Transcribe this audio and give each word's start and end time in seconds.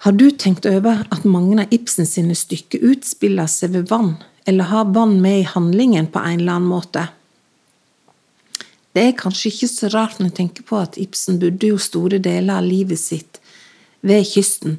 Har 0.00 0.12
du 0.12 0.30
tenkt 0.30 0.64
over 0.64 1.02
at 1.12 1.24
mange 1.28 1.58
av 1.60 1.72
Ibsen 1.76 2.06
sine 2.08 2.32
stykker 2.32 2.80
utspiller 2.88 3.48
seg 3.52 3.74
ved 3.74 3.90
vann, 3.90 4.14
eller 4.48 4.70
har 4.70 4.92
vann 4.94 5.18
med 5.20 5.42
i 5.42 5.48
handlingen 5.48 6.06
på 6.08 6.22
en 6.24 6.38
eller 6.40 6.56
annen 6.56 6.70
måte? 6.70 7.02
Det 8.96 9.02
er 9.04 9.18
kanskje 9.18 9.50
ikke 9.50 9.68
så 9.68 9.90
rart 9.92 10.16
når 10.16 10.30
jeg 10.30 10.36
tenker 10.38 10.64
på 10.70 10.78
at 10.80 10.96
Ibsen 10.96 11.36
bodde 11.42 11.68
jo 11.68 11.76
store 11.76 12.16
deler 12.16 12.62
av 12.62 12.64
livet 12.64 12.96
sitt 12.98 13.42
ved 14.00 14.24
kysten. 14.24 14.78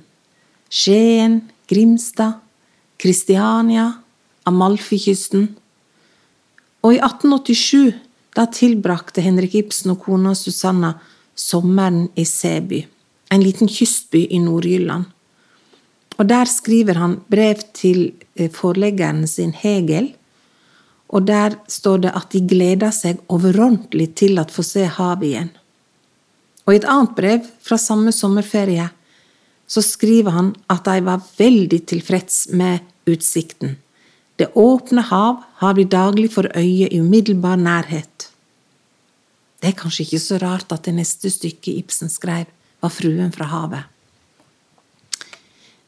Skien, 0.73 1.43
Grimstad, 1.69 2.39
Kristiania, 2.97 3.91
Amalfikysten. 4.49 5.51
Og 6.81 6.95
i 6.95 6.97
1887 6.97 7.93
da 8.33 8.47
tilbrakte 8.49 9.21
Henrik 9.21 9.53
Ibsen 9.61 9.93
og 9.93 10.01
kona 10.07 10.33
Susanna 10.33 10.95
sommeren 11.37 12.07
i 12.17 12.25
Seby 12.25 12.81
en 13.31 13.43
liten 13.43 13.69
kystby 13.71 14.25
i 14.29 14.39
Nord-Jylland. 14.43 15.07
Og 16.19 16.27
der 16.29 16.45
skriver 16.45 16.99
han 16.99 17.19
brev 17.31 17.63
til 17.73 18.11
eh, 18.35 18.51
forleggeren 18.51 19.23
sin 19.27 19.53
Hegel, 19.55 20.11
og 21.11 21.27
der 21.27 21.57
står 21.67 22.05
det 22.05 22.11
at 22.15 22.31
de 22.31 22.43
gleder 22.47 22.91
seg 22.95 23.19
overordentlig 23.31 24.13
til 24.19 24.39
å 24.39 24.47
få 24.47 24.63
se 24.63 24.85
havet 24.87 25.27
igjen. 25.27 25.49
Og 26.67 26.75
i 26.75 26.79
et 26.79 26.87
annet 26.87 27.15
brev 27.17 27.47
fra 27.63 27.77
samme 27.81 28.13
sommerferie 28.15 28.87
så 29.71 29.83
skriver 29.83 30.35
han 30.35 30.53
at 30.71 30.85
de 30.87 31.03
var 31.03 31.23
veldig 31.39 31.81
tilfreds 31.87 32.45
med 32.55 32.83
utsikten. 33.09 33.77
Det 34.39 34.51
åpne 34.55 35.03
hav 35.09 35.43
har 35.61 35.75
vi 35.77 35.87
daglig 35.87 36.31
for 36.33 36.47
øye 36.55 36.87
i 36.87 36.99
umiddelbar 36.99 37.59
nærhet. 37.59 38.27
Det 39.61 39.71
er 39.71 39.77
kanskje 39.77 40.05
ikke 40.05 40.21
så 40.23 40.39
rart 40.41 40.71
at 40.73 40.87
det 40.87 40.95
neste 40.97 41.29
stykket 41.29 41.83
Ibsen 41.83 42.09
skrev, 42.09 42.47
var 42.81 42.93
Fruen 42.93 43.31
fra 43.33 43.47
havet. 43.51 43.87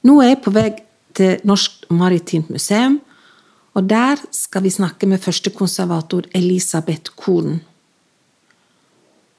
Nå 0.04 0.20
er 0.22 0.34
jeg 0.34 0.42
på 0.44 0.54
vei 0.54 0.70
til 1.16 1.44
Norsk 1.48 1.86
Maritimt 1.94 2.50
Museum, 2.52 3.00
og 3.74 3.88
der 3.90 4.20
skal 4.36 4.66
vi 4.66 4.74
snakke 4.74 5.08
med 5.10 5.22
førstekonservator 5.24 6.28
Elisabeth 6.38 7.16
Korn. 7.18 7.62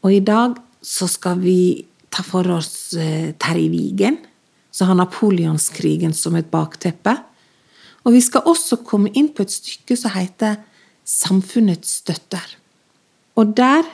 Og 0.03 0.12
i 0.12 0.23
dag 0.25 0.56
så 0.83 1.06
skal 1.09 1.39
vi 1.41 1.84
ta 2.12 2.25
for 2.27 2.48
oss 2.56 2.95
eh, 2.98 3.33
Terje 3.41 3.70
Vigen, 3.73 4.19
som 4.75 4.91
har 4.91 4.98
napoleonskrigen 4.98 6.14
som 6.17 6.34
et 6.36 6.51
bakteppe. 6.51 7.14
Og 8.05 8.17
vi 8.17 8.20
skal 8.25 8.47
også 8.51 8.83
komme 8.86 9.12
inn 9.14 9.31
på 9.34 9.47
et 9.47 9.55
stykke 9.55 9.97
som 9.97 10.12
heter 10.17 10.59
Samfunnets 11.05 12.01
støtter. 12.01 12.45
Og 13.39 13.55
der, 13.57 13.86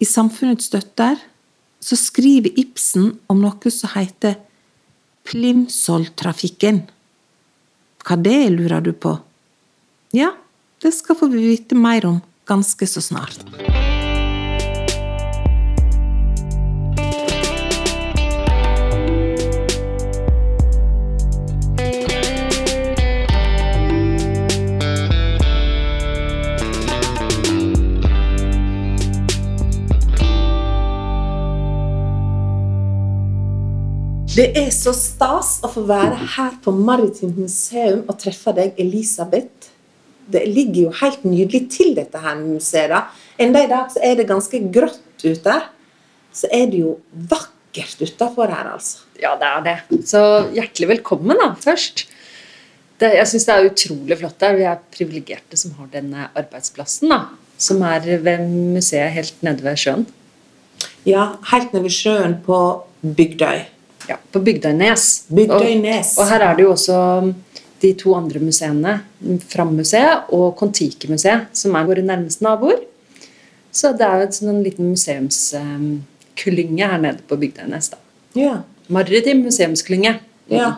i 0.00 0.06
Samfunnets 0.06 0.68
støtter, 0.70 1.18
så 1.80 1.96
skriver 1.98 2.58
Ibsen 2.58 3.12
om 3.30 3.40
noe 3.42 3.72
som 3.72 3.92
heter 3.94 4.38
Plimsoll-trafikken. 5.28 6.82
Hva 8.04 8.16
det 8.16 8.36
er, 8.46 8.52
lurer 8.54 8.84
du 8.84 8.94
på? 8.96 9.18
Ja, 10.16 10.32
det 10.82 10.94
skal 10.96 11.20
vi 11.28 11.42
vite 11.50 11.76
mer 11.76 12.06
om 12.08 12.22
ganske 12.48 12.88
så 12.88 13.04
snart. 13.04 13.44
Det 34.38 34.52
er 34.54 34.68
så 34.70 34.92
stas 34.94 35.56
å 35.66 35.68
få 35.72 35.82
være 35.88 36.14
her 36.36 36.52
på 36.62 36.70
Maritimt 36.70 37.40
museum 37.40 38.04
og 38.04 38.20
treffe 38.22 38.52
deg, 38.54 38.76
Elisabeth. 38.78 39.70
Det 40.30 40.44
ligger 40.46 40.84
jo 40.84 40.90
helt 41.00 41.24
nydelig 41.26 41.64
til, 41.74 41.88
dette 41.96 42.20
her 42.22 42.36
museet. 42.38 42.92
da. 42.92 43.00
Enda 43.34 43.64
i 43.64 43.70
dag 43.72 43.88
så 43.90 43.98
er 44.06 44.12
det 44.20 44.28
ganske 44.28 44.60
grått 44.70 45.24
ute. 45.24 45.54
Så 46.30 46.46
er 46.54 46.68
det 46.70 46.84
jo 46.84 46.92
vakkert 47.32 48.04
utafor 48.04 48.52
her, 48.54 48.68
altså. 48.76 49.08
Ja, 49.18 49.32
det 49.40 49.48
er 49.48 49.64
det. 49.64 50.04
Så 50.06 50.20
hjertelig 50.54 50.88
velkommen, 50.92 51.40
da, 51.40 51.48
først. 51.58 52.04
Det, 53.02 53.10
jeg 53.16 53.30
syns 53.32 53.46
det 53.48 53.56
er 53.56 53.66
utrolig 53.72 54.18
flott 54.20 54.38
der. 54.44 54.54
Vi 54.60 54.68
er 54.70 54.84
privilegerte 54.94 55.58
som 55.58 55.72
har 55.80 55.88
denne 55.96 56.28
arbeidsplassen, 56.38 57.10
da. 57.10 57.24
Som 57.58 57.82
er 57.82 58.06
ved 58.22 58.46
museet 58.46 59.10
helt 59.18 59.42
nede 59.42 59.66
ved 59.66 59.82
sjøen. 59.82 60.06
Ja, 61.08 61.26
helt 61.50 61.74
nede 61.74 61.88
ved 61.88 61.96
sjøen 61.96 62.38
på 62.46 62.60
Bygdøy. 63.02 63.66
Ja, 64.08 64.16
på 64.32 64.40
Bygdøynes. 64.44 65.06
Bygdøynes. 65.28 66.14
Og, 66.16 66.24
og 66.24 66.30
her 66.32 66.44
er 66.46 66.56
det 66.56 66.64
jo 66.64 66.72
også 66.72 66.98
de 67.82 67.92
to 67.98 68.14
andre 68.16 68.40
museene, 68.42 68.94
Fram-museet 69.50 70.32
og 70.34 70.56
Kon-Tiki-museet, 70.58 71.52
som 71.56 71.76
er 71.78 71.86
våre 71.86 72.02
nærmeste 72.02 72.44
naboer. 72.46 72.80
Så 73.70 73.92
det 73.94 74.06
er 74.06 74.22
jo 74.22 74.26
en 74.26 74.34
sånn 74.34 74.64
liten 74.64 74.88
museumsklynge 74.90 76.88
her 76.90 77.02
nede 77.02 77.22
på 77.28 77.38
Bygdøynes. 77.38 77.92
da. 77.92 78.00
Ja. 78.38 78.56
Maritim 78.88 79.44
museumsklynge. 79.44 80.16
Ja. 80.48 80.70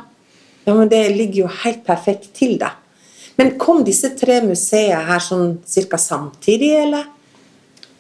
ja, 0.67 0.75
men 0.75 0.91
det 0.91 1.05
ligger 1.15 1.45
jo 1.45 1.49
helt 1.63 1.85
perfekt 1.87 2.33
til, 2.37 2.59
da. 2.59 2.75
Men 3.39 3.55
kom 3.61 3.85
disse 3.87 4.11
tre 4.19 4.41
museene 4.45 5.01
her 5.09 5.23
sånn 5.25 5.61
cirka 5.69 5.97
samtidig, 6.01 6.75
eller? 6.83 7.07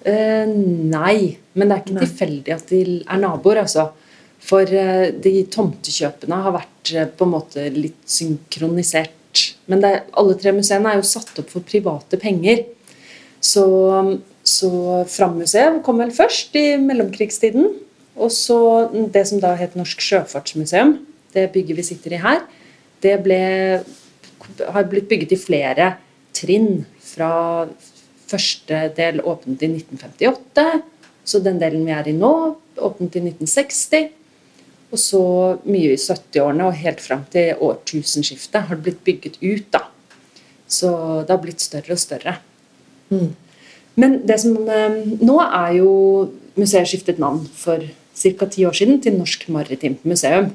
Eh, 0.04 0.44
nei, 0.48 1.38
men 1.54 1.70
det 1.70 1.76
er 1.76 1.84
ikke 1.84 2.02
tilfeldig 2.02 2.54
at 2.56 2.72
de 2.72 2.82
er 3.00 3.22
naboer, 3.22 3.62
altså. 3.64 3.90
For 4.40 4.64
eh, 4.72 5.10
de 5.12 5.34
tomtekjøpene 5.52 6.40
har 6.44 6.56
vært 6.56 6.92
eh, 6.94 7.08
på 7.08 7.26
en 7.26 7.34
måte 7.34 7.66
litt 7.74 8.00
synkronisert. 8.08 9.44
Men 9.70 9.84
det, 9.84 9.92
alle 10.18 10.36
tre 10.40 10.54
museene 10.56 10.90
er 10.90 11.00
jo 11.00 11.06
satt 11.06 11.36
opp 11.42 11.52
for 11.52 11.66
private 11.66 12.18
penger. 12.20 12.64
Så, 13.40 13.64
så 14.44 14.70
Fram-museet 15.08 15.80
kom 15.86 16.00
vel 16.02 16.12
først 16.14 16.56
i 16.58 16.74
mellomkrigstiden. 16.80 17.70
Og 18.20 18.32
så 18.34 18.58
det 19.12 19.26
som 19.30 19.40
da 19.40 19.54
het 19.56 19.76
Norsk 19.78 20.02
Sjøfartsmuseum, 20.04 20.98
det 21.32 21.50
bygget 21.54 21.78
vi 21.78 21.86
sitter 21.86 22.16
i 22.16 22.20
her, 22.20 22.42
det 23.00 23.14
ble, 23.24 23.40
har 24.74 24.88
blitt 24.90 25.08
bygget 25.08 25.36
i 25.36 25.40
flere 25.40 25.92
trinn. 26.36 26.84
Fra 27.10 27.66
første 28.30 28.84
del 28.94 29.22
åpnet 29.26 29.62
i 29.66 29.70
1958, 29.72 30.66
så 31.26 31.40
den 31.42 31.58
delen 31.58 31.86
vi 31.86 31.94
er 31.94 32.06
i 32.10 32.14
nå, 32.14 32.32
åpnet 32.78 33.16
i 33.18 33.22
1960. 33.24 34.19
Og 34.90 34.98
så 34.98 35.22
mye 35.70 35.94
i 35.94 35.98
70-årene 36.00 36.66
og 36.66 36.78
helt 36.80 37.02
fram 37.04 37.22
til 37.30 37.58
årtusenskiftet 37.62 38.66
har 38.66 38.78
det 38.78 38.86
blitt 38.88 39.04
bygget 39.06 39.38
ut. 39.42 39.68
da. 39.70 39.84
Så 40.66 40.90
det 41.26 41.30
har 41.30 41.42
blitt 41.42 41.62
større 41.62 41.94
og 41.94 42.02
større. 42.02 42.38
Mm. 43.10 43.30
Men 44.00 44.20
det 44.26 44.40
som, 44.40 44.56
eh, 44.68 44.98
nå 45.20 45.36
er 45.42 45.76
jo 45.78 45.92
museet 46.58 46.88
skiftet 46.90 47.18
navn 47.18 47.46
for 47.54 47.82
ca. 48.14 48.46
ti 48.46 48.66
år 48.66 48.74
siden 48.76 49.00
til 49.02 49.16
Norsk 49.18 49.48
Maritimt 49.48 50.04
Museum. 50.04 50.50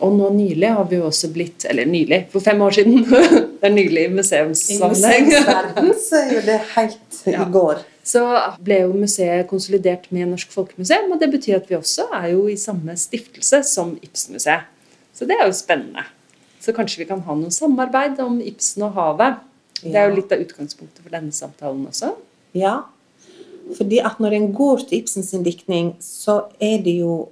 Og 0.00 0.14
nå 0.14 0.30
nylig 0.30 0.70
har 0.76 0.84
vi 0.90 0.96
jo 1.00 1.08
også 1.08 1.32
blitt 1.34 1.64
Eller 1.68 1.84
nylig, 1.84 2.26
for 2.30 2.40
fem 2.40 2.60
år 2.62 2.70
siden. 2.70 3.04
det 3.60 3.66
er 3.66 3.74
nylig 3.74 4.04
i 4.04 4.04
I 4.04 4.14
museumssammenheng. 4.14 5.26
museumsverden 5.26 5.94
så 6.08 6.20
er 6.22 6.34
jo 6.34 6.42
det 6.46 6.58
helt 6.76 7.22
i 7.34 7.52
går. 7.52 7.82
Så 8.08 8.22
ble 8.64 8.82
jo 8.86 8.94
museet 8.96 9.48
konsolidert 9.50 10.06
med 10.14 10.30
Norsk 10.30 10.52
Folkemuseum, 10.54 11.10
og 11.12 11.20
det 11.20 11.28
betyr 11.34 11.58
at 11.58 11.68
vi 11.68 11.76
også 11.76 12.08
er 12.16 12.30
jo 12.32 12.46
i 12.48 12.56
samme 12.60 12.96
stiftelse 12.96 13.60
som 13.68 13.96
Ibsen-museet. 14.00 14.68
Så 15.12 15.26
det 15.28 15.36
er 15.36 15.48
jo 15.48 15.56
spennende. 15.56 16.06
Så 16.62 16.72
kanskje 16.74 17.02
vi 17.02 17.08
kan 17.10 17.20
ha 17.26 17.36
noe 17.36 17.52
samarbeid 17.54 18.20
om 18.24 18.38
Ibsen 18.40 18.86
og 18.86 18.96
havet. 18.96 19.42
Det 19.82 19.94
er 19.94 20.08
jo 20.08 20.16
litt 20.16 20.32
av 20.34 20.40
utgangspunktet 20.42 21.02
for 21.04 21.14
denne 21.14 21.34
samtalen 21.34 21.84
også. 21.90 22.14
Ja, 22.56 22.80
fordi 23.76 24.00
at 24.00 24.20
når 24.22 24.38
en 24.38 24.52
går 24.56 24.86
til 24.88 25.02
Ibsens 25.02 25.34
diktning, 25.44 25.92
så 26.00 26.46
er 26.60 26.80
det 26.84 26.98
jo 27.02 27.28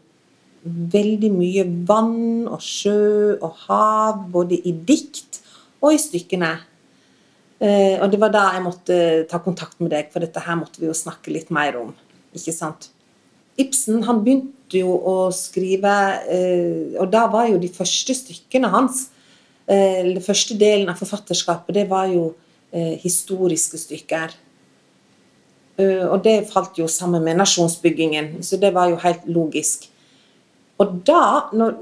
veldig 0.66 1.30
mye 1.32 1.64
vann 1.88 2.48
og 2.50 2.60
sjø 2.62 3.36
og 3.38 3.62
hav, 3.66 4.24
både 4.32 4.58
i 4.58 4.74
dikt 4.86 5.40
og 5.80 5.94
i 5.94 6.00
stykkene. 6.00 6.56
Eh, 7.56 7.96
og 8.02 8.10
det 8.12 8.20
var 8.20 8.32
da 8.34 8.42
jeg 8.52 8.64
måtte 8.66 8.98
ta 9.30 9.40
kontakt 9.40 9.80
med 9.80 9.90
deg, 9.94 10.10
for 10.12 10.24
dette 10.24 10.42
her 10.44 10.58
måtte 10.60 10.82
vi 10.82 10.90
jo 10.90 10.96
snakke 10.96 11.32
litt 11.32 11.52
mer 11.54 11.78
om. 11.80 11.94
ikke 12.36 12.52
sant? 12.52 12.90
Ibsen 13.56 14.02
han 14.04 14.20
begynte 14.24 14.82
jo 14.82 14.92
å 14.92 15.16
skrive, 15.32 15.94
eh, 16.28 16.96
og 17.00 17.08
da 17.12 17.24
var 17.32 17.48
jo 17.48 17.60
de 17.60 17.72
første 17.72 18.12
stykkene 18.14 18.68
hans 18.68 19.06
eh, 19.66 20.02
Den 20.04 20.20
første 20.20 20.56
delen 20.58 20.90
av 20.92 21.00
forfatterskapet, 21.00 21.74
det 21.74 21.86
var 21.88 22.10
jo 22.12 22.34
eh, 22.72 23.00
historiske 23.00 23.80
stykker. 23.80 24.36
Eh, 25.80 26.04
og 26.04 26.20
det 26.24 26.42
falt 26.52 26.76
jo 26.76 26.88
sammen 26.88 27.24
med 27.24 27.40
nasjonsbyggingen, 27.40 28.42
så 28.44 28.60
det 28.60 28.74
var 28.76 28.90
jo 28.92 29.00
helt 29.00 29.24
logisk. 29.28 29.88
Og 30.76 31.00
da 31.08 31.48
nå 31.56 31.72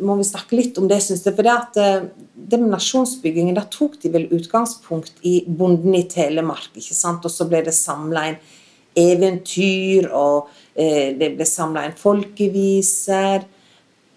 må 0.00 0.16
vi 0.18 0.26
snakke 0.26 0.56
litt 0.58 0.78
om 0.80 0.88
det, 0.90 1.00
syns 1.04 1.24
jeg. 1.26 1.34
For 1.36 1.46
det, 1.46 1.54
at, 1.54 1.76
eh, 1.80 2.06
det 2.34 2.60
med 2.60 2.72
nasjonsbyggingen, 2.74 3.56
da 3.56 3.64
tok 3.70 3.98
de 4.02 4.10
vel 4.14 4.26
utgangspunkt 4.34 5.22
i 5.22 5.44
bonden 5.46 5.94
i 5.94 6.04
Telemark. 6.08 6.70
ikke 6.74 6.94
sant? 6.94 7.24
Og 7.24 7.30
så 7.30 7.48
ble 7.48 7.62
det 7.64 7.74
samla 7.74 8.28
inn 8.30 8.38
eventyr, 8.94 10.10
og 10.14 10.48
eh, 10.74 11.14
det 11.18 11.34
ble 11.36 11.46
samla 11.46 11.86
inn 11.86 11.98
folkeviser. 11.98 13.44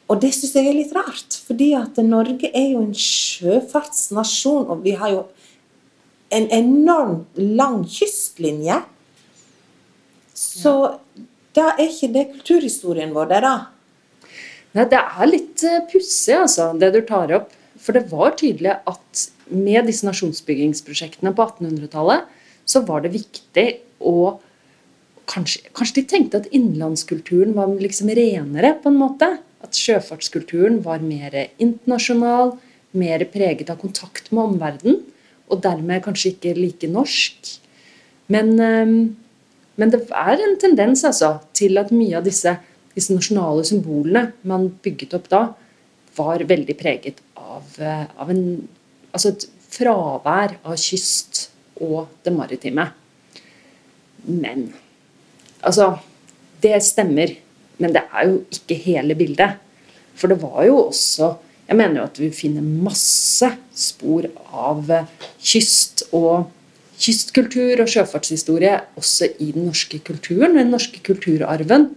og 0.08 0.22
det 0.22 0.32
syns 0.32 0.54
jeg 0.56 0.68
er 0.70 0.78
litt 0.78 0.94
rart, 0.96 1.36
fordi 1.48 1.74
at 1.76 1.98
Norge 1.98 2.48
er 2.54 2.70
jo 2.72 2.82
en 2.86 2.94
sjøfartsnasjon, 2.94 4.70
og 4.72 4.84
vi 4.86 4.94
har 4.96 5.10
jo 5.12 5.26
en 6.32 6.48
enormt 6.52 7.36
lang 7.36 7.84
kystlinje. 7.84 8.84
Så 10.34 11.00
da 11.58 11.74
er 11.74 11.90
ikke 11.90 12.14
det 12.14 12.30
kulturhistorien 12.36 13.12
vår, 13.16 13.32
det, 13.34 13.42
da. 13.44 13.56
Nei, 14.76 14.86
det 14.92 15.00
er 15.00 15.30
litt 15.30 15.64
uh, 15.66 15.80
pussig, 15.92 16.36
altså, 16.36 16.72
det 16.80 16.92
du 16.96 17.02
tar 17.08 17.32
opp. 17.38 17.54
For 17.82 17.96
det 17.96 18.10
var 18.12 18.36
tydelig 18.40 18.74
at 18.90 19.28
med 19.54 19.88
disse 19.88 20.06
nasjonsbyggingsprosjektene 20.08 21.32
på 21.36 21.46
1800-tallet, 21.46 22.28
så 22.68 22.82
var 22.88 23.04
det 23.06 23.14
viktig 23.14 23.68
å 24.04 24.38
kanskje, 25.28 25.62
kanskje, 25.76 26.02
de 26.02 26.06
tenkte 26.12 26.42
at 26.42 26.50
innenlandskulturen 26.52 27.54
var 27.56 27.72
liksom 27.80 28.12
renere, 28.18 28.74
på 28.82 28.92
en 28.92 29.00
måte. 29.00 29.30
At 29.64 29.78
sjøfartskulturen 29.78 30.82
var 30.86 31.04
mer 31.04 31.36
internasjonal, 31.58 32.58
mer 32.98 33.24
preget 33.32 33.72
av 33.74 33.80
kontakt 33.82 34.32
med 34.32 34.54
omverdenen. 34.54 35.00
Og 35.48 35.62
dermed 35.64 36.04
kanskje 36.04 36.34
ikke 36.34 36.58
like 36.58 36.90
norsk. 36.92 37.54
Men, 38.32 38.58
um, 38.60 39.16
men 39.80 39.94
det 39.94 40.04
er 40.12 40.44
en 40.44 40.58
tendens 40.60 41.06
altså, 41.08 41.38
til 41.56 41.80
at 41.80 41.94
mye 41.96 42.20
av 42.20 42.28
disse 42.28 42.58
disse 42.98 43.14
nasjonale 43.14 43.66
symbolene 43.68 44.32
man 44.50 44.68
bygget 44.84 45.16
opp 45.18 45.30
da, 45.32 45.44
var 46.18 46.44
veldig 46.50 46.76
preget 46.80 47.22
av, 47.38 47.70
eh, 47.78 48.06
av 48.18 48.34
en, 48.34 48.44
altså 49.14 49.36
et 49.36 49.48
fravær 49.78 50.58
av 50.66 50.76
kyst 50.82 51.48
og 51.84 52.08
det 52.26 52.34
maritime. 52.34 52.90
Men 54.26 54.70
Altså, 55.66 55.98
det 56.62 56.78
stemmer, 56.86 57.32
men 57.82 57.94
det 57.96 58.04
er 58.14 58.28
jo 58.30 58.36
ikke 58.54 58.78
hele 58.78 59.16
bildet. 59.18 59.58
For 60.18 60.30
det 60.30 60.42
var 60.42 60.64
jo 60.66 60.88
også 60.88 61.36
Jeg 61.68 61.76
mener 61.76 62.00
jo 62.00 62.04
at 62.08 62.20
vi 62.22 62.28
finner 62.32 62.64
masse 62.64 63.48
spor 63.76 64.24
av 64.56 64.88
eh, 64.88 65.10
kyst 65.44 66.06
og 66.16 66.46
kystkultur 66.96 67.82
og 67.84 67.90
sjøfartshistorie 67.92 68.78
også 68.96 69.28
i 69.44 69.50
den 69.52 69.66
norske 69.68 70.00
kulturen, 70.00 70.56
den 70.56 70.72
norske 70.72 71.02
kulturarven. 71.04 71.90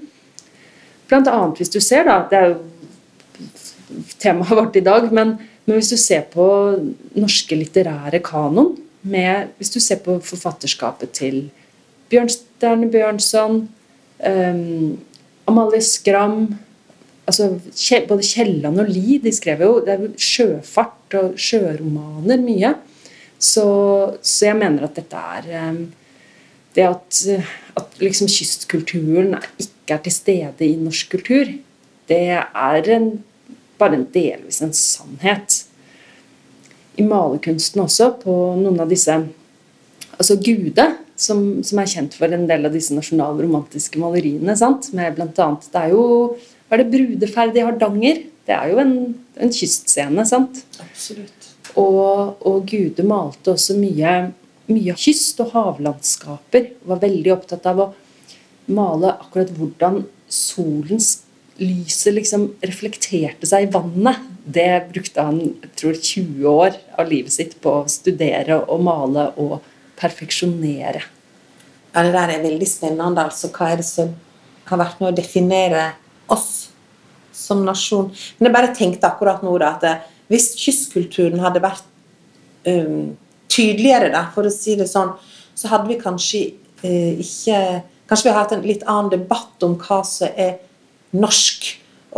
Annet 1.17 1.59
hvis 1.61 1.73
du 1.73 1.81
ser, 1.83 2.07
da 2.07 2.23
Det 2.31 2.39
er 2.39 2.53
jo 2.53 2.59
temaet 4.21 4.57
vårt 4.61 4.77
i 4.79 4.85
dag, 4.85 5.11
men, 5.12 5.37
men 5.67 5.79
hvis 5.79 5.91
du 5.93 5.99
ser 5.99 6.27
på 6.31 6.47
norske 7.19 7.59
litterære 7.59 8.23
kanon 8.25 8.77
med, 9.03 9.49
Hvis 9.59 9.71
du 9.71 9.81
ser 9.81 10.03
på 10.05 10.21
forfatterskapet 10.21 11.11
til 11.11 11.51
Bjørnstjerne 12.11 12.91
Bjørnson, 12.91 13.69
um, 14.27 14.99
Amalie 15.47 15.83
Skram 15.83 16.55
altså, 17.27 17.61
Både 18.09 18.23
Kielland 18.27 18.81
og 18.81 18.89
Lie 18.91 19.21
de 19.23 19.33
skrev 19.33 19.63
jo 19.63 19.81
det 19.87 19.95
er 19.95 20.09
sjøfart 20.19 21.15
og 21.15 21.39
sjøromaner 21.39 22.43
mye. 22.43 22.75
Så, 23.39 23.65
så 24.23 24.51
jeg 24.51 24.59
mener 24.61 24.85
at 24.85 24.99
dette 24.99 25.17
er 25.17 25.71
um, 25.71 25.85
Det 26.75 26.85
at, 26.87 27.21
at 27.77 28.01
liksom 28.03 28.29
kystkulturen 28.31 29.35
ikke 29.59 29.80
ikke 29.91 29.99
er 29.99 30.05
til 30.07 30.15
stede 30.15 30.67
i 30.69 30.79
norsk 30.79 31.11
kultur, 31.11 31.51
det 32.11 32.23
er 32.39 32.91
en, 32.95 33.11
bare 33.79 33.99
en 33.99 34.07
delvis 34.15 34.61
en 34.63 34.73
sannhet. 34.77 35.65
I 36.99 37.07
malerkunsten 37.07 37.83
også, 37.83 38.13
på 38.23 38.35
noen 38.61 38.81
av 38.83 38.91
disse 38.91 39.19
Altså 40.21 40.35
Gude, 40.37 40.85
som, 41.17 41.39
som 41.65 41.79
er 41.81 41.89
kjent 41.89 42.13
for 42.13 42.29
en 42.29 42.43
del 42.45 42.69
av 42.69 42.75
disse 42.75 42.93
nasjonalromantiske 42.93 43.97
maleriene. 44.03 44.53
sant? 44.59 44.91
Med 44.93 45.15
blant 45.17 45.39
annet, 45.41 45.65
Det 45.73 45.81
er 45.81 45.95
jo 45.95 46.03
hva 46.69 46.77
er 46.77 46.83
det 46.83 46.91
brudeferd 46.93 47.57
i 47.57 47.63
Hardanger? 47.65 48.21
Det 48.45 48.53
er 48.53 48.75
jo 48.75 48.83
en, 48.83 48.93
en 49.41 49.55
kystscene. 49.55 50.27
sant? 50.29 50.61
Absolutt. 50.83 51.49
Og, 51.81 52.37
og 52.45 52.69
Gude 52.69 53.07
malte 53.09 53.55
også 53.55 53.79
mye, 53.81 54.13
mye 54.69 54.99
kyst- 55.01 55.41
og 55.41 55.55
havlandskaper. 55.55 56.69
Var 56.85 57.03
veldig 57.07 57.33
opptatt 57.33 57.65
av 57.73 57.81
å 57.81 57.89
male 58.72 59.14
akkurat 59.19 59.50
hvordan 59.56 60.05
solens 60.31 61.20
lyset 61.61 62.14
liksom 62.17 62.46
reflekterte 62.64 63.49
seg 63.49 63.67
i 63.67 63.72
vannet. 63.72 64.22
Det 64.50 64.87
brukte 64.90 65.25
han 65.25 65.40
jeg 65.43 65.72
tror 65.76 65.99
20 65.99 66.46
år 66.50 66.78
av 66.99 67.11
livet 67.11 67.34
sitt 67.34 67.58
på 67.62 67.81
å 67.82 67.88
studere 67.90 68.62
og 68.62 68.84
male 68.87 69.28
og 69.40 69.58
perfeksjonere. 70.00 71.02
Ja, 71.93 72.02
Det 72.02 72.12
der 72.12 72.31
er 72.31 72.43
veldig 72.43 72.69
spennende. 72.69 73.25
altså 73.25 73.49
Hva 73.49 73.72
er 73.72 73.76
det 73.76 73.87
som 73.87 74.14
har 74.64 74.78
vært 74.78 75.00
med 75.00 75.12
å 75.12 75.17
definere 75.17 75.93
oss 76.28 76.70
som 77.32 77.64
nasjon? 77.64 78.11
Men 78.38 78.49
jeg 78.49 78.55
bare 78.55 78.75
tenkte 78.75 79.06
akkurat 79.06 79.43
nå 79.43 79.58
da, 79.58 79.75
at 79.75 79.84
eh, 79.84 80.00
hvis 80.28 80.55
kystkulturen 80.56 81.40
hadde 81.43 81.61
vært 81.61 81.84
um, 82.67 83.17
tydeligere, 83.49 84.12
da, 84.14 84.28
for 84.34 84.46
å 84.46 84.52
si 84.55 84.76
det 84.78 84.87
sånn, 84.87 85.17
så 85.55 85.69
hadde 85.72 85.90
vi 85.90 85.99
kanskje 86.00 86.43
uh, 86.84 87.19
ikke 87.19 87.82
Kanskje 88.11 88.27
vi 88.27 88.33
har 88.35 88.41
hatt 88.43 88.53
en 88.57 88.65
litt 88.67 88.83
annen 88.91 89.12
debatt 89.12 89.62
om 89.62 89.77
hva 89.79 90.01
som 90.07 90.33
er 90.35 90.57
norsk, 91.15 91.69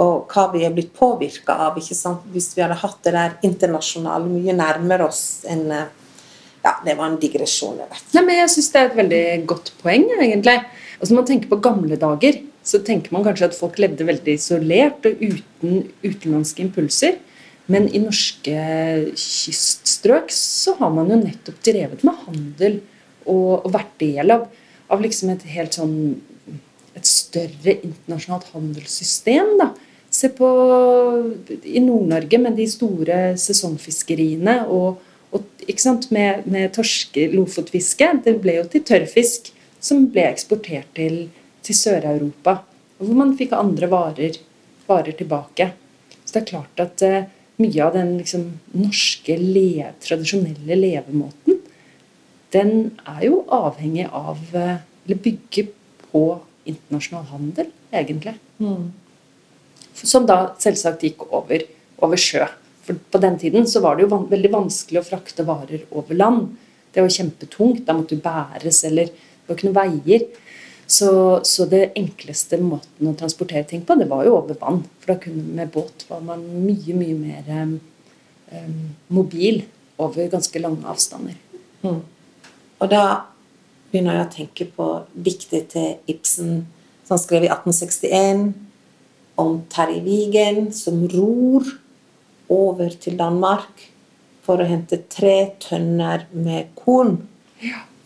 og 0.00 0.33
hva 0.33 0.47
vi 0.55 0.62
er 0.65 0.73
blitt 0.73 0.94
påvirka 0.97 1.53
av. 1.67 1.77
Hvis 1.77 2.55
vi 2.56 2.62
hadde 2.65 2.79
hatt 2.81 3.03
det 3.05 3.12
der 3.12 3.35
internasjonale 3.44 4.25
mye 4.25 4.55
nærmere 4.56 5.11
oss 5.11 5.43
enn 5.49 5.67
eh, 5.69 5.91
Ja, 6.62 6.77
det 6.87 6.94
var 6.94 7.09
en 7.11 7.19
digresjon. 7.19 7.81
jeg 7.81 7.91
vet. 7.91 8.05
Nei, 8.15 8.23
men 8.23 8.37
jeg 8.39 8.50
syns 8.53 8.69
det 8.71 8.79
er 8.81 8.89
et 8.89 8.99
veldig 9.00 9.25
godt 9.50 9.73
poeng, 9.83 10.05
egentlig. 10.15 10.61
Altså, 11.00 11.09
når 11.11 11.19
man 11.19 11.27
tenker 11.27 11.50
på 11.50 11.59
gamle 11.65 11.97
dager, 11.99 12.38
så 12.62 12.79
tenker 12.87 13.11
man 13.12 13.25
kanskje 13.27 13.49
at 13.49 13.59
folk 13.59 13.81
levde 13.83 14.06
veldig 14.06 14.37
isolert 14.38 15.09
og 15.11 15.19
uten 15.19 15.81
utenlandske 16.06 16.62
impulser. 16.62 17.19
Men 17.67 17.88
i 17.91 17.99
norske 17.99 18.55
kyststrøk 19.19 20.31
så 20.35 20.77
har 20.79 20.95
man 20.95 21.11
jo 21.11 21.19
nettopp 21.19 21.59
drevet 21.67 22.06
med 22.06 22.23
handel 22.29 22.79
og 23.33 23.67
vært 23.75 23.99
del 24.03 24.35
av 24.35 24.47
av 24.93 25.00
liksom 25.03 25.33
et 25.33 25.47
helt 25.55 25.79
sånn 25.79 25.97
et 26.93 27.09
større 27.09 27.79
internasjonalt 27.79 28.50
handelssystem. 28.53 29.56
da. 29.61 29.71
Se 30.12 30.29
på 30.37 30.49
i 31.65 31.81
Nord-Norge 31.81 32.41
med 32.43 32.59
de 32.61 32.67
store 32.69 33.21
sesongfiskeriene 33.41 34.59
og, 34.69 35.00
og 35.33 35.65
ikke 35.65 35.81
sant, 35.87 36.11
med, 36.12 36.44
med 36.44 36.75
torske, 36.77 37.31
lofotfiske. 37.33 38.11
Det 38.27 38.37
ble 38.44 38.59
jo 38.59 38.67
til 38.69 38.85
tørrfisk 38.91 39.49
som 39.83 40.05
ble 40.12 40.29
eksportert 40.29 40.93
til, 40.99 41.25
til 41.65 41.79
Sør-Europa. 41.79 42.59
Hvor 43.00 43.17
man 43.17 43.33
fikk 43.38 43.56
andre 43.56 43.88
varer, 43.91 44.37
varer, 44.87 45.17
tilbake. 45.17 45.73
Så 46.27 46.37
det 46.37 46.43
er 46.43 46.50
klart 46.53 46.85
at 46.85 47.06
uh, 47.09 47.25
mye 47.65 47.81
av 47.83 47.97
den 47.97 48.19
liksom, 48.21 48.45
norske, 48.77 49.40
le, 49.40 49.95
tradisjonelle 50.05 50.76
levemåten 50.76 51.62
den 52.52 52.73
er 53.09 53.23
jo 53.26 53.43
avhengig 53.52 54.07
av 54.12 54.40
eh, 54.57 54.81
Eller 55.04 55.21
bygge 55.23 55.68
på 56.11 56.25
internasjonal 56.68 57.25
handel, 57.32 57.71
egentlig. 57.90 58.35
Mm. 58.62 58.90
Som 59.99 60.26
da 60.28 60.54
selvsagt 60.62 61.04
gikk 61.04 61.26
over, 61.30 61.64
over, 62.02 62.21
sjø. 62.21 62.47
For 62.87 62.99
på 63.14 63.21
den 63.23 63.38
tiden 63.38 63.66
så 63.71 63.82
var 63.82 63.97
det 63.97 64.06
jo 64.06 64.12
van 64.14 64.28
veldig 64.30 64.52
vanskelig 64.52 65.02
å 65.02 65.06
frakte 65.06 65.47
varer 65.47 65.85
over 65.90 66.18
land. 66.18 66.54
Det 66.92 67.02
var 67.02 67.12
kjempetungt. 67.12 67.85
Da 67.87 67.97
måtte 67.97 68.16
du 68.16 68.25
bæres, 68.25 68.82
eller 68.88 69.11
det 69.11 69.49
var 69.49 69.59
ikke 69.59 69.71
noen 69.71 69.80
veier. 69.80 70.26
Så, 70.92 71.11
så, 71.49 71.64
det 71.71 71.94
enkleste 71.97 72.59
måten 72.61 73.09
å 73.09 73.14
transportere 73.16 73.64
ting 73.68 73.85
på, 73.87 73.94
det 73.97 74.11
var 74.11 74.26
jo 74.26 74.35
over 74.37 74.59
vann. 74.61 74.82
For 75.00 75.14
da 75.14 75.21
kunne 75.23 75.54
med 75.56 75.71
båt 75.73 76.04
var 76.11 76.21
man 76.26 76.42
mye, 76.66 76.97
mye 76.99 77.16
mer 77.16 77.52
um, 77.62 78.75
mobil 79.14 79.62
over 80.02 80.28
ganske 80.32 80.61
lange 80.61 80.85
avstander. 80.90 81.38
Mm. 81.87 82.02
Og 82.82 82.90
da 82.90 83.04
begynner 83.92 84.16
jeg 84.16 84.26
å 84.26 84.32
tenke 84.32 84.66
på 84.72 84.88
diktet 85.12 85.72
til 85.75 85.99
Ibsen 86.11 86.62
som 87.04 87.14
han 87.14 87.22
skrev 87.22 87.44
i 87.44 87.50
1861 87.52 88.46
om 89.42 89.58
Terje 89.72 90.00
Wigen 90.06 90.70
som 90.76 91.02
ror 91.12 91.68
over 92.52 92.94
til 93.00 93.18
Danmark 93.20 93.88
for 94.42 94.61
å 94.61 94.68
hente 94.68 95.02
tre 95.12 95.52
tønner 95.62 96.26
med 96.32 96.72
korn. 96.78 97.20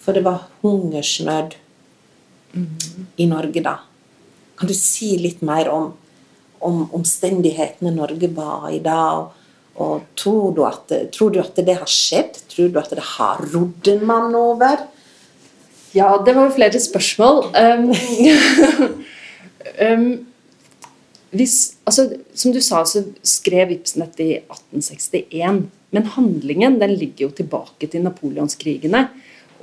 For 0.02 0.16
det 0.16 0.26
var 0.26 0.48
hungersnød 0.62 1.56
mm. 2.52 2.68
i 3.22 3.28
Norge 3.30 3.62
da. 3.64 3.78
Kan 4.58 4.70
du 4.70 4.76
si 4.76 5.14
litt 5.20 5.42
mer 5.46 5.70
om, 5.72 5.88
om 6.66 6.84
omstendighetene 6.98 7.94
Norge 7.94 8.30
var 8.34 8.68
i 8.74 8.82
da? 8.82 9.00
og 9.22 9.42
og 9.76 10.06
tror 10.16 10.54
du, 10.56 10.62
at, 10.64 10.92
tror 11.12 11.32
du, 11.34 11.40
at, 11.42 11.58
det 11.60 11.74
har 11.76 11.90
skjedd? 11.90 12.38
Tror 12.48 12.70
du 12.72 12.78
at 12.80 12.92
det 12.96 13.02
har 13.16 13.42
rodd 13.52 13.90
en 13.92 14.06
mann 14.08 14.36
over? 14.38 14.86
Ja, 15.96 16.10
det 16.26 16.34
var 16.36 16.50
flere 16.52 16.80
spørsmål. 16.80 17.46
Um, 17.56 17.88
um, 19.80 20.26
hvis, 21.36 21.76
altså, 21.88 22.10
som 22.36 22.52
du 22.52 22.60
sa, 22.60 22.84
så 22.84 23.04
skrev 23.24 23.72
Ibsen 23.78 24.04
dette 24.04 24.24
i 24.24 24.34
1861. 24.42 25.62
Men 25.96 26.10
handlingen 26.16 26.76
den 26.82 26.92
ligger 27.00 27.28
jo 27.28 27.34
tilbake 27.40 27.88
til 27.88 28.04
napoleonskrigene. 28.04 29.06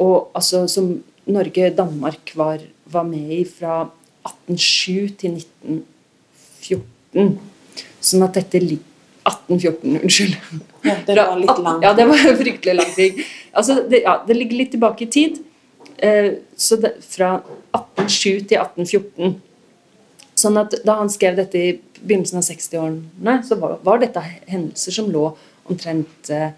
Og 0.02 0.32
altså, 0.34 0.66
som 0.68 0.96
Norge-Danmark 1.30 2.34
var, 2.36 2.60
var, 2.86 3.04
med 3.04 3.32
i 3.38 3.44
fra 3.48 3.84
1807 4.26 5.16
til 5.22 5.38
1914. 5.38 7.38
Sånn 8.04 8.26
at 8.26 8.42
dette 8.42 8.60
ligger 8.64 8.90
1814, 9.24 10.04
unnskyld. 10.04 10.34
Ja, 10.84 10.98
det 11.08 11.16
var 11.16 11.38
litt 11.40 11.60
langt. 11.64 11.84
Ja, 11.86 11.94
det 11.96 12.06
var 12.10 12.18
fryktelig 12.42 12.74
lang 12.76 12.90
krig. 12.96 13.22
Altså, 13.54 13.78
det, 13.88 14.02
ja, 14.04 14.18
det 14.28 14.36
ligger 14.36 14.64
litt 14.64 14.74
tilbake 14.76 15.06
i 15.06 15.12
tid. 15.14 15.38
Eh, 16.04 16.32
så 16.60 16.78
det, 16.84 16.98
fra 17.08 17.38
1807 17.72 18.48
til 18.50 18.60
1814. 18.60 19.36
Sånn 20.44 20.60
at 20.60 20.76
da 20.84 20.98
han 21.00 21.12
skrev 21.14 21.38
dette 21.38 21.60
i 21.60 21.72
begynnelsen 22.02 22.42
av 22.42 22.48
60-årene, 22.48 23.38
så 23.48 23.58
var, 23.62 23.78
var, 23.86 24.02
dette 24.02 24.24
hendelser 24.50 24.98
som 24.98 25.12
lå 25.14 25.30
omtrent 25.72 26.32
eh, 26.34 26.52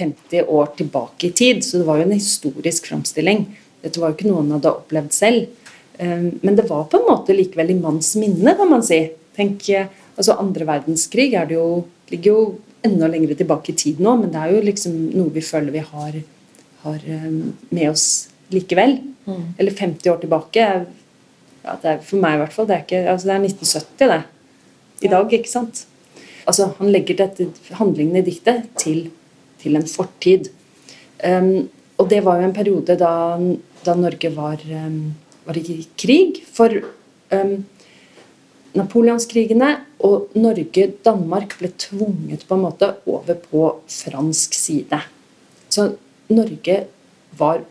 50 0.00 0.48
år 0.48 0.72
tilbake 0.78 1.28
i 1.28 1.34
tid. 1.36 1.62
Så 1.64 1.78
det 1.78 1.86
var 1.86 2.00
jo 2.00 2.08
en 2.08 2.16
historisk 2.16 2.88
framstilling. 2.90 3.44
Dette 3.84 4.00
var 4.00 4.10
jo 4.10 4.18
ikke 4.18 4.30
noe 4.30 4.42
han 4.42 4.56
hadde 4.56 4.72
opplevd 4.72 5.14
selv. 5.14 5.70
Eh, 6.00 6.26
men 6.40 6.58
det 6.58 6.66
var 6.70 6.88
på 6.90 6.98
en 6.98 7.06
måte 7.10 7.36
likevel 7.36 7.70
i 7.74 7.78
manns 7.78 8.14
minne, 8.18 8.56
kan 8.58 8.72
man 8.72 8.82
si. 8.86 9.04
Tenk, 9.36 9.68
eh, 9.70 9.86
altså 10.16 10.38
Andre 10.40 10.66
verdenskrig 10.68 11.30
er 11.38 11.46
det 11.46 11.60
jo, 11.60 11.84
ligger 12.10 12.34
jo 12.34 12.42
enda 12.82 13.06
lenger 13.12 13.36
tilbake 13.36 13.72
i 13.72 13.78
tid 13.78 14.00
nå, 14.00 14.16
men 14.22 14.32
det 14.32 14.40
er 14.40 14.54
jo 14.56 14.66
liksom 14.66 14.96
noe 15.12 15.32
vi 15.34 15.44
føler 15.44 15.74
vi 15.74 15.84
har, 15.84 16.20
har 16.82 17.00
eh, 17.04 17.30
med 17.70 17.86
oss 17.90 18.06
likevel. 18.54 18.98
Mm. 19.26 19.46
Eller 19.58 19.76
50 19.76 20.12
år 20.12 20.20
tilbake. 20.22 20.66
Ja, 21.64 21.76
det 21.82 21.90
er, 21.90 21.98
for 22.04 22.22
meg 22.22 22.36
i 22.36 22.42
hvert 22.42 22.54
fall. 22.56 22.68
Det 22.68 22.76
er, 22.76 22.84
ikke, 22.86 23.02
altså 23.12 23.30
det 23.30 23.34
er 23.34 23.48
1970, 23.48 24.12
det. 24.12 24.20
I 25.00 25.08
ja. 25.08 25.12
dag, 25.16 25.34
ikke 25.38 25.52
sant? 25.52 25.84
Altså, 26.48 26.70
han 26.78 26.92
legger 26.92 27.18
dette, 27.20 27.48
handlingen 27.78 28.20
i 28.20 28.24
diktet 28.26 28.70
til, 28.80 29.04
til 29.60 29.76
en 29.78 29.88
fortid. 29.88 30.50
Um, 31.20 31.68
og 32.00 32.08
det 32.08 32.22
var 32.24 32.40
jo 32.40 32.48
en 32.48 32.56
periode 32.56 32.96
da, 33.00 33.12
da 33.84 33.96
Norge 33.96 34.32
var, 34.34 34.62
um, 34.72 35.12
var, 35.44 35.60
i 35.60 35.84
krig. 36.00 36.40
For 36.48 36.80
um, 37.36 37.58
napoleonskrigene 38.76 39.70
og 40.06 40.32
Norge-Danmark 40.38 41.58
ble 41.60 41.72
tvunget 41.80 42.46
på 42.48 42.56
en 42.56 42.64
måte 42.64 42.94
over 43.10 43.36
på 43.44 43.66
fransk 43.90 44.56
side. 44.56 45.00
Så 45.68 45.90
Norge 46.32 46.78
var 47.38 47.62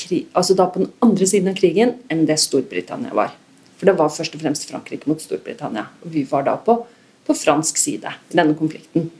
krig, 0.00 0.26
altså 0.36 0.56
da 0.58 0.68
på 0.70 0.82
den 0.82 0.92
andre 1.04 1.28
siden 1.28 1.52
av 1.52 1.58
krigen 1.58 1.96
enn 2.12 2.24
det 2.28 2.38
Storbritannia 2.42 3.14
var. 3.16 3.34
For 3.76 3.88
det 3.88 3.96
var 3.98 4.12
først 4.12 4.36
og 4.36 4.42
fremst 4.42 4.68
Frankrike 4.70 5.08
mot 5.10 5.20
Storbritannia. 5.20 5.86
Og 6.04 6.12
vi 6.14 6.24
var 6.28 6.46
da 6.46 6.56
på, 6.60 6.78
på 7.26 7.36
fransk 7.36 7.78
side 7.80 8.12
i 8.32 8.38
denne 8.38 8.56
konflikten. 8.58 9.10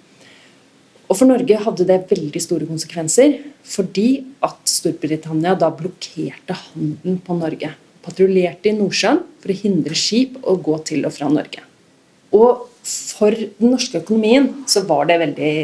Og 1.06 1.14
for 1.14 1.28
Norge 1.28 1.58
hadde 1.62 1.86
det 1.86 2.00
veldig 2.10 2.42
store 2.42 2.66
konsekvenser 2.66 3.36
fordi 3.66 4.24
at 4.46 4.58
Storbritannia 4.70 5.54
da 5.58 5.70
blokkerte 5.74 6.56
handelen 6.64 7.20
på 7.22 7.36
Norge. 7.38 7.70
Patruljerte 8.06 8.70
i 8.70 8.76
Nordsjøen 8.78 9.22
for 9.42 9.52
å 9.52 9.60
hindre 9.60 9.98
skip 9.98 10.40
å 10.42 10.56
gå 10.62 10.78
til 10.88 11.06
og 11.06 11.14
fra 11.14 11.30
Norge. 11.30 11.62
Og 12.34 12.66
for 12.86 13.34
den 13.34 13.72
norske 13.72 14.00
økonomien 14.02 14.48
så 14.70 14.82
var 14.86 15.08
det 15.10 15.18
veldig, 15.22 15.54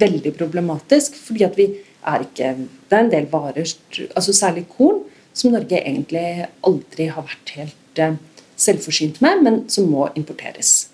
veldig 0.00 0.32
problematisk, 0.36 1.16
fordi 1.20 1.44
at 1.46 1.58
vi 1.58 1.68
er 2.06 2.24
ikke 2.24 2.54
Det 2.88 2.96
er 2.96 3.04
en 3.04 3.12
del 3.12 3.26
varer, 3.32 3.74
altså 4.14 4.32
særlig 4.32 4.66
korn, 4.68 5.02
som 5.34 5.52
Norge 5.52 5.80
egentlig 5.80 6.46
aldri 6.62 7.08
har 7.10 7.26
vært 7.26 7.54
helt 7.56 7.98
eh, 7.98 8.18
selvforsynt 8.56 9.20
med, 9.24 9.42
men 9.42 9.56
som 9.68 9.88
må 9.90 10.08
importeres. 10.14 10.90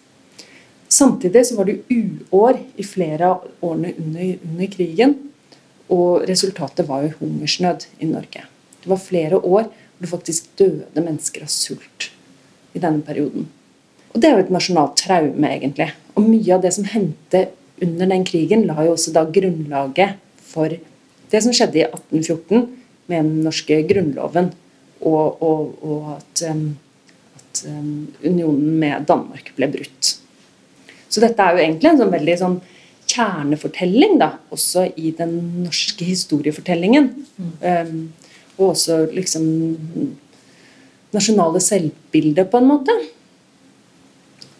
Samtidig 0.90 1.44
så 1.46 1.58
var 1.58 1.68
det 1.68 1.82
uår 1.90 2.58
i 2.80 2.86
flere 2.86 3.28
av 3.34 3.44
årene 3.62 3.92
under, 3.98 4.32
under 4.48 4.72
krigen, 4.72 5.14
og 5.90 6.24
resultatet 6.30 6.88
var 6.88 7.04
jo 7.04 7.12
hungersnød 7.20 7.86
i 8.00 8.08
Norge. 8.08 8.46
Det 8.80 8.90
var 8.90 9.02
flere 9.02 9.38
år 9.38 9.68
hvor 9.68 10.00
det 10.00 10.10
faktisk 10.10 10.50
døde 10.58 11.04
mennesker 11.04 11.44
av 11.44 11.52
sult 11.52 12.10
i 12.72 12.80
denne 12.80 13.04
perioden. 13.04 13.48
Og 14.14 14.20
Det 14.20 14.28
er 14.28 14.38
jo 14.38 14.44
et 14.46 14.54
nasjonalt 14.54 14.96
traume, 14.98 15.46
egentlig. 15.46 15.90
Og 16.16 16.26
mye 16.26 16.54
av 16.56 16.62
det 16.64 16.72
som 16.74 16.88
hendte 16.88 17.48
under 17.82 18.08
den 18.10 18.24
krigen, 18.26 18.66
la 18.66 18.86
jo 18.86 18.94
også 18.96 19.12
da 19.14 19.26
grunnlaget 19.28 20.16
for 20.50 20.74
det 21.30 21.42
som 21.44 21.54
skjedde 21.54 21.82
i 21.82 21.86
1814 21.86 22.66
med 23.10 23.16
den 23.16 23.44
norske 23.46 23.80
grunnloven, 23.88 24.50
og, 25.00 25.42
og, 25.42 25.84
og 25.86 26.08
at, 26.16 26.42
at 26.44 27.62
unionen 28.24 28.74
med 28.82 29.06
Danmark 29.08 29.52
ble 29.56 29.70
brutt. 29.72 30.16
Så 31.10 31.22
dette 31.22 31.42
er 31.42 31.56
jo 31.56 31.64
egentlig 31.64 31.90
en 31.90 32.02
sånn 32.02 32.12
veldig 32.14 32.36
sånn 32.38 32.58
kjernefortelling, 33.10 34.18
da, 34.20 34.34
også 34.54 34.86
i 35.00 35.12
den 35.18 35.32
norske 35.64 36.06
historiefortellingen. 36.06 37.08
Mm. 37.40 37.54
Um, 37.62 38.02
og 38.60 38.74
også 38.74 39.00
liksom 39.10 39.46
nasjonale 41.14 41.62
selvbildet, 41.64 42.50
på 42.52 42.60
en 42.60 42.68
måte. 42.68 42.94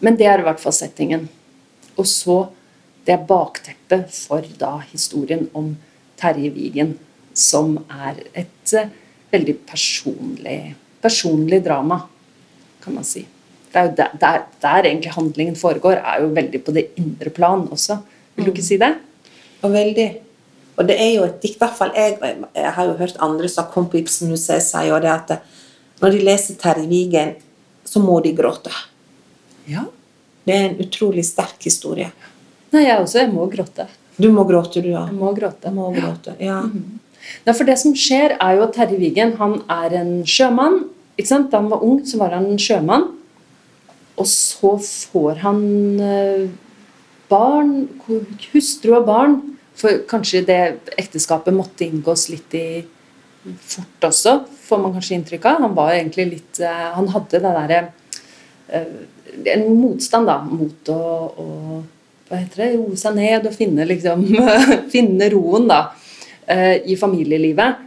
Men 0.01 0.17
det 0.19 0.27
er 0.27 0.41
i 0.41 0.47
hvert 0.47 0.59
fall 0.59 0.75
settingen. 0.75 1.29
Og 1.95 2.07
så 2.09 2.41
det 3.07 3.19
bakteppet 3.29 4.11
for 4.13 4.45
da 4.59 4.79
historien 4.89 5.47
om 5.57 5.75
Terje 6.21 6.51
Vigen, 6.53 6.95
som 7.33 7.77
er 7.89 8.23
et 8.37 8.73
uh, 8.77 8.89
veldig 9.31 9.55
personlig, 9.67 10.73
personlig 11.01 11.61
drama, 11.65 12.01
kan 12.83 12.97
man 12.97 13.07
si. 13.07 13.23
Det 13.71 13.79
er 13.79 13.87
jo 13.87 13.93
der, 13.97 14.17
der, 14.19 14.41
der, 14.61 14.87
egentlig 14.89 15.13
handlingen 15.15 15.55
foregår, 15.55 16.01
er 16.01 16.25
jo 16.25 16.33
veldig 16.35 16.63
på 16.65 16.73
det 16.75 16.89
indre 16.99 17.31
plan 17.31 17.63
også. 17.71 18.01
Vil 18.35 18.47
du 18.47 18.51
ikke 18.51 18.65
si 18.65 18.77
det? 18.81 18.91
Og 19.61 19.71
veldig. 19.71 20.09
Og 20.79 20.87
det 20.87 20.97
er 20.99 21.11
jo 21.13 21.23
et 21.27 21.39
dikt, 21.43 21.55
i 21.55 21.61
hvert 21.61 21.77
fall 21.77 21.93
jeg, 21.95 22.17
jeg 22.55 22.73
har 22.75 22.89
jo 22.89 22.97
hørt 22.99 23.19
andre 23.23 23.49
som 23.51 23.63
har 23.65 23.71
kommet 23.73 23.93
på 23.93 24.01
Ibsen-museet, 24.01 24.65
si 24.65 24.83
jo 24.87 24.99
det 25.03 25.11
at 25.13 25.33
når 26.01 26.15
de 26.15 26.21
leser 26.25 26.57
Terje 26.59 26.87
Vigen, 26.89 27.35
så 27.85 28.01
må 28.01 28.19
de 28.23 28.33
gråte. 28.35 28.71
Ja. 29.69 29.85
Det 30.47 30.55
er 30.55 30.69
en 30.69 30.79
utrolig 30.81 31.23
sterk 31.27 31.61
historie. 31.67 32.09
Nei, 32.71 32.85
jeg 32.87 32.97
også. 32.97 33.19
Jeg 33.21 33.31
må 33.33 33.45
gråte. 33.51 33.85
Du 34.21 34.29
må 34.33 34.45
gråte, 34.49 34.83
du, 34.83 34.91
ja. 34.93 35.05
Jeg 35.09 35.17
må 35.17 35.31
gråte. 35.37 35.69
Jeg 35.69 35.77
må 35.77 35.89
gråte, 35.95 36.35
ja. 36.41 36.61
Mm. 36.67 36.99
ja. 37.47 37.53
For 37.53 37.67
det 37.67 37.77
som 37.81 37.95
skjer, 37.97 38.35
er 38.37 38.57
jo 38.57 38.65
at 38.67 38.75
Terje 38.77 38.99
Vigen 39.01 39.35
han 39.39 39.59
er 39.71 39.97
en 40.01 40.11
sjømann. 40.29 40.83
Ikke 41.17 41.31
sant? 41.31 41.49
Da 41.51 41.61
han 41.61 41.71
var 41.71 41.83
ung, 41.85 42.01
så 42.07 42.21
var 42.21 42.35
han 42.37 42.49
en 42.51 42.61
sjømann. 42.61 43.09
Og 44.21 44.27
så 44.29 44.75
får 44.81 45.41
han 45.41 45.61
eh, 46.03 46.49
barn, 47.31 47.75
hustru 48.51 48.97
og 48.99 49.07
barn. 49.09 49.39
For 49.81 50.03
kanskje 50.09 50.43
det 50.45 50.61
ekteskapet 50.99 51.55
måtte 51.55 51.87
inngås 51.87 52.27
litt 52.29 52.53
i 52.57 52.65
fort 53.41 54.05
også, 54.05 54.35
får 54.67 54.81
man 54.83 54.93
kanskje 54.93 55.15
inntrykk 55.17 55.47
av. 55.49 55.63
Han 55.65 55.77
var 55.77 55.95
egentlig 55.95 56.27
litt 56.35 56.59
eh, 56.61 56.83
Han 56.93 57.09
hadde 57.13 57.39
det 57.41 57.53
derre 57.55 57.79
eh, 58.69 58.91
En 59.55 59.63
motstand 59.79 60.29
da, 60.29 60.37
mot 60.45 60.91
å, 60.91 61.01
å 61.41 61.47
hva 62.31 62.39
heter 62.39 62.63
det, 62.63 62.69
roe 62.79 62.97
seg 62.99 63.17
ned 63.17 63.47
og 63.49 63.55
finne, 63.55 63.85
liksom, 63.89 64.23
finne 64.93 65.27
roen 65.33 65.67
da, 65.67 65.81
eh, 66.47 66.77
i 66.87 66.95
familielivet. 66.99 67.81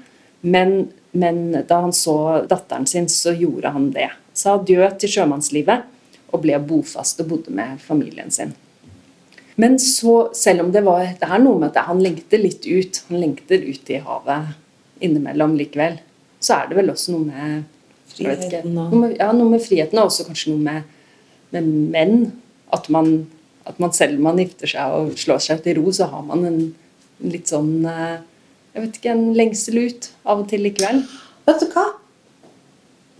Men, 0.44 0.74
men, 1.16 1.40
da 1.64 1.80
han 1.86 1.94
så 1.96 2.44
datteren 2.50 2.84
sin, 2.86 3.08
så 3.08 3.32
gjorde 3.32 3.72
han 3.72 3.88
det. 3.94 4.10
Sa 4.36 4.58
adjø 4.58 4.90
til 5.00 5.14
sjømannslivet 5.16 5.88
og 6.34 6.42
ble 6.42 6.58
bofast 6.60 7.22
og 7.22 7.30
bodde 7.30 7.54
med 7.54 7.80
familien 7.80 8.30
sin. 8.34 8.52
Men 9.56 9.78
så, 9.78 10.32
selv 10.34 10.64
om 10.64 10.72
det 10.74 10.82
var 10.84 11.06
det 11.20 11.28
er 11.28 11.40
noe 11.40 11.60
med 11.62 11.70
at 11.70 11.86
han 11.86 12.02
lengter 12.02 12.42
litt 12.42 12.66
ut, 12.66 13.04
han 13.08 13.20
lengter 13.22 13.62
ut 13.62 13.92
i 13.94 14.00
havet 14.02 14.50
innimellom 15.04 15.54
likevel, 15.58 16.00
så 16.42 16.58
er 16.58 16.68
det 16.70 16.78
vel 16.78 16.90
også 16.92 17.14
noe 17.14 17.28
med 17.28 17.62
friheten, 18.10 18.48
ikke, 18.50 18.62
noe 18.74 18.98
med, 18.98 19.14
ja, 19.20 19.30
noe 19.34 19.54
med 19.54 19.62
friheten 19.62 20.00
og 20.00 20.10
også 20.10 20.26
kanskje 20.26 20.52
noe 20.52 20.64
med, 20.66 20.90
med 21.54 21.70
menn. 21.94 22.18
At 22.74 22.90
man 22.92 23.14
at 23.64 23.80
man 23.80 23.92
selv 23.96 24.18
om 24.18 24.28
man 24.28 24.40
gifter 24.42 24.70
seg 24.70 24.94
og 24.94 25.18
slår 25.20 25.42
seg 25.42 25.62
til 25.64 25.80
ro, 25.80 25.92
så 25.94 26.08
har 26.12 26.24
man 26.26 26.44
en, 26.48 26.62
litt 27.24 27.48
sånn 27.48 27.84
eh, 27.88 28.16
Jeg 28.74 28.82
vet 28.82 28.96
ikke, 28.98 29.12
en 29.14 29.28
lengsel 29.38 29.78
ut 29.86 30.08
av 30.26 30.42
og 30.42 30.48
til 30.50 30.64
likevel. 30.66 31.04
Vet 31.46 31.62
du 31.62 31.68
hva? 31.72 31.84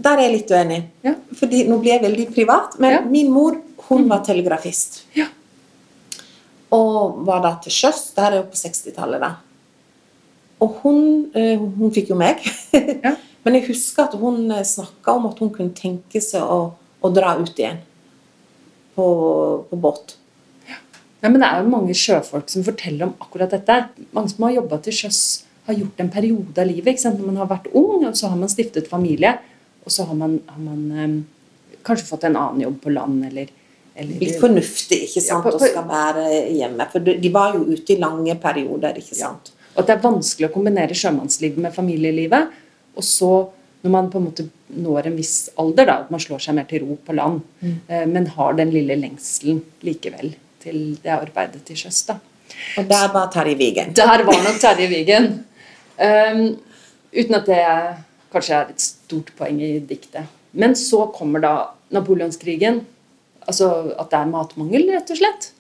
Der 0.04 0.18
er 0.18 0.26
jeg 0.26 0.34
litt 0.34 0.50
uenig. 0.50 0.80
Ja. 1.06 1.14
Fordi 1.38 1.62
Nå 1.68 1.78
blir 1.80 1.94
jeg 1.94 2.04
veldig 2.04 2.26
privat, 2.34 2.74
men 2.82 2.96
ja. 2.96 3.00
min 3.06 3.30
mor 3.32 3.60
hun 3.86 4.08
var 4.10 4.24
telegrafist. 4.26 5.04
Ja. 5.14 5.28
Og 6.74 7.22
var 7.28 7.44
da 7.44 7.54
til 7.62 7.74
sjøs. 7.74 8.08
Det 8.16 8.24
her 8.24 8.34
er 8.34 8.42
jo 8.42 8.48
på 8.50 8.58
60-tallet, 8.58 9.22
da. 9.22 9.30
Og 10.64 10.80
hun, 10.82 11.00
eh, 11.36 11.60
hun 11.60 11.94
fikk 11.94 12.10
jo 12.12 12.18
meg. 12.18 12.42
Ja. 12.74 13.14
men 13.44 13.58
jeg 13.60 13.68
husker 13.68 14.08
at 14.08 14.18
hun 14.18 14.48
eh, 14.50 14.66
snakka 14.66 15.16
om 15.20 15.30
at 15.30 15.40
hun 15.44 15.54
kunne 15.54 15.76
tenke 15.76 16.22
seg 16.24 16.42
å, 16.42 16.74
å 16.74 17.12
dra 17.14 17.36
ut 17.38 17.54
igjen 17.54 17.78
på, 18.96 19.06
på 19.70 19.80
båt. 19.80 20.16
Ja, 21.24 21.30
men 21.32 21.40
Det 21.40 21.48
er 21.48 21.62
jo 21.62 21.72
mange 21.72 21.94
sjøfolk 21.96 22.50
som 22.52 22.64
forteller 22.66 23.08
om 23.08 23.14
akkurat 23.24 23.54
dette. 23.54 23.78
Mange 24.12 24.28
som 24.28 24.44
har 24.44 24.58
jobba 24.58 24.78
til 24.84 24.92
sjøs, 24.92 25.20
har 25.64 25.78
gjort 25.78 26.00
en 26.02 26.10
periode 26.12 26.60
av 26.60 26.68
livet. 26.68 26.90
ikke 26.92 27.00
sant? 27.00 27.16
Når 27.18 27.30
man 27.30 27.38
har 27.40 27.48
vært 27.48 27.70
ung, 27.72 28.04
og 28.04 28.12
så 28.18 28.28
har 28.28 28.36
man 28.36 28.52
stiftet 28.52 28.90
familie, 28.90 29.38
og 29.86 29.92
så 29.94 30.04
har 30.04 30.18
man, 30.20 30.34
har 30.46 30.60
man 30.60 30.82
um, 30.92 31.14
kanskje 31.82 32.10
fått 32.10 32.26
en 32.28 32.36
annen 32.36 32.66
jobb 32.66 32.76
på 32.82 32.92
land, 32.92 33.24
eller, 33.30 33.48
eller 33.96 34.20
Litt 34.20 34.36
fornuftig 34.42 35.00
ikke 35.06 35.24
sant, 35.24 35.32
ja, 35.32 35.40
på, 35.40 35.54
på, 35.56 35.62
å 35.64 35.72
skal 35.72 35.88
være 35.88 36.26
hjemme. 36.58 36.90
For 36.92 37.08
de 37.08 37.32
var 37.32 37.56
jo 37.56 37.64
ute 37.72 37.96
i 37.96 37.98
lange 38.04 38.36
perioder. 38.44 39.00
ikke 39.00 39.16
sant? 39.16 39.48
Ja. 39.54 39.68
Og 39.72 39.80
at 39.80 39.88
det 39.88 39.96
er 39.96 40.04
vanskelig 40.04 40.50
å 40.50 40.54
kombinere 40.60 41.00
sjømannslivet 41.00 41.64
med 41.64 41.72
familielivet. 41.72 42.52
Og 42.94 43.04
så 43.04 43.34
Når 43.84 43.92
man 43.92 44.06
på 44.08 44.16
en 44.16 44.24
måte 44.24 44.44
når 44.80 45.10
en 45.10 45.16
viss 45.18 45.50
alder, 45.60 45.84
da, 45.84 45.94
at 46.00 46.12
man 46.12 46.20
slår 46.20 46.38
seg 46.40 46.54
mer 46.56 46.64
til 46.64 46.86
ro 46.86 46.94
på 47.04 47.12
land, 47.12 47.42
eh, 47.60 48.06
men 48.08 48.30
har 48.32 48.56
den 48.56 48.70
lille 48.72 48.96
lengselen 48.96 49.58
likevel 49.84 50.32
til 50.64 50.80
det 51.02 51.12
arbeidet 51.14 51.62
til 51.68 51.84
sjøs. 51.84 52.02
Og 52.78 52.88
der 52.90 53.12
var 53.12 53.30
Terje 53.32 53.56
Vigen. 53.58 53.92
Der 53.96 54.24
var 54.24 54.40
nok 54.44 54.60
Terje 54.60 54.88
Vigen. 54.90 55.44
Um, 55.94 56.56
uten 57.14 57.38
at 57.38 57.46
det 57.46 57.64
kanskje 58.34 58.56
er 58.56 58.72
et 58.72 58.82
stort 58.82 59.30
poeng 59.38 59.60
i 59.62 59.78
diktet. 59.78 60.26
Men 60.52 60.74
så 60.78 61.06
kommer 61.14 61.42
da 61.42 61.54
napoleonskrigen. 61.94 62.82
Altså 63.44 63.68
at 63.98 64.10
det 64.10 64.20
er 64.20 64.30
matmangel, 64.30 64.88
rett 64.94 65.12
og 65.12 65.20
slett. 65.20 65.50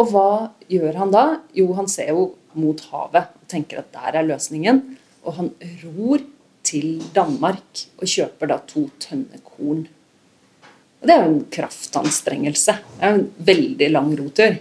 Og 0.00 0.12
hva 0.12 0.30
gjør 0.70 0.98
han 1.00 1.14
da? 1.14 1.24
Jo, 1.56 1.70
han 1.78 1.88
ser 1.90 2.12
jo 2.14 2.30
mot 2.58 2.80
havet 2.90 3.30
og 3.30 3.48
tenker 3.50 3.82
at 3.82 3.92
der 3.94 4.20
er 4.20 4.28
løsningen. 4.28 4.82
Og 5.24 5.36
han 5.36 5.50
ror 5.84 6.22
til 6.66 7.00
Danmark 7.14 7.84
og 7.98 8.06
kjøper 8.08 8.50
da 8.50 8.60
to 8.68 8.88
tønner 9.02 9.42
korn. 9.44 9.86
Og 11.00 11.08
det 11.08 11.14
er 11.14 11.22
jo 11.24 11.30
en 11.32 11.46
kraftanstrengelse. 11.52 12.74
Det 12.96 13.06
er 13.06 13.14
jo 13.14 13.20
en 13.22 13.30
veldig 13.50 13.88
lang 13.94 14.10
rotur. 14.18 14.58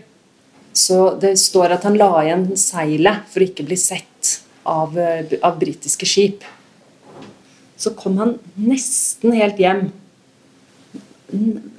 Så 0.79 0.99
det 1.19 1.33
står 1.41 1.75
at 1.75 1.87
han 1.87 1.97
la 1.99 2.11
igjen 2.23 2.45
seilet 2.59 3.25
for 3.31 3.43
å 3.43 3.49
ikke 3.49 3.65
bli 3.67 3.77
sett 3.79 4.37
av, 4.69 4.95
av 4.95 5.59
britiske 5.59 6.07
skip. 6.07 6.45
Så 7.79 7.91
kom 7.97 8.19
han 8.21 8.37
nesten 8.59 9.35
helt 9.35 9.59
hjem. 9.59 9.89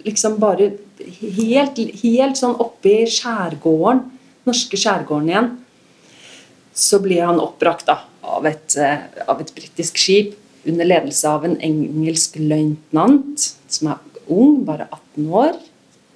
Liksom 0.04 0.36
bare 0.42 0.72
helt, 1.20 1.80
helt 2.02 2.40
sånn 2.40 2.58
oppe 2.60 2.92
i 3.02 3.08
skjærgården, 3.10 4.04
norske 4.48 4.80
skjærgården 4.80 5.32
igjen. 5.32 5.50
Så 6.76 7.00
blir 7.02 7.24
han 7.26 7.40
oppbrakt 7.42 7.88
da, 7.88 8.00
av 8.22 8.46
et, 8.48 8.76
eh, 8.76 9.08
av 9.26 9.40
et 9.40 9.54
britisk 9.56 9.98
skip 10.00 10.36
under 10.68 10.84
ledelse 10.84 11.28
av 11.28 11.44
en 11.44 11.56
engelsk 11.64 12.36
løytnant 12.40 13.48
som 13.68 13.90
er 13.90 14.09
ung, 14.32 14.62
bare 14.66 14.88
18 14.90 15.26
år. 15.42 15.58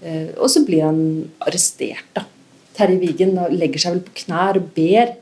Eh, 0.05 0.31
og 0.37 0.49
så 0.53 0.65
blir 0.67 0.87
han 0.87 1.01
arrestert, 1.45 2.07
da. 2.17 2.27
Terje 2.75 2.99
Vigen 2.99 3.37
legger 3.55 3.81
seg 3.81 3.95
vel 3.95 4.07
på 4.09 4.17
knær 4.25 4.59
og 4.59 4.73
ber 4.75 5.13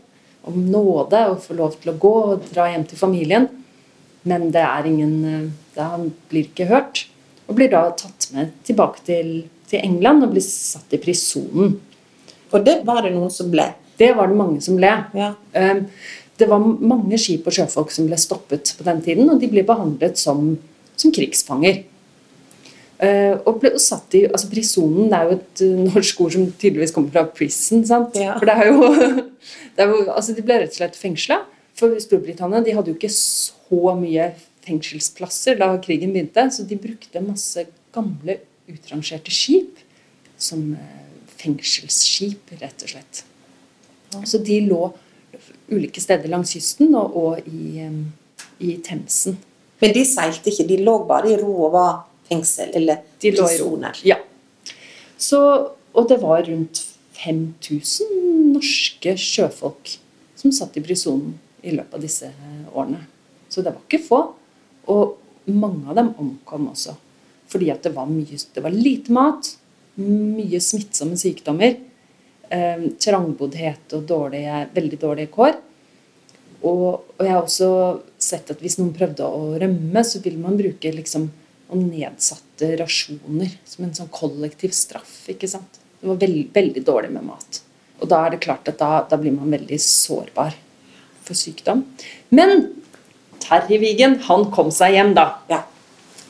om 0.49 0.56
nåde 0.72 1.20
og 1.30 1.42
får 1.44 1.58
lov 1.58 1.75
til 1.78 1.92
å 1.92 1.99
gå 2.00 2.14
og 2.32 2.46
dra 2.49 2.70
hjem 2.72 2.87
til 2.88 3.00
familien. 3.00 3.49
Men 4.28 4.49
det 4.54 4.62
er 4.64 4.88
ingen 4.88 5.14
eh, 5.26 5.49
det, 5.75 5.82
Han 5.82 6.11
blir 6.30 6.49
ikke 6.49 6.70
hørt. 6.70 7.06
Og 7.49 7.58
blir 7.58 7.70
da 7.72 7.84
tatt 7.99 8.30
med 8.32 8.54
tilbake 8.66 9.04
til, 9.06 9.32
til 9.68 9.82
England 9.82 10.25
og 10.25 10.34
blir 10.34 10.44
satt 10.46 10.94
i 10.94 11.00
prisonen. 11.02 11.76
Og 12.52 12.66
det 12.66 12.82
var 12.87 13.02
det 13.04 13.14
noen 13.14 13.32
som 13.32 13.50
ble? 13.52 13.70
Det 13.99 14.12
var 14.16 14.30
det 14.30 14.38
mange 14.38 14.61
som 14.64 14.78
ble. 14.78 14.92
Ja. 15.16 15.32
Um, 15.52 15.87
det 16.40 16.49
var 16.49 16.62
mange 16.62 17.18
skip 17.20 17.46
og 17.46 17.54
sjøfolk 17.54 17.92
som 17.94 18.08
ble 18.08 18.18
stoppet 18.18 18.72
på 18.78 18.87
den 18.87 19.02
tiden, 19.04 19.28
og 19.30 19.40
de 19.40 19.50
ble 19.52 19.64
behandlet 19.66 20.18
som, 20.20 20.54
som 20.99 21.12
krigsfanger. 21.14 21.82
Uh, 23.02 23.35
og 23.50 23.56
ble 23.59 23.73
satt 23.82 24.14
i, 24.14 24.21
altså 24.28 24.47
Prisonen 24.47 25.09
det 25.11 25.16
er 25.18 25.26
jo 25.26 25.35
et 25.35 25.62
uh, 25.66 25.78
norsk 25.88 26.21
ord 26.23 26.35
som 26.37 26.44
tydeligvis 26.54 26.92
kommer 26.94 27.11
fra 27.11 27.25
prison. 27.35 27.80
sant? 27.88 28.14
Ja. 28.14 28.37
For 28.38 28.47
det 28.47 28.54
er 28.54 28.68
jo, 28.71 28.90
det 29.75 29.82
er 29.82 29.90
jo 29.90 30.04
altså 30.12 30.37
De 30.37 30.44
ble 30.47 30.61
rett 30.62 30.71
og 30.71 30.78
slett 30.78 30.99
fengsla. 31.00 31.40
For 31.78 31.97
Storbritannia 32.04 32.62
de 32.62 32.76
hadde 32.76 32.92
jo 32.92 32.99
ikke 33.00 33.11
så 33.11 33.97
mye 33.99 34.28
fengselsplasser 34.62 35.59
da 35.59 35.73
krigen 35.82 36.12
begynte, 36.14 36.44
så 36.54 36.62
de 36.68 36.78
brukte 36.78 37.25
masse 37.25 37.64
gamle, 37.92 38.38
utrangerte 38.71 39.35
skip 39.35 39.82
som 40.38 40.62
uh, 40.78 41.26
fengselsskip, 41.42 42.54
rett 42.62 42.87
og 42.87 42.94
slett. 42.94 43.25
Så 44.28 44.38
de 44.47 44.61
lå 44.68 44.92
ulike 45.73 45.99
steder 46.04 46.30
langs 46.30 46.54
kysten 46.54 46.94
og, 46.94 47.18
og 47.18 47.50
i, 47.50 47.82
i 48.62 48.78
Themsen. 48.85 49.40
Men 49.82 49.94
de 49.97 50.06
seilte 50.06 50.52
ikke, 50.52 50.68
de 50.71 50.82
lå 50.87 51.00
bare 51.09 51.32
i 51.32 51.38
ro 51.40 51.50
og 51.66 51.75
var 51.75 51.92
fengsel 52.32 52.72
eller 52.80 53.04
De 53.20 53.30
lå 53.36 53.48
i. 53.52 53.92
Ja. 54.08 54.18
Så, 55.16 55.40
og 55.92 56.08
det 56.10 56.18
var 56.22 56.42
rundt 56.48 56.82
5000 57.22 58.52
norske 58.56 59.14
sjøfolk 59.20 59.96
som 60.42 60.54
satt 60.54 60.76
i 60.76 60.82
prisonen 60.82 61.36
i 61.62 61.75
løpet 61.76 61.95
av 61.95 62.02
disse 62.02 62.26
eh, 62.32 62.62
årene. 62.75 63.04
Så 63.49 63.62
det 63.62 63.75
var 63.75 63.84
ikke 63.84 64.02
få. 64.02 64.23
Og 64.90 65.52
mange 65.52 65.90
av 65.90 65.99
dem 65.99 66.10
omkom 66.18 66.71
også. 66.73 66.97
Fordi 67.52 67.71
at 67.71 67.84
det 67.84 67.92
var, 67.95 68.08
mye, 68.10 68.38
det 68.54 68.64
var 68.64 68.75
lite 68.75 69.14
mat, 69.14 69.52
mye 70.00 70.60
smittsomme 70.62 71.18
sykdommer, 71.21 71.76
eh, 72.50 72.88
trangboddhet 73.02 73.95
og 73.99 74.08
dårlige, 74.08 74.64
veldig 74.75 74.99
dårlige 75.04 75.32
kår. 75.36 75.60
Og, 76.62 76.88
og 77.18 77.23
jeg 77.23 77.34
har 77.34 77.42
også 77.42 77.71
sett 78.23 78.50
at 78.54 78.62
hvis 78.62 78.78
noen 78.80 78.95
prøvde 78.97 79.26
å 79.26 79.54
rømme, 79.62 80.02
så 80.06 80.23
ville 80.25 80.42
man 80.42 80.58
bruke 80.58 80.95
liksom 80.95 81.28
og 81.73 81.80
nedsatte 81.80 82.75
rasjoner 82.80 83.54
som 83.65 83.87
en 83.87 83.95
sånn 83.97 84.13
kollektiv 84.13 84.75
straff. 84.76 85.23
ikke 85.32 85.49
sant? 85.49 85.80
Det 86.00 86.11
var 86.11 86.21
veld, 86.21 86.50
veldig 86.54 86.85
dårlig 86.85 87.13
med 87.15 87.26
mat. 87.30 87.63
Og 88.02 88.11
da 88.11 88.25
er 88.26 88.35
det 88.35 88.43
klart 88.45 88.69
at 88.69 88.78
da, 88.80 89.04
da 89.08 89.19
blir 89.21 89.35
man 89.35 89.52
veldig 89.54 89.78
sårbar 89.80 90.54
for 91.23 91.39
sykdom. 91.39 91.85
Men 92.35 92.67
Terje 93.43 93.78
Wigen, 93.82 94.19
han 94.28 94.49
kom 94.54 94.71
seg 94.75 94.97
hjem, 94.97 95.15
da. 95.19 95.26
Ja. 95.50 95.63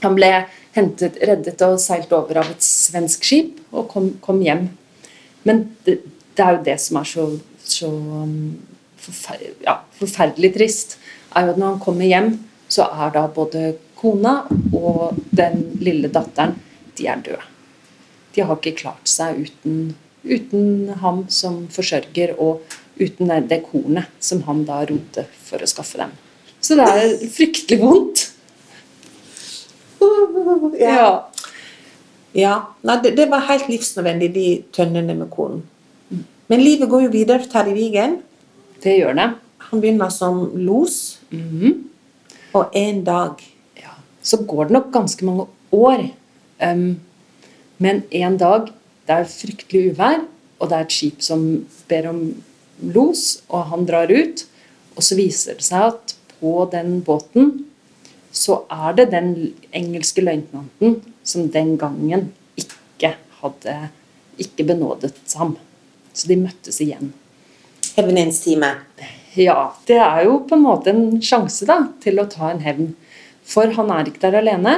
Han 0.05 0.17
ble 0.19 0.31
hentet, 0.77 1.19
reddet 1.21 1.63
og 1.67 1.79
seilt 1.81 2.13
over 2.17 2.43
av 2.43 2.53
et 2.53 2.65
svensk 2.65 3.25
skip 3.27 3.61
og 3.73 3.89
kom, 3.93 4.13
kom 4.25 4.41
hjem. 4.45 4.69
Men 5.49 5.65
det, 5.87 5.99
det 6.37 6.45
er 6.45 6.57
jo 6.57 6.67
det 6.69 6.79
som 6.81 7.01
er 7.01 7.09
så, 7.09 7.27
så 7.65 7.91
um, 7.91 8.55
forfer 9.03 9.43
ja, 9.65 9.81
forferdelig 9.99 10.53
trist, 10.57 10.99
er 11.35 11.49
jo 11.49 11.55
at 11.55 11.61
når 11.61 11.75
han 11.75 11.83
kommer 11.83 12.09
hjem, 12.09 12.35
så 12.73 12.87
er 12.89 13.13
da 13.15 13.27
både 13.33 13.73
kona 14.03 14.35
og 14.75 15.17
den 15.31 15.63
lille 15.81 16.11
datteren 16.13 16.57
de 16.99 17.07
er 17.09 17.23
døde. 17.25 17.45
De 18.35 18.43
har 18.45 18.57
ikke 18.59 18.77
klart 18.83 19.09
seg 19.09 19.43
uten, 19.47 19.95
uten 20.25 20.89
ham 21.03 21.25
som 21.29 21.67
forsørger, 21.73 22.35
og 22.41 22.61
uten 23.01 23.29
det- 23.49 23.63
kornet 23.71 24.07
som 24.21 24.43
han 24.43 24.65
da 24.65 24.83
rodde 24.85 25.27
for 25.45 25.59
å 25.59 25.67
skaffe 25.69 25.97
dem. 25.99 26.11
Så 26.61 26.77
det 26.77 26.87
er 26.89 27.29
fryktelig 27.29 27.81
vondt. 27.81 28.29
Ja. 30.81 31.29
ja. 32.33 32.55
Nei, 32.83 32.97
det, 33.03 33.15
det 33.17 33.29
var 33.31 33.45
helt 33.49 33.69
livsnødvendig, 33.71 34.33
de 34.35 34.47
tønnene 34.75 35.15
med 35.19 35.31
korn. 35.31 35.63
Men 36.49 36.61
livet 36.65 36.89
går 36.91 37.07
jo 37.07 37.13
videre 37.15 37.41
for 37.43 37.53
Terje 37.53 37.75
Vigen. 37.77 38.19
Det 38.83 38.97
gjør 38.99 39.15
det. 39.19 39.29
Han 39.71 39.81
begynner 39.81 40.11
som 40.13 40.51
los, 40.59 41.19
Mhm. 41.31 41.89
og 42.55 42.69
en 42.77 43.05
dag 43.05 43.39
ja, 43.41 43.52
så 44.23 44.39
går 44.47 44.69
det 44.69 44.77
nok 44.79 44.93
ganske 44.95 45.27
mange 45.27 45.49
år. 45.75 46.07
Um, 46.63 47.01
men 47.83 48.03
en 48.11 48.39
dag 48.39 48.71
det 49.09 49.19
er 49.19 49.29
fryktelig 49.29 49.93
uvær, 49.93 50.23
og 50.63 50.71
det 50.71 50.79
er 50.79 50.87
et 50.87 50.95
skip 50.95 51.23
som 51.27 51.45
ber 51.91 52.07
om 52.13 52.21
los, 52.95 53.43
og 53.51 53.67
han 53.73 53.87
drar 53.89 54.13
ut. 54.13 54.45
Og 54.97 55.03
så 55.03 55.19
viser 55.19 55.59
det 55.59 55.67
seg 55.67 55.89
at 55.91 56.15
på 56.39 56.53
den 56.73 57.01
båten 57.07 57.53
så 58.33 58.63
er 58.73 58.95
det 58.97 59.11
den 59.13 59.33
engelske 59.77 60.23
løytnanten 60.25 61.03
som 61.27 61.51
den 61.53 61.75
gangen 61.81 62.31
ikke 62.59 63.15
hadde 63.43 63.75
ikke 64.41 64.65
benådet 64.71 65.19
ham. 65.37 65.57
Så 66.13 66.29
de 66.29 66.39
møttes 66.41 66.81
igjen. 66.81 67.13
hevnens 67.97 68.41
time. 68.41 68.73
Ja, 69.37 69.75
det 69.87 69.99
er 70.01 70.25
jo 70.27 70.39
på 70.49 70.57
en 70.57 70.65
måte 70.65 70.93
en 70.93 71.21
sjanse 71.25 71.67
da, 71.69 71.79
til 72.05 72.21
å 72.21 72.29
ta 72.31 72.51
en 72.53 72.63
hevn. 72.65 72.93
For 73.45 73.73
han 73.77 73.91
er 73.93 74.09
ikke 74.09 74.23
der 74.25 74.41
alene. 74.41 74.75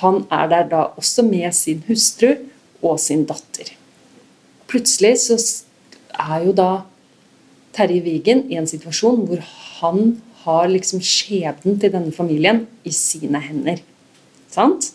Han 0.00 0.24
er 0.32 0.50
der 0.50 0.68
da 0.70 0.82
også 0.98 1.24
med 1.26 1.52
sin 1.56 1.82
hustru 1.88 2.34
og 2.82 2.98
sin 3.00 3.24
datter. 3.28 3.70
Plutselig 4.68 5.16
så 5.22 5.38
er 6.18 6.44
jo 6.46 6.54
da 6.56 6.70
Terje 7.74 8.02
Vigen 8.04 8.44
i 8.50 8.58
en 8.58 8.68
situasjon 8.70 9.24
hvor 9.28 9.42
han 9.80 10.16
har 10.44 10.68
liksom 10.70 11.00
skjebnen 11.02 11.78
til 11.80 11.92
denne 11.94 12.12
familien 12.14 12.64
i 12.86 12.92
sine 12.94 13.40
hender. 13.42 13.80
Sant? 14.52 14.92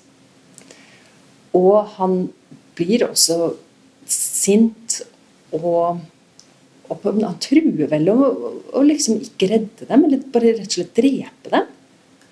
Og 1.55 1.89
han 1.97 2.21
blir 2.77 3.07
også 3.09 3.55
sint 4.09 5.01
og 5.55 5.99
og 6.89 7.03
han 7.05 7.35
truer 7.37 7.85
vel 7.91 8.07
å 8.09 8.81
liksom 8.81 9.19
ikke 9.21 9.49
redde 9.51 9.85
dem, 9.85 10.05
eller 10.07 10.23
bare 10.33 10.55
rett 10.55 10.71
og 10.71 10.73
slett 10.73 10.95
drepe 10.97 11.51
dem. 11.53 11.67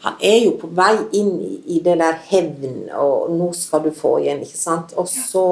Han 0.04 0.20
er 0.22 0.38
jo 0.44 0.54
på 0.62 0.70
vei 0.78 0.94
inn 1.18 1.34
i, 1.42 1.54
i 1.78 1.80
det 1.84 1.98
der 2.00 2.20
hevn, 2.30 2.86
og 2.94 3.32
nå 3.34 3.50
skal 3.58 3.88
du 3.88 3.92
få 3.96 4.18
igjen, 4.22 4.44
ikke 4.46 4.60
sant? 4.60 4.94
Og 5.00 5.10
så 5.10 5.46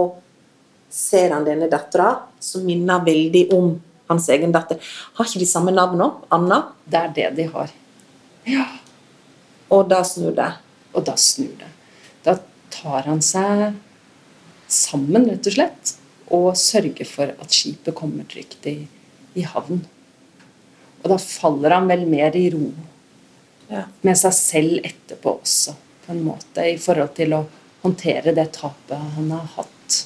ser 0.91 1.33
han 1.33 1.47
denne 1.47 1.69
dattera, 1.71 2.11
som 2.39 2.65
minner 2.65 3.03
veldig 3.05 3.47
om 3.55 3.73
hans 4.07 4.29
egen 4.29 4.53
datter. 4.53 4.77
Har 5.17 5.27
ikke 5.27 5.41
de 5.41 5.49
samme 5.49 5.73
navn 5.73 5.97
nå? 5.99 6.11
Anna? 6.35 6.61
Det 6.85 7.01
er 7.01 7.15
det 7.15 7.31
de 7.39 7.47
har. 7.55 7.73
Ja. 8.45 8.67
Og 9.73 9.89
da 9.89 10.03
snur 10.05 10.35
det. 10.37 10.51
Og 10.93 11.05
da 11.07 11.17
snur 11.19 11.55
det. 11.59 11.71
Da 12.25 12.37
tar 12.73 13.09
han 13.09 13.21
seg 13.25 13.73
sammen, 14.71 15.27
rett 15.29 15.49
og 15.49 15.57
slett, 15.57 15.95
og 16.33 16.47
sørger 16.57 17.07
for 17.09 17.33
at 17.33 17.53
skipet 17.53 17.95
kommer 17.97 18.25
trygt 18.29 18.65
i, 18.69 18.77
i 19.37 19.45
havn. 19.45 19.83
Og 21.03 21.11
da 21.11 21.17
faller 21.21 21.75
han 21.75 21.89
vel 21.89 22.05
mer 22.09 22.37
i 22.37 22.47
ro. 22.53 22.69
Ja. 23.67 23.87
med 24.05 24.17
seg 24.19 24.33
selv 24.37 24.85
etterpå 24.85 25.39
også, 25.39 25.73
på 26.05 26.13
en 26.13 26.25
måte, 26.27 26.65
i 26.69 26.77
forhold 26.81 27.15
til 27.17 27.33
å 27.33 27.45
håndtere 27.85 28.33
det 28.35 28.51
tapet 28.57 28.97
han 29.15 29.31
har 29.33 29.47
hatt. 29.55 30.01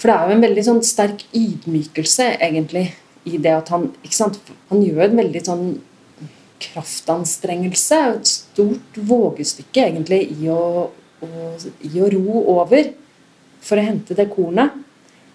For 0.00 0.08
det 0.08 0.16
er 0.16 0.28
jo 0.28 0.36
en 0.36 0.44
veldig 0.46 0.64
sånn 0.66 0.82
sterk 0.84 1.24
ydmykelse, 1.36 2.26
egentlig, 2.40 2.90
i 3.28 3.36
det 3.40 3.52
at 3.52 3.72
han 3.72 3.90
ikke 4.00 4.16
sant? 4.16 4.38
Han 4.70 4.84
gjør 4.84 5.06
en 5.06 5.20
veldig 5.20 5.42
sånn 5.44 5.64
kraftanstrengelse, 6.60 7.98
et 8.14 8.28
stort 8.28 9.00
vågestykke, 9.08 9.86
egentlig, 9.86 10.22
i 10.36 10.50
å, 10.52 10.88
å, 10.88 11.30
i 11.88 11.92
å 12.00 12.10
ro 12.12 12.44
over 12.58 12.92
for 13.64 13.80
å 13.80 13.84
hente 13.84 14.16
det 14.16 14.28
kornet. 14.32 14.76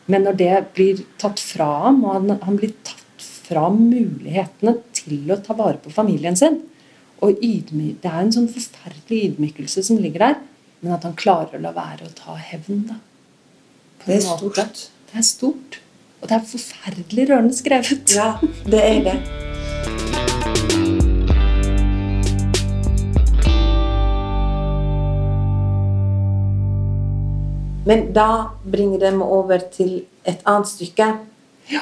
Men 0.10 0.26
når 0.28 0.38
det 0.38 0.54
blir 0.78 1.02
tatt 1.22 1.42
fra 1.42 1.68
ham, 1.88 2.04
og 2.06 2.18
han, 2.20 2.38
han 2.46 2.58
blir 2.62 2.74
tatt 2.86 3.26
fra 3.46 3.68
mulighetene 3.74 4.78
til 4.98 5.34
å 5.34 5.42
ta 5.42 5.58
vare 5.58 5.82
på 5.82 5.94
familien 5.94 6.38
sin 6.38 6.62
og 7.22 7.40
ydmyk. 7.44 8.02
Det 8.04 8.12
er 8.12 8.20
en 8.22 8.34
sånn 8.36 8.50
forferdelig 8.52 9.22
ydmykelse 9.30 9.84
som 9.88 9.98
ligger 10.02 10.20
der, 10.28 10.36
men 10.82 10.94
at 10.98 11.08
han 11.08 11.16
klarer 11.18 11.58
å 11.58 11.62
la 11.62 11.72
være 11.76 12.10
å 12.10 12.14
ta 12.18 12.36
hevn. 12.36 12.88
da. 12.90 13.00
Det 14.06 14.18
er 14.18 14.28
måte. 14.28 14.38
stort. 14.38 14.90
Det 15.12 15.18
er 15.18 15.22
stort. 15.22 15.80
Og 16.22 16.30
det 16.30 16.36
er 16.36 16.46
forferdelig 16.52 17.30
rørende 17.30 17.56
skrevet. 17.56 18.16
Ja, 18.16 18.38
det 18.66 18.84
er 18.84 19.04
det. 19.10 19.18
Men 27.86 28.08
da 28.14 28.50
bringer 28.66 29.00
det 29.00 29.12
meg 29.14 29.30
over 29.30 29.62
til 29.72 30.06
et 30.26 30.42
annet 30.46 30.68
stykke 30.68 31.12
Ja. 31.72 31.82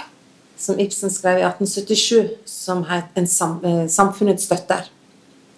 som 0.58 0.80
Ibsen 0.80 1.10
skrev 1.10 1.40
i 1.40 1.44
1877, 1.48 2.30
som 2.46 2.84
het 2.84 3.06
eh, 3.16 3.24
'Samfunnets 3.88 4.44
støtter'. 4.44 4.90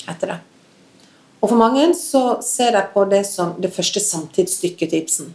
Heter 0.08 0.34
det. 0.34 0.42
Og 1.42 1.50
for 1.52 1.60
mange 1.60 1.92
så 1.94 2.40
ser 2.42 2.74
de 2.74 2.82
på 2.94 3.04
det 3.10 3.26
som 3.30 3.54
det 3.62 3.74
første 3.74 4.02
samtidsstykket 4.02 4.90
til 4.90 5.04
Ibsen. 5.04 5.34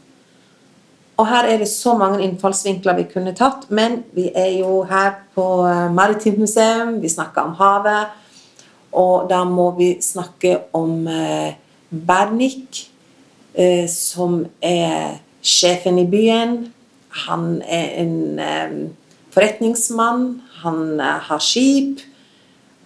Og 1.20 1.26
her 1.28 1.44
er 1.52 1.58
det 1.60 1.68
så 1.68 1.92
mange 1.94 2.22
innfallsvinkler 2.24 2.96
vi 2.96 3.04
kunne 3.12 3.34
tatt, 3.36 3.66
men 3.68 4.00
vi 4.16 4.30
er 4.34 4.54
jo 4.62 4.80
her 4.88 5.18
på 5.36 5.44
eh, 5.68 5.90
Maritimt 5.92 6.40
museum, 6.40 6.96
vi 7.02 7.12
snakker 7.12 7.44
om 7.44 7.52
havet, 7.58 8.14
og 8.96 9.28
da 9.30 9.42
må 9.44 9.68
vi 9.76 9.90
snakke 10.02 10.56
om 10.74 11.04
eh, 11.06 11.52
Bernik, 11.90 12.86
eh, 13.52 13.84
som 13.92 14.46
er 14.64 15.20
sjefen 15.44 16.00
i 16.00 16.08
byen. 16.08 16.56
Han 17.26 17.60
er 17.68 17.92
en 18.00 18.94
forretningsmann, 19.34 20.40
han 20.62 21.00
har 21.00 21.42
skip, 21.42 22.00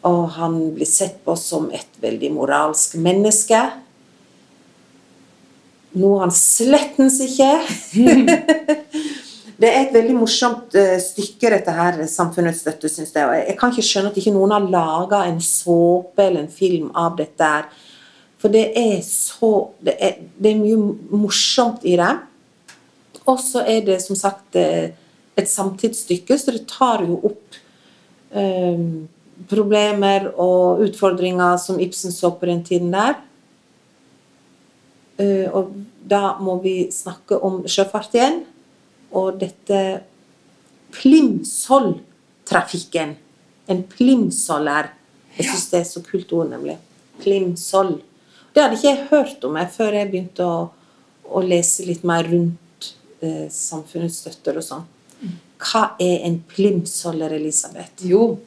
og 0.04 0.24
han 0.36 0.58
blir 0.76 0.88
sett 0.88 1.22
på 1.24 1.36
som 1.38 1.70
et 1.72 2.00
veldig 2.02 2.30
moralsk 2.34 2.98
menneske. 3.00 3.60
Noe 5.96 6.24
han 6.24 6.34
slettens 6.34 7.20
ikke. 7.24 7.50
det 9.60 9.70
er 9.70 9.78
et 9.78 9.94
veldig 9.94 10.16
morsomt 10.18 10.76
eh, 10.76 10.98
stykke, 11.00 11.54
dette 11.54 11.72
her, 11.72 12.02
Samfunnets 12.10 12.60
støtte, 12.64 12.90
syns 12.92 13.14
jeg. 13.14 13.40
Jeg 13.48 13.56
kan 13.60 13.72
ikke 13.72 13.86
skjønne 13.86 14.12
at 14.12 14.20
ikke 14.20 14.34
noen 14.34 14.52
har 14.56 14.68
laga 14.74 15.22
en 15.30 15.40
såpe 15.44 16.26
eller 16.26 16.44
en 16.44 16.52
film 16.52 16.90
av 16.98 17.16
dette. 17.20 17.48
her. 17.56 17.70
For 18.42 18.52
det 18.52 18.66
er 18.76 18.98
så 19.06 19.70
Det 19.80 19.96
er, 19.96 20.20
det 20.36 20.52
er 20.52 20.60
mye 20.60 21.16
morsomt 21.16 21.86
i 21.88 21.96
det. 21.96 22.12
Og 23.24 23.40
så 23.40 23.64
er 23.64 23.80
det 23.86 24.02
som 24.04 24.18
sagt 24.18 24.56
eh, 24.60 24.92
et 25.34 25.48
samtidsstykke, 25.48 26.36
så 26.38 26.52
det 26.52 26.66
tar 26.68 27.06
jo 27.06 27.22
opp 27.30 27.56
eh, 28.36 28.82
problemer 29.50 30.30
og 30.40 30.82
utfordringer 30.86 31.58
som 31.60 31.80
Ibsen 31.80 32.12
så 32.14 32.32
på 32.38 32.46
den 32.50 32.62
tiden 32.66 32.90
der. 32.94 33.14
Eh, 35.20 35.46
og 35.50 35.74
da 36.04 36.36
må 36.42 36.58
vi 36.62 36.90
snakke 36.92 37.38
om 37.38 37.62
sjøfart 37.70 38.14
igjen. 38.16 38.42
Og 39.14 39.38
dette 39.40 40.02
Plimsoll-trafikken. 40.94 43.14
En 43.66 43.82
plimsoller. 43.90 44.92
Jeg 45.34 45.46
syns 45.48 45.70
det 45.72 45.78
er 45.80 45.88
så 45.88 46.00
kult 46.06 46.32
ord, 46.36 46.48
nemlig. 46.52 46.76
Plimsoll. 47.22 47.94
Det 48.54 48.62
hadde 48.62 48.76
ikke 48.78 48.92
jeg 48.92 49.08
hørt 49.10 49.40
om 49.46 49.54
jeg 49.58 49.68
før 49.74 49.90
jeg 49.98 50.10
begynte 50.12 50.42
å, 50.46 50.58
å 51.26 51.38
lese 51.42 51.86
litt 51.88 52.04
mer 52.06 52.24
rundt 52.30 52.92
eh, 53.24 53.48
samfunnets 53.50 54.20
støtter 54.22 54.54
og 54.60 54.64
sånn. 54.66 54.84
Hva 55.64 55.84
er 56.02 56.16
en 56.28 56.38
plimsoller, 56.46 57.30
Elisabeth? 57.34 58.04
Jo, 58.06 58.38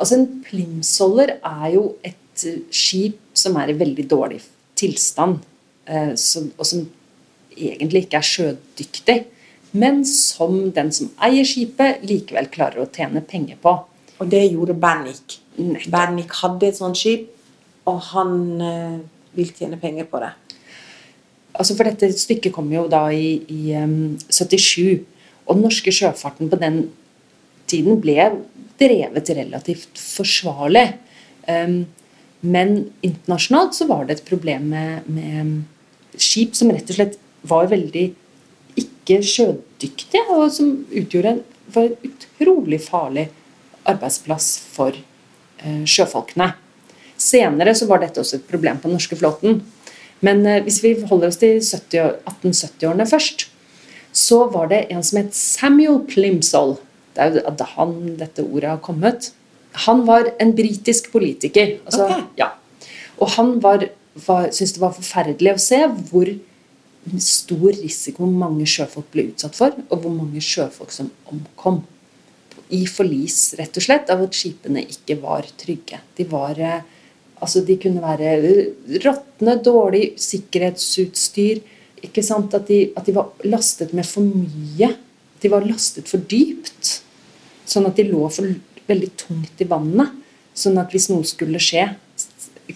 altså 0.00 0.16
en 0.16 0.28
plimsoller 0.44 1.36
er 1.36 1.66
jo 1.74 1.84
et 2.06 2.46
eh, 2.48 2.62
skip 2.72 3.20
som 3.36 3.58
er 3.60 3.72
i 3.72 3.78
veldig 3.78 4.06
dårlig 4.10 4.40
tilstand, 4.80 5.38
eh, 5.86 6.14
og 6.14 6.66
som 6.66 6.86
egentlig 7.56 8.06
ikke 8.06 8.20
er 8.20 8.28
sjødyktig, 8.30 9.18
men 9.72 10.02
som 10.08 10.70
den 10.74 10.90
som 10.94 11.12
eier 11.22 11.46
skipet, 11.46 12.02
likevel 12.06 12.48
klarer 12.50 12.82
å 12.82 12.90
tjene 12.90 13.22
penger 13.22 13.60
på. 13.62 13.76
Og 14.20 14.28
det 14.28 14.42
gjorde 14.50 14.76
Bannick. 14.76 15.38
Bannick 15.92 16.32
hadde 16.42 16.68
et 16.68 16.78
sånt 16.80 16.98
skip, 16.98 17.28
og 17.88 18.00
han 18.10 18.38
eh, 18.64 18.96
vil 19.36 19.52
tjene 19.56 19.78
penger 19.80 20.08
på 20.10 20.22
det. 20.22 20.32
Altså 21.60 21.76
for 21.76 21.88
dette 21.88 22.12
stykket 22.16 22.54
kom 22.54 22.70
jo 22.72 22.86
da 22.90 23.08
i, 23.12 23.40
i 23.50 23.74
um, 23.76 24.16
77, 24.30 25.02
og 25.46 25.56
den 25.56 25.64
norske 25.66 25.92
sjøfarten 25.92 26.50
på 26.50 26.58
den 26.60 26.84
tiden 27.70 28.00
ble 28.02 28.30
drevet 28.80 29.30
relativt 29.36 30.00
forsvarlig. 30.00 30.86
Men 32.40 32.70
internasjonalt 33.04 33.76
så 33.76 33.86
var 33.90 34.06
det 34.08 34.18
et 34.18 34.28
problem 34.28 34.70
med, 34.72 35.08
med 35.10 36.20
skip 36.20 36.56
som 36.56 36.72
rett 36.72 36.88
og 36.90 36.96
slett 36.96 37.18
var 37.48 37.68
veldig 37.70 38.06
ikke 38.80 39.20
sjødyktige, 39.26 40.24
og 40.32 40.48
som 40.54 40.72
utgjorde 40.88 41.36
en, 41.36 41.44
var 41.74 41.88
en 41.88 42.10
utrolig 42.10 42.80
farlig 42.84 43.28
arbeidsplass 43.88 44.52
for 44.72 44.96
eh, 44.96 45.84
sjøfolkene. 45.88 46.52
Senere 47.20 47.74
så 47.76 47.88
var 47.90 48.02
dette 48.02 48.22
også 48.22 48.38
et 48.38 48.48
problem 48.48 48.80
på 48.80 48.88
den 48.88 48.96
norske 48.98 49.18
flåten. 49.18 49.60
Men 50.24 50.44
eh, 50.46 50.62
hvis 50.64 50.80
vi 50.84 50.94
holder 51.00 51.32
oss 51.32 51.40
til 51.40 51.60
1870-årene 51.60 53.08
først, 53.08 53.48
så 54.12 54.44
var 54.52 54.70
det 54.72 54.86
en 54.90 55.04
som 55.06 55.20
het 55.20 55.36
Samuel 55.36 56.02
Plimsoll. 56.08 56.78
Det 57.14 57.24
er 57.24 57.38
jo 57.38 57.54
da 57.58 57.66
han 57.76 57.94
dette 58.20 58.44
ordet 58.44 58.70
har 58.70 58.82
kommet. 58.84 59.32
Han 59.86 60.04
var 60.06 60.30
en 60.42 60.52
britisk 60.56 61.10
politiker. 61.12 61.78
Altså, 61.86 62.06
okay. 62.06 62.26
ja. 62.38 62.50
Og 63.20 63.34
han 63.36 63.56
var, 63.62 63.88
var, 64.26 64.50
syntes 64.50 64.76
det 64.76 64.82
var 64.82 64.96
forferdelig 64.96 65.54
å 65.54 65.62
se 65.62 65.80
hvor 66.10 66.30
stor 67.20 67.72
risiko 67.78 68.28
mange 68.28 68.66
sjøfolk 68.68 69.08
ble 69.12 69.30
utsatt 69.30 69.56
for, 69.56 69.74
og 69.88 70.02
hvor 70.02 70.12
mange 70.14 70.42
sjøfolk 70.44 70.92
som 70.94 71.10
omkom. 71.32 71.82
I 72.70 72.84
forlis, 72.86 73.56
rett 73.58 73.76
og 73.80 73.82
slett, 73.82 74.10
av 74.12 74.22
at 74.22 74.36
skipene 74.36 74.84
ikke 74.84 75.16
var 75.22 75.48
trygge. 75.58 76.02
De 76.18 76.26
var 76.30 76.58
eh, 76.60 76.80
Altså, 77.40 77.62
de 77.64 77.76
kunne 77.80 78.02
være 78.04 78.34
råtne, 79.00 79.54
dårlig 79.64 80.02
sikkerhetsutstyr. 80.20 81.62
Ikke 82.04 82.24
sant? 82.24 82.52
At 82.52 82.68
de, 82.68 82.90
at 82.96 83.06
de 83.08 83.14
var 83.16 83.30
lastet 83.48 83.94
med 83.96 84.04
for 84.04 84.24
mye. 84.24 84.90
De 85.40 85.52
var 85.52 85.64
lastet 85.64 86.08
for 86.10 86.20
dypt. 86.20 86.99
Sånn 87.70 87.86
at 87.86 87.98
de 87.98 88.08
lå 88.08 88.24
for 88.32 88.50
veldig 88.90 89.10
tungt 89.20 89.62
i 89.62 89.68
vannet. 89.70 90.16
Sånn 90.56 90.80
at 90.82 90.90
hvis 90.94 91.08
noe 91.12 91.26
skulle 91.28 91.60
skje, 91.62 91.86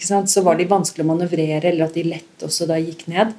sant, 0.02 0.30
så 0.30 0.42
var 0.46 0.58
de 0.58 0.66
vanskelig 0.70 1.04
å 1.04 1.10
manøvrere, 1.10 1.68
eller 1.70 1.88
at 1.88 1.98
de 1.98 2.06
lett 2.06 2.44
også 2.46 2.68
da 2.70 2.78
gikk 2.80 3.06
ned. 3.10 3.34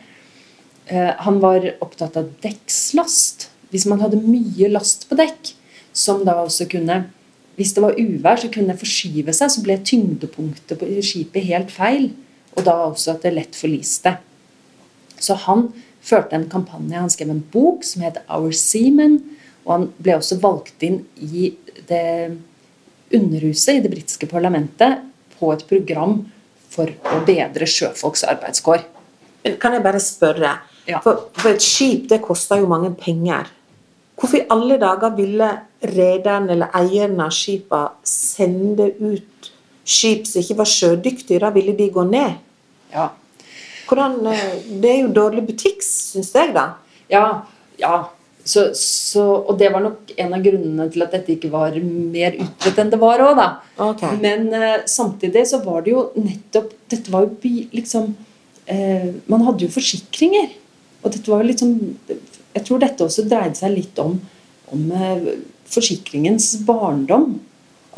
Eh, 0.86 1.12
han 1.26 1.40
var 1.44 1.66
opptatt 1.84 2.18
av 2.20 2.30
dekkslast. 2.44 3.50
Hvis 3.72 3.88
man 3.90 4.04
hadde 4.04 4.22
mye 4.22 4.70
last 4.72 5.08
på 5.10 5.18
dekk, 5.20 5.56
som 5.96 6.26
da 6.28 6.42
også 6.44 6.70
kunne 6.72 7.06
Hvis 7.56 7.72
det 7.72 7.86
var 7.86 7.96
uvær, 7.96 8.36
så 8.36 8.50
kunne 8.52 8.74
det 8.74 8.82
forskyve 8.82 9.32
seg, 9.32 9.48
så 9.48 9.62
ble 9.64 9.78
tyngdepunktet 9.80 10.76
på 10.76 10.90
skipet 11.00 11.46
helt 11.48 11.70
feil. 11.72 12.10
Og 12.52 12.66
da 12.68 12.74
også 12.90 13.14
at 13.14 13.24
det 13.24 13.32
lett 13.32 13.56
forliste. 13.56 14.12
Så 15.16 15.38
han 15.46 15.70
førte 16.04 16.36
en 16.36 16.50
kampanje. 16.52 17.00
Han 17.00 17.14
skrev 17.14 17.32
en 17.32 17.40
bok 17.54 17.88
som 17.88 18.04
het 18.04 18.20
Our 18.28 18.52
Seamen. 18.52 19.22
Og 19.66 19.74
han 19.74 19.88
ble 19.98 20.18
også 20.20 20.38
valgt 20.42 20.84
inn 20.86 21.02
i 21.22 21.50
det 21.90 22.06
underhuset 23.16 23.78
i 23.80 23.84
det 23.84 23.92
britiske 23.94 24.30
parlamentet 24.30 25.04
på 25.40 25.52
et 25.54 25.66
program 25.70 26.20
for 26.74 26.92
å 27.12 27.22
bedre 27.26 27.68
sjøfolks 27.70 28.26
arbeidskår. 28.28 28.86
Kan 29.62 29.78
jeg 29.78 29.86
bare 29.86 30.02
spørre? 30.02 30.56
Ja. 30.90 31.02
For, 31.02 31.28
for 31.38 31.54
et 31.54 31.64
skip 31.66 32.10
det 32.12 32.22
koster 32.26 32.62
jo 32.62 32.70
mange 32.70 32.92
penger. 32.98 33.50
Hvorfor 34.16 34.40
i 34.40 34.48
alle 34.54 34.78
dager 34.82 35.14
ville 35.18 35.50
rederen 35.86 36.50
eller 36.54 36.72
eieren 36.78 37.20
av 37.26 37.34
skipa 37.36 37.82
sende 38.08 38.92
ut 39.02 39.52
skip 39.86 40.26
som 40.30 40.42
ikke 40.42 40.60
var 40.62 40.70
sjødyktige? 40.72 41.42
Da 41.44 41.52
ville 41.56 41.76
de 41.78 41.90
gå 41.94 42.06
ned. 42.08 42.38
Ja, 42.94 43.10
Hvordan, 43.86 44.28
eh, 44.28 44.62
det 44.82 44.90
er 44.90 45.02
jo 45.04 45.14
dårlig 45.14 45.46
butikk, 45.46 45.84
syns 45.86 46.32
jeg, 46.34 46.54
da. 46.56 46.74
ja, 47.10 47.46
ja. 47.78 48.10
Så, 48.46 48.68
så, 48.78 49.24
og 49.50 49.58
det 49.58 49.72
var 49.74 49.82
nok 49.82 50.12
en 50.22 50.36
av 50.38 50.44
grunnene 50.46 50.86
til 50.94 51.02
at 51.02 51.16
dette 51.16 51.34
ikke 51.34 51.50
var 51.50 51.74
mer 51.82 52.36
utbredt 52.38 52.82
enn 52.84 52.92
det 52.94 53.00
var 53.02 53.24
òg, 53.26 53.40
da. 53.40 53.48
Okay. 53.88 54.20
Men 54.22 54.46
uh, 54.54 54.84
samtidig 54.86 55.48
så 55.50 55.64
var 55.64 55.82
det 55.82 55.96
jo 55.96 56.04
nettopp 56.14 56.76
Dette 56.94 57.10
var 57.10 57.26
jo 57.26 57.32
by- 57.42 57.72
liksom 57.74 58.12
uh, 58.70 59.08
Man 59.32 59.46
hadde 59.48 59.66
jo 59.66 59.74
forsikringer. 59.74 60.54
Og 61.02 61.16
dette 61.16 61.32
var 61.34 61.42
jo 61.42 61.50
liksom 61.50 61.74
Jeg 62.54 62.68
tror 62.68 62.84
dette 62.84 63.08
også 63.08 63.26
dreide 63.26 63.58
seg 63.58 63.74
litt 63.74 63.98
om, 64.04 64.20
om 64.70 64.86
uh, 64.94 65.26
forsikringens 65.74 66.52
barndom. 66.70 67.40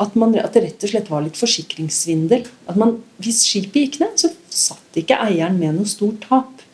At, 0.00 0.16
man, 0.16 0.32
at 0.40 0.56
det 0.56 0.64
rett 0.64 0.88
og 0.88 0.94
slett 0.94 1.12
var 1.12 1.26
litt 1.26 1.36
forsikringssvindel. 1.36 2.48
At 2.70 2.80
man, 2.80 2.96
hvis 3.20 3.42
skipet 3.50 3.82
gikk 3.82 4.00
ned, 4.00 4.16
så 4.16 4.32
satt 4.48 4.96
ikke 4.96 5.20
eieren 5.28 5.60
med 5.60 5.76
noe 5.76 5.90
stort 5.90 6.24
tap. 6.24 6.64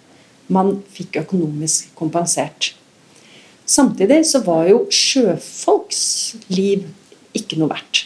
Man 0.52 0.76
fikk 0.94 1.18
økonomisk 1.24 1.90
kompensert. 1.98 2.74
Samtidig 3.64 4.26
så 4.28 4.42
var 4.44 4.66
jo 4.68 4.84
sjøfolks 4.92 6.02
liv 6.52 6.84
ikke 7.36 7.56
noe 7.60 7.72
verdt. 7.72 8.04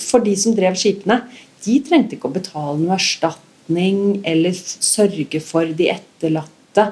For 0.00 0.24
de 0.24 0.32
som 0.38 0.54
drev 0.56 0.76
skipene, 0.78 1.20
de 1.64 1.78
trengte 1.84 2.16
ikke 2.16 2.30
å 2.30 2.34
betale 2.34 2.78
noe 2.80 2.96
erstatning 2.96 4.22
eller 4.28 4.56
sørge 4.56 5.40
for 5.44 5.68
de 5.76 5.90
etterlatte 5.92 6.86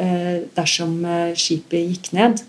eh, 0.00 0.46
dersom 0.56 0.98
eh, 1.04 1.36
skipet 1.36 1.84
gikk 1.92 2.10
ned. 2.16 2.40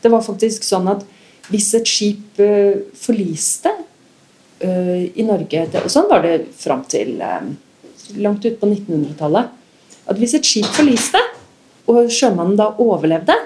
Det 0.00 0.12
var 0.12 0.24
faktisk 0.24 0.64
sånn 0.64 0.88
at 0.92 1.04
hvis 1.48 1.70
et 1.76 1.88
skip 1.88 2.40
eh, 2.44 2.80
forliste 2.96 3.74
i 4.58 5.22
Norge 5.22 5.60
og 5.78 5.84
Sånn 5.86 6.08
var 6.10 6.24
det 6.24 6.48
fram 6.58 6.80
til 6.90 7.12
langt 8.18 8.42
ut 8.42 8.56
på 8.58 8.66
1900-tallet. 8.66 9.52
At 10.10 10.18
hvis 10.18 10.34
et 10.34 10.48
skip 10.50 10.66
forliste, 10.74 11.20
og 11.86 12.10
sjømannen 12.10 12.56
da 12.58 12.66
overlevde, 12.82 13.36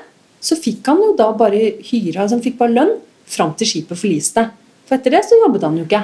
så 0.43 0.59
fikk 0.59 0.89
han 0.91 0.99
jo 1.03 1.13
da 1.19 1.29
bare 1.39 1.61
hyre, 1.87 2.17
altså 2.19 2.37
han 2.37 2.45
fikk 2.45 2.59
bare 2.59 2.75
lønn 2.75 2.97
fram 3.31 3.55
til 3.59 3.69
skipet 3.69 4.01
forliste. 4.01 4.49
For 4.89 4.99
etter 4.99 5.15
det 5.15 5.23
så 5.29 5.39
jobbet 5.39 5.65
han 5.67 5.79
jo 5.79 5.87
ikke. 5.87 6.03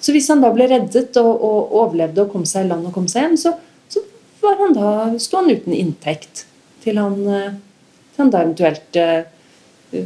Så 0.00 0.12
hvis 0.12 0.28
han 0.32 0.42
da 0.44 0.50
ble 0.52 0.66
reddet 0.68 1.16
og, 1.20 1.30
og 1.32 1.76
overlevde 1.82 2.24
og 2.24 2.32
kom 2.32 2.48
seg 2.48 2.66
i 2.66 2.72
land 2.72 2.88
og 2.88 2.96
kom 2.96 3.06
seg 3.10 3.28
hjem, 3.28 3.36
så, 3.40 3.54
så 3.92 4.02
var 4.42 4.58
han 4.60 4.74
da, 4.76 4.88
sto 5.20 5.40
han 5.40 5.52
uten 5.52 5.76
inntekt 5.76 6.46
til 6.84 7.00
han, 7.00 7.20
eh, 7.28 7.54
til 8.12 8.24
han 8.24 8.32
da 8.32 8.42
eventuelt 8.44 8.98
uh, 9.00 9.22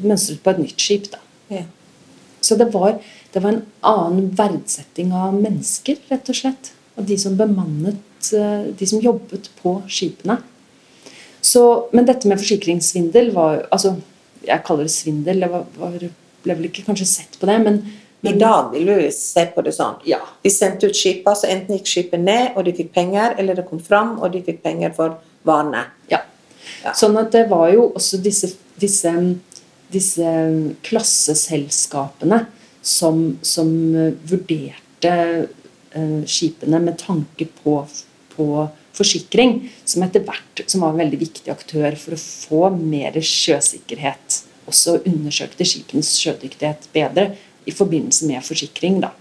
mønstret 0.05 0.43
på 0.45 0.53
et 0.53 0.61
nytt 0.63 0.85
skip. 0.85 1.09
da. 1.15 1.23
Ja. 1.51 1.65
Så 2.41 2.59
det 2.61 2.69
var, 2.75 2.99
det 3.35 3.43
var 3.43 3.57
en 3.57 3.65
annen 3.87 4.29
verdsetting 4.39 5.15
av 5.17 5.35
mennesker, 5.35 5.99
rett 6.11 6.31
og 6.31 6.39
slett. 6.39 6.73
Av 6.99 7.07
de 7.07 7.19
som 7.19 7.35
bemannet, 7.39 8.31
eh, 8.35 8.71
de 8.79 8.87
som 8.91 9.03
jobbet 9.03 9.51
på 9.63 9.79
skipene. 9.91 10.39
Så, 11.41 11.63
men 11.93 12.07
dette 12.09 12.29
med 12.29 12.41
forsikringssvindel 12.41 13.33
var 13.35 13.63
altså, 13.71 13.97
Jeg 14.47 14.63
kaller 14.67 14.87
det 14.87 14.95
svindel. 14.95 15.41
Det 15.43 15.51
var, 15.53 15.65
var, 15.79 16.05
ble 16.45 16.55
vel 16.59 16.69
ikke 16.69 16.85
kanskje 16.87 17.07
sett 17.11 17.39
på 17.41 17.49
det, 17.51 17.59
men, 17.65 17.81
I 18.27 18.33
dag 18.39 18.73
vil 18.73 18.89
vi 18.89 19.11
se 19.15 19.45
på 19.55 19.63
det 19.63 19.73
sånn. 19.77 20.01
Ja. 20.09 20.19
De 20.43 20.51
sendte 20.51 20.89
ut 20.91 20.97
skipet 20.99 21.39
så 21.39 21.47
enten 21.51 21.77
gikk 21.77 21.91
skipet 21.91 22.23
ned, 22.23 22.57
og 22.57 22.67
de 22.67 22.75
fikk 22.75 22.91
penger, 22.97 23.37
eller 23.39 23.59
det 23.59 23.67
kom 23.69 23.79
fram, 23.83 24.17
og 24.19 24.33
de 24.35 24.41
fikk 24.47 24.59
penger 24.65 24.95
for 24.97 25.21
varene. 25.47 25.85
Ja. 26.11 26.25
Ja. 26.83 26.95
Sånn 26.99 27.19
at 27.21 27.31
det 27.35 27.45
var 27.51 27.69
jo 27.73 27.89
også 27.93 28.19
disse, 28.23 28.51
disse, 28.81 29.13
disse 29.93 30.33
klasseselskapene 30.87 32.45
som, 32.83 33.39
som 33.43 33.71
eh, 33.95 34.13
vurderte 34.31 35.15
eh, 35.93 36.21
skipene 36.27 36.81
med 36.83 36.99
tanke 37.01 37.49
på, 37.63 37.81
på 38.35 38.49
forsikring, 38.99 39.61
som 39.89 40.05
etter 40.05 40.25
hvert 40.27 40.65
som 40.67 40.85
var 40.85 40.93
en 40.93 41.03
veldig 41.05 41.21
viktig 41.23 41.53
aktør 41.53 41.97
for 42.01 42.17
å 42.17 42.21
få 42.21 42.73
mer 42.75 43.17
sjøsikkerhet. 43.23 44.43
Også 44.69 44.99
undersøkte 45.09 45.67
skipenes 45.67 46.13
sjødyktighet 46.21 46.91
bedre 46.93 47.31
i 47.69 47.75
forbindelse 47.75 48.29
med 48.29 48.45
forsikring. 48.45 49.01
da. 49.01 49.15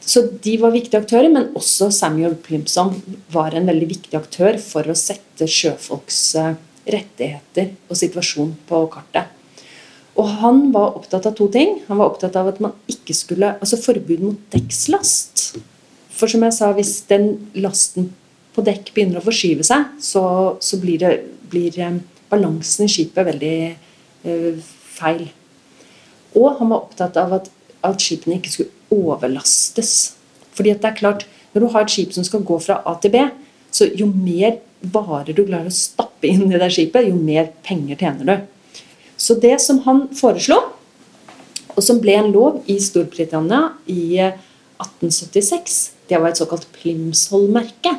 Så 0.00 0.22
de 0.42 0.56
var 0.60 0.72
viktige 0.74 1.00
aktører, 1.02 1.28
men 1.32 1.50
også 1.58 1.90
Samuel 1.92 2.34
Plimpson 2.40 2.94
var 3.32 3.54
en 3.54 3.68
veldig 3.68 3.88
viktig 3.90 4.16
aktør 4.18 4.58
for 4.62 4.88
å 4.88 4.96
sette 4.96 5.46
sjøfolks 5.46 6.20
eh, 6.40 6.54
rettigheter 6.90 7.74
og 7.88 7.98
situasjon 8.00 8.54
på 8.68 8.80
kartet. 8.94 9.36
Og 10.18 10.26
han 10.40 10.64
var 10.74 10.96
opptatt 10.98 11.28
av 11.28 11.36
to 11.38 11.46
ting. 11.52 11.78
Han 11.88 12.00
var 12.00 12.10
opptatt 12.10 12.36
av 12.36 12.50
at 12.50 12.58
man 12.60 12.74
ikke 12.90 13.14
skulle 13.16 13.54
Altså 13.60 13.78
forbud 13.80 14.24
mot 14.24 14.40
dekkslast. 14.52 15.60
For 16.10 16.28
som 16.28 16.42
jeg 16.44 16.56
sa, 16.56 16.72
hvis 16.76 16.96
den 17.08 17.30
lasten 17.56 18.10
på 18.54 18.64
dekk 18.66 18.92
begynner 18.94 19.20
å 19.20 19.24
forskyve 19.24 19.64
seg, 19.66 19.92
så, 20.02 20.22
så 20.62 20.78
blir, 20.82 20.98
det, 21.02 21.12
blir 21.52 21.76
eh, 21.80 22.00
balansen 22.30 22.86
i 22.86 22.92
skipet 22.92 23.28
veldig 23.28 23.56
eh, 23.70 24.72
feil. 24.96 25.28
Og 26.38 26.58
han 26.60 26.72
var 26.72 26.84
opptatt 26.84 27.18
av 27.20 27.36
at, 27.40 27.50
at 27.86 28.02
skipene 28.02 28.38
ikke 28.38 28.54
skulle 28.54 29.04
overlastes. 29.10 29.94
Fordi 30.56 30.74
at 30.74 30.82
det 30.82 30.90
er 30.90 30.98
klart, 30.98 31.26
når 31.52 31.64
du 31.64 31.70
har 31.74 31.86
et 31.86 31.94
skip 31.94 32.12
som 32.14 32.26
skal 32.26 32.44
gå 32.46 32.58
fra 32.62 32.80
A 32.86 32.96
til 33.02 33.14
B, 33.14 33.22
så 33.70 33.86
jo 33.94 34.08
mer 34.10 34.58
varer 34.80 35.34
du 35.36 35.44
klarer 35.44 35.70
å 35.70 35.74
stappe 35.74 36.28
inn 36.30 36.50
i 36.50 36.58
det 36.58 36.70
skipet, 36.74 37.08
jo 37.08 37.16
mer 37.18 37.50
penger 37.66 37.98
tjener 38.00 38.28
du. 38.28 38.84
Så 39.20 39.36
det 39.38 39.56
som 39.62 39.82
han 39.84 40.06
foreslo, 40.16 40.58
og 41.76 41.82
som 41.84 42.00
ble 42.02 42.16
en 42.18 42.30
lov 42.32 42.62
i 42.70 42.78
Storbritannia 42.82 43.74
i 43.90 44.18
eh, 44.18 44.38
1876, 44.80 45.80
det 46.08 46.18
var 46.18 46.32
et 46.32 46.40
såkalt 46.40 46.66
Plimsoll-merke. 46.74 47.92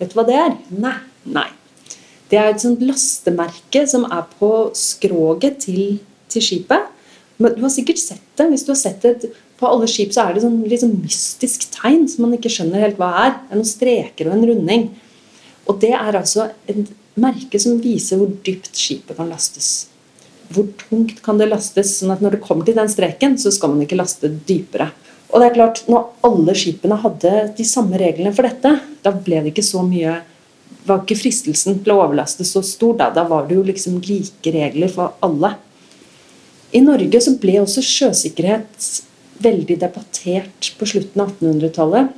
Vet 0.00 0.12
du 0.12 0.18
hva 0.18 0.26
det 0.28 0.38
er? 0.38 0.56
Nei. 0.70 0.96
Nei. 1.32 1.48
Det 2.32 2.38
er 2.40 2.50
et 2.50 2.62
sånt 2.64 2.80
lastemerke 2.80 3.84
som 3.90 4.06
er 4.08 4.24
på 4.38 4.50
skroget 4.78 5.60
til, 5.66 5.98
til 6.32 6.44
skipet. 6.44 6.88
Men 7.36 7.56
du 7.56 7.62
har 7.64 7.72
sikkert 7.74 8.00
sett 8.00 8.24
det. 8.38 8.48
Hvis 8.48 8.64
du 8.64 8.72
har 8.72 8.80
sett 8.80 9.04
det 9.04 9.32
på 9.60 9.68
alle 9.68 9.88
skip, 9.90 10.14
så 10.14 10.24
er 10.24 10.34
det 10.34 10.44
sånn 10.44 10.62
litt 10.68 10.82
sånn 10.82 10.96
mystisk 11.02 11.68
tegn 11.74 12.06
som 12.10 12.26
man 12.26 12.36
ikke 12.38 12.50
skjønner 12.52 12.82
helt 12.86 12.98
hva 13.00 13.12
er. 13.26 13.36
Det 13.36 13.52
er 13.52 13.60
noen 13.60 13.68
streker 13.68 14.30
og 14.30 14.36
en 14.36 14.46
runding. 14.48 14.88
Og 15.68 15.78
det 15.82 15.92
er 15.94 16.18
altså 16.18 16.48
et 16.70 16.90
merke 17.20 17.60
som 17.60 17.80
viser 17.82 18.18
hvor 18.20 18.32
dypt 18.46 18.72
skipet 18.78 19.18
kan 19.18 19.30
lastes. 19.30 19.70
Hvor 20.52 20.66
tungt 20.80 21.20
kan 21.24 21.38
det 21.40 21.50
lastes, 21.50 21.98
sånn 22.00 22.12
at 22.14 22.24
når 22.24 22.36
det 22.36 22.44
kommer 22.44 22.66
til 22.66 22.76
den 22.76 22.90
streken, 22.90 23.36
så 23.40 23.52
skal 23.54 23.72
man 23.72 23.84
ikke 23.84 24.00
laste 24.00 24.32
dypere. 24.48 24.90
Og 25.32 25.40
det 25.40 25.48
er 25.48 25.54
klart, 25.56 25.84
Når 25.88 26.10
alle 26.28 26.54
skipene 26.56 26.98
hadde 27.00 27.32
de 27.56 27.64
samme 27.64 27.96
reglene 28.00 28.34
for 28.36 28.48
dette, 28.48 28.72
da 29.02 29.12
ble 29.14 29.42
det 29.42 29.52
ikke 29.52 29.66
så 29.66 29.82
mye 29.86 30.20
var 30.86 31.02
ikke 31.02 31.18
fristelsen 31.20 31.80
til 31.82 31.94
å 31.94 32.00
overlaste 32.02 32.46
så 32.46 32.62
stor. 32.66 32.96
Da, 32.98 33.10
da 33.14 33.24
var 33.28 33.46
det 33.48 33.58
jo 33.58 33.64
liksom 33.66 34.00
like 34.02 34.54
regler 34.54 34.90
for 34.92 35.16
alle. 35.24 35.54
I 36.72 36.80
Norge 36.84 37.20
så 37.20 37.36
ble 37.40 37.58
også 37.60 37.84
sjøsikkerhet 37.84 38.88
veldig 39.42 39.76
debattert 39.82 40.70
på 40.78 40.88
slutten 40.88 41.24
av 41.24 41.34
1800-tallet. 41.34 42.12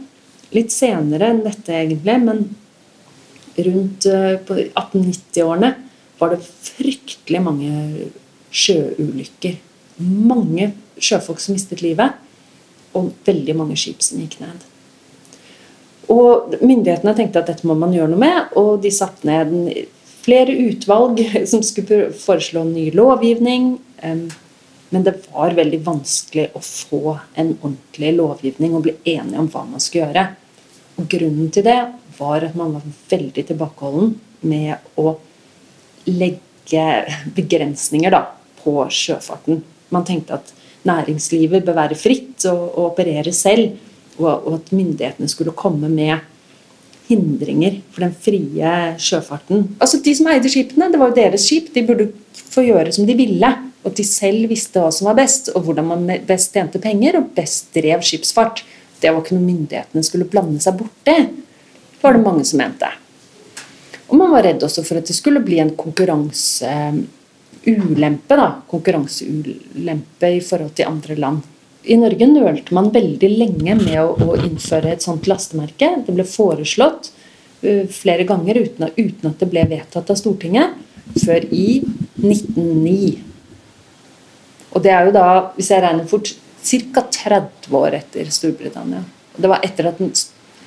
Litt 0.54 0.72
senere 0.72 1.32
enn 1.32 1.42
dette, 1.44 1.74
egentlig, 1.74 2.18
men 2.22 2.44
rundt 3.64 4.06
eh, 4.10 4.36
1890-årene 4.70 5.72
var 6.20 6.34
det 6.34 6.44
fryktelig 6.44 7.40
mange 7.42 7.72
sjøulykker. 8.54 9.58
Mange 10.04 10.70
sjøfolk 11.02 11.42
som 11.42 11.56
mistet 11.56 11.82
livet, 11.82 12.14
og 12.94 13.10
veldig 13.26 13.56
mange 13.58 13.78
skip 13.78 14.02
som 14.06 14.22
gikk 14.22 14.38
ned. 14.42 14.62
Og 16.12 16.54
Myndighetene 16.60 17.14
tenkte 17.16 17.40
at 17.40 17.50
dette 17.50 17.66
må 17.68 17.76
man 17.78 17.94
gjøre 17.94 18.12
noe 18.12 18.20
med, 18.20 18.54
og 18.60 18.82
de 18.84 18.92
satte 18.92 19.28
ned 19.28 19.86
flere 20.24 20.54
utvalg 20.68 21.20
som 21.50 21.62
skulle 21.64 22.12
foreslå 22.16 22.64
ny 22.68 22.90
lovgivning. 22.96 23.74
Men 24.94 25.04
det 25.06 25.16
var 25.32 25.56
veldig 25.56 25.80
vanskelig 25.86 26.50
å 26.54 26.62
få 26.62 27.18
en 27.34 27.54
ordentlig 27.56 28.12
lovgivning 28.18 28.76
og 28.76 28.84
bli 28.86 28.96
enige 29.16 29.40
om 29.40 29.50
hva 29.50 29.64
man 29.66 29.82
skulle 29.82 30.06
gjøre. 30.06 30.26
Og 31.00 31.08
Grunnen 31.10 31.50
til 31.54 31.66
det 31.66 31.80
var 32.18 32.44
at 32.46 32.54
man 32.58 32.76
var 32.76 32.84
veldig 33.10 33.46
tilbakeholden 33.48 34.12
med 34.46 35.00
å 35.00 35.16
legge 36.06 36.84
begrensninger 37.38 38.14
da, 38.14 38.26
på 38.62 38.84
sjøfarten. 38.92 39.64
Man 39.94 40.06
tenkte 40.06 40.38
at 40.38 40.52
næringslivet 40.86 41.64
bør 41.64 41.80
være 41.80 41.98
fritt 41.98 42.44
og, 42.50 42.62
og 42.76 42.92
operere 42.92 43.32
selv, 43.34 43.74
og, 44.18 44.30
og 44.30 44.52
at 44.58 44.72
myndighetene 44.74 45.30
skulle 45.30 45.54
komme 45.56 45.88
med 45.90 46.18
hindringer 47.08 47.80
for 47.92 48.00
den 48.06 48.14
frie 48.16 48.72
sjøfarten. 49.00 49.66
Altså 49.78 50.00
De 50.04 50.14
som 50.16 50.28
eide 50.32 50.50
skipene, 50.50 50.90
det 50.92 51.00
var 51.00 51.08
jo 51.10 51.18
deres 51.18 51.46
skip, 51.48 51.66
de 51.74 51.86
burde 51.86 52.06
få 52.32 52.62
gjøre 52.64 52.92
som 52.94 53.06
de 53.08 53.14
ville. 53.18 53.50
Og 53.84 53.90
at 53.92 54.00
de 54.00 54.06
selv 54.08 54.48
visste 54.48 54.80
hva 54.80 54.90
som 54.94 55.10
var 55.10 55.18
best, 55.18 55.50
og 55.52 55.60
hvordan 55.66 55.86
man 55.90 56.02
best 56.24 56.54
tjente 56.56 56.80
penger 56.80 57.18
og 57.20 57.30
best 57.36 57.64
drev 57.76 58.00
skipsfart. 58.06 58.56
Det 59.00 59.12
var 59.12 59.20
ikke 59.20 59.36
noe 59.36 59.50
myndighetene 59.50 60.06
skulle 60.06 60.30
blande 60.30 60.60
seg 60.64 60.78
borti, 60.78 61.16
var 62.00 62.12
det 62.16 62.24
mange 62.24 62.44
som 62.48 62.58
mente. 62.62 62.88
Og 64.08 64.14
man 64.20 64.32
var 64.32 64.42
redd 64.46 64.60
også 64.64 64.82
for 64.86 64.94
at 65.00 65.08
det 65.08 65.16
skulle 65.16 65.44
bli 65.44 65.58
en 65.60 65.76
konkurranseulempe, 65.76 68.34
da. 68.40 68.48
Konkurranseulempe 68.70 70.26
i 70.38 70.44
forhold 70.44 70.72
til 70.78 70.88
andre 70.88 71.14
land. 71.20 71.40
I 71.84 71.96
Norge 72.00 72.26
nølte 72.30 72.74
man 72.76 72.88
veldig 72.94 73.28
lenge 73.28 73.74
med 73.76 73.98
å, 74.00 74.14
å 74.16 74.36
innføre 74.40 74.94
et 74.94 75.04
sånt 75.04 75.26
lastemerke. 75.28 75.90
Det 76.06 76.14
ble 76.16 76.24
foreslått 76.28 77.10
uh, 77.64 77.84
flere 77.92 78.24
ganger 78.28 78.62
uten, 78.62 78.88
uten 78.96 79.30
at 79.30 79.42
det 79.42 79.50
ble 79.52 79.66
vedtatt 79.68 80.12
av 80.12 80.18
Stortinget. 80.20 80.78
Før 81.20 81.44
i 81.52 81.82
1909. 82.22 83.18
Og 84.74 84.82
det 84.82 84.92
er 84.94 85.08
jo 85.08 85.12
da, 85.14 85.26
hvis 85.58 85.68
jeg 85.70 85.84
regner 85.84 86.08
fort, 86.08 86.32
ca. 86.64 87.04
30 87.12 87.76
år 87.76 87.98
etter 88.00 88.30
Storbritannia. 88.32 89.02
Det 89.36 89.50
var 89.50 89.66
etter 89.66 89.90
at 89.90 90.00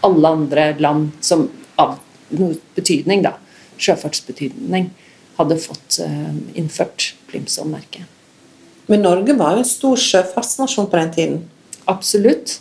alle 0.05 0.33
andre 0.37 0.67
land 0.77 1.15
som 1.25 1.47
av 1.81 1.97
noe 2.37 2.59
betydning, 2.77 3.23
da, 3.25 3.33
sjøfartsbetydning, 3.81 4.91
hadde 5.39 5.57
fått 5.61 5.99
uh, 6.05 6.37
innført 6.57 7.11
Plimsoll-merket. 7.31 8.16
Men 8.87 9.03
Norge 9.03 9.35
var 9.37 9.55
jo 9.55 9.63
en 9.63 9.67
stor 9.67 9.99
sjøfartsnasjon 9.99 10.87
på 10.91 10.99
den 11.01 11.13
tiden? 11.15 11.37
Absolutt. 11.91 12.59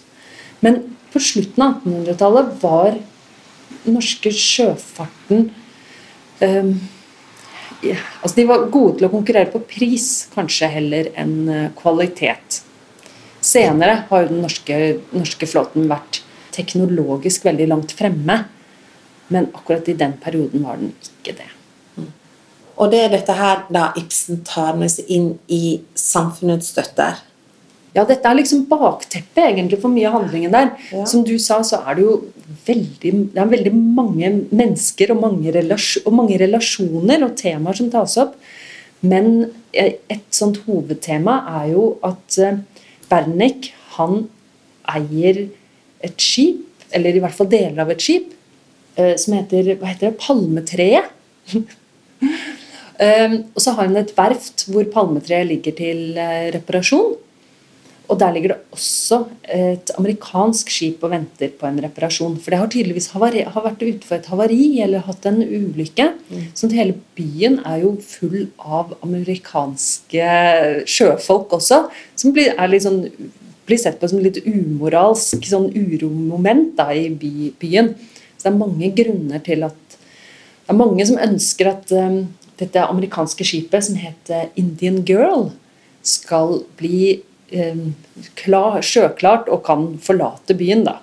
Men 0.64 0.82
på 1.12 1.22
slutten 1.22 1.62
av 1.62 1.78
1800-tallet 1.84 2.52
var 2.62 2.96
den 2.96 3.96
norske 3.96 4.32
sjøfarten 4.34 5.48
um, 6.42 6.72
ja, 7.84 7.96
altså 8.22 8.34
De 8.40 8.46
var 8.48 8.68
gode 8.72 8.98
til 8.98 9.08
å 9.08 9.12
konkurrere 9.12 9.52
på 9.52 9.60
pris, 9.68 10.26
kanskje 10.32 10.70
heller 10.72 11.10
enn 11.18 11.34
eh, 11.52 11.66
kvalitet. 11.76 12.62
Senere 13.44 14.06
har 14.08 14.24
jo 14.24 14.30
den 14.30 14.40
norske, 14.42 14.78
norske 15.12 15.48
flåten 15.50 15.84
vært 15.90 16.22
teknologisk 16.56 17.44
veldig 17.46 17.68
langt 17.70 17.92
fremme. 17.94 18.38
Men 19.28 19.50
akkurat 19.52 19.88
i 19.92 19.98
den 19.98 20.16
perioden 20.22 20.64
var 20.64 20.80
den 20.80 20.94
ikke 20.96 21.36
det. 21.36 21.50
Og 22.76 22.92
det 22.92 23.00
er 23.04 23.14
dette 23.14 23.36
her 23.36 23.64
da 23.72 23.88
Ibsen 23.96 24.42
tar 24.46 24.76
med 24.76 24.92
seg 24.92 25.08
inn 25.12 25.30
i 25.52 25.78
samfunnets 25.96 26.74
støtter. 26.74 27.22
Ja, 27.96 28.04
dette 28.04 28.28
er 28.28 28.36
liksom 28.36 28.66
bakteppet 28.68 29.46
egentlig 29.46 29.78
for 29.80 29.88
mye 29.88 30.10
av 30.10 30.18
handlingen 30.18 30.52
der. 30.52 30.74
Ja. 30.92 31.06
Som 31.08 31.22
du 31.24 31.38
sa, 31.40 31.62
så 31.64 31.80
er 31.80 31.96
det 31.96 32.04
jo 32.04 32.16
veldig, 32.66 33.12
det 33.32 33.40
er 33.40 33.52
veldig 33.54 33.72
mange 33.72 34.32
mennesker 34.50 35.14
og 35.14 35.22
mange, 35.22 35.54
og 36.04 36.12
mange 36.12 36.36
relasjoner 36.42 37.24
og 37.24 37.36
temaer 37.40 37.80
som 37.80 37.88
tas 37.92 38.18
opp. 38.20 38.36
Men 39.00 39.48
et 39.72 40.28
sånt 40.34 40.60
hovedtema 40.66 41.38
er 41.62 41.72
jo 41.72 41.86
at 42.04 42.36
Bernek, 43.08 43.70
han 43.96 44.26
eier 44.92 45.46
et 46.04 46.20
skip, 46.20 46.64
eller 46.92 47.16
i 47.16 47.22
hvert 47.22 47.34
fall 47.36 47.48
deler 47.50 47.80
av 47.84 47.90
et 47.94 48.02
skip, 48.02 48.28
eh, 49.00 49.14
som 49.18 49.38
heter 49.38 49.72
hva 49.80 49.88
heter 49.88 50.10
det, 50.10 50.18
Palmetreet. 50.20 51.12
Um, 52.96 53.36
og 53.52 53.60
så 53.60 53.74
har 53.76 53.90
hun 53.90 53.98
et 54.00 54.14
verft 54.16 54.64
hvor 54.72 54.86
palmetreet 54.92 55.48
ligger 55.50 55.74
til 55.76 56.16
uh, 56.16 56.48
reparasjon. 56.54 57.16
Og 58.06 58.18
der 58.20 58.32
ligger 58.32 58.52
det 58.52 58.58
også 58.74 59.18
et 59.50 59.90
amerikansk 59.98 60.68
skip 60.70 61.02
og 61.02 61.10
venter 61.10 61.50
på 61.58 61.66
en 61.66 61.80
reparasjon. 61.82 62.36
For 62.38 62.54
det 62.54 62.60
har 62.60 62.70
tydeligvis 62.70 63.08
havari, 63.16 63.42
har 63.42 63.64
vært 63.64 63.82
ute 63.82 64.06
for 64.06 64.16
et 64.18 64.28
havari 64.30 64.60
eller 64.84 65.02
hatt 65.08 65.26
en 65.26 65.40
ulykke. 65.42 66.12
Mm. 66.30 66.44
at 66.54 66.76
hele 66.76 66.94
byen 67.18 67.58
er 67.66 67.82
jo 67.82 67.96
full 68.02 68.46
av 68.62 68.94
amerikanske 69.02 70.30
sjøfolk 70.86 71.56
også. 71.58 71.82
Som 72.14 72.36
blir, 72.36 72.54
sånn, 72.84 73.02
blir 73.66 73.82
sett 73.82 73.98
på 73.98 74.10
som 74.12 74.22
litt 74.22 74.38
umoralsk 74.46 75.42
sånn 75.50 75.72
uromoment 75.74 76.76
da, 76.78 76.92
i 76.94 77.10
by, 77.10 77.50
byen. 77.58 77.96
Så 78.36 78.46
det 78.46 78.54
er 78.54 78.62
mange 78.62 78.94
grunner 78.94 79.42
til 79.42 79.66
at 79.66 79.82
det 80.66 80.74
er 80.74 80.78
mange 80.78 81.04
som 81.06 81.18
ønsker 81.22 81.68
at 81.70 81.90
um, 81.94 82.24
dette 82.60 82.84
amerikanske 82.84 83.44
skipet 83.46 83.88
som 83.88 83.98
heter 84.00 84.50
Indian 84.56 85.02
Girl, 85.06 85.50
skal 86.06 86.60
bli 86.78 87.18
eh, 87.50 87.82
klar, 88.38 88.78
sjøklart 88.84 89.50
og 89.50 89.64
kan 89.66 89.88
forlate 90.02 90.54
byen. 90.58 90.86
da. 90.86 91.00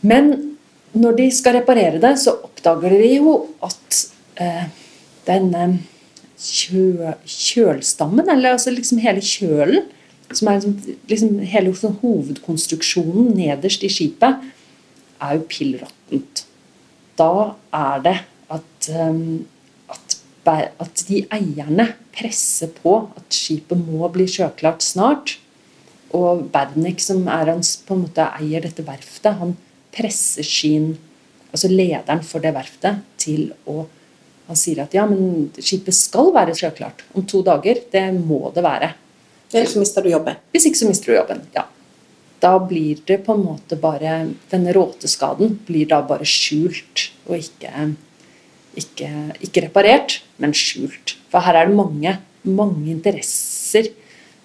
Men 0.00 0.32
når 0.96 1.18
de 1.20 1.28
skal 1.34 1.58
reparere 1.60 2.00
det, 2.02 2.16
så 2.18 2.38
oppdager 2.40 2.96
de 2.96 3.14
jo 3.20 3.34
at 3.64 4.00
eh, 4.40 4.66
denne 5.28 5.66
kjø, 6.40 7.12
kjølstammen, 7.28 8.28
eller 8.32 8.56
altså 8.56 8.72
liksom 8.74 9.02
hele 9.04 9.22
kjølen, 9.24 9.86
som 10.32 10.48
er 10.48 10.60
liksom, 10.60 10.96
liksom 11.10 11.38
hele 11.52 11.74
sånn 11.76 11.98
hovedkonstruksjonen 12.02 13.32
nederst 13.36 13.84
i 13.86 13.90
skipet, 13.92 14.50
er 15.20 15.36
jo 15.36 15.46
pill 15.50 15.74
råttent. 15.82 16.44
Da 17.18 17.32
er 17.76 18.04
det 18.06 18.16
at 18.50 18.90
um, 18.96 19.42
at 20.52 21.04
de 21.08 21.24
eierne 21.32 21.90
presser 22.14 22.72
på 22.80 22.96
at 23.18 23.34
skipet 23.34 23.78
må 23.78 24.08
bli 24.12 24.26
sjøklart 24.30 24.84
snart. 24.84 25.36
Og 26.16 26.46
Badnik, 26.50 27.02
som 27.02 27.22
er 27.30 27.52
hans, 27.52 27.76
på 27.86 27.94
en 27.94 28.04
måte 28.06 28.26
eier 28.40 28.64
dette 28.66 28.84
verftet, 28.86 29.38
han 29.38 29.56
presser 29.94 30.46
sin 30.46 30.96
Altså 31.50 31.66
lederen 31.66 32.20
for 32.22 32.38
det 32.38 32.52
verftet 32.54 33.00
til 33.18 33.48
å 33.66 33.80
Han 34.46 34.58
sier 34.58 34.84
at 34.84 34.92
ja, 34.94 35.02
men 35.06 35.48
skipet 35.62 35.94
skal 35.94 36.32
være 36.34 36.54
sjøklart 36.58 37.04
om 37.14 37.22
to 37.26 37.40
dager. 37.46 37.78
Det 37.90 38.02
må 38.14 38.52
det 38.54 38.64
være. 38.66 38.88
Ellers 39.52 39.76
mister 39.78 40.02
du 40.02 40.10
jobben. 40.10 40.40
Hvis 40.50 40.66
ikke 40.66 40.80
så 40.80 40.88
mister 40.88 41.12
du 41.12 41.14
jobben, 41.14 41.44
ja. 41.54 41.68
Da 42.42 42.56
blir 42.58 42.98
det 43.06 43.20
på 43.26 43.36
en 43.36 43.44
måte 43.44 43.78
bare 43.78 44.14
Denne 44.50 44.74
råteskaden 44.74 45.58
blir 45.68 45.86
da 45.90 46.00
bare 46.06 46.26
skjult 46.26 47.10
og 47.28 47.36
ikke 47.38 47.70
ikke, 48.78 49.10
ikke, 49.40 49.64
reparert, 49.66 50.20
men 50.38 50.54
skjult. 50.56 51.16
For 51.32 51.42
her 51.44 51.58
er 51.58 51.68
det 51.68 51.76
mange, 51.76 52.16
mange 52.44 52.90
interesser. 52.92 53.90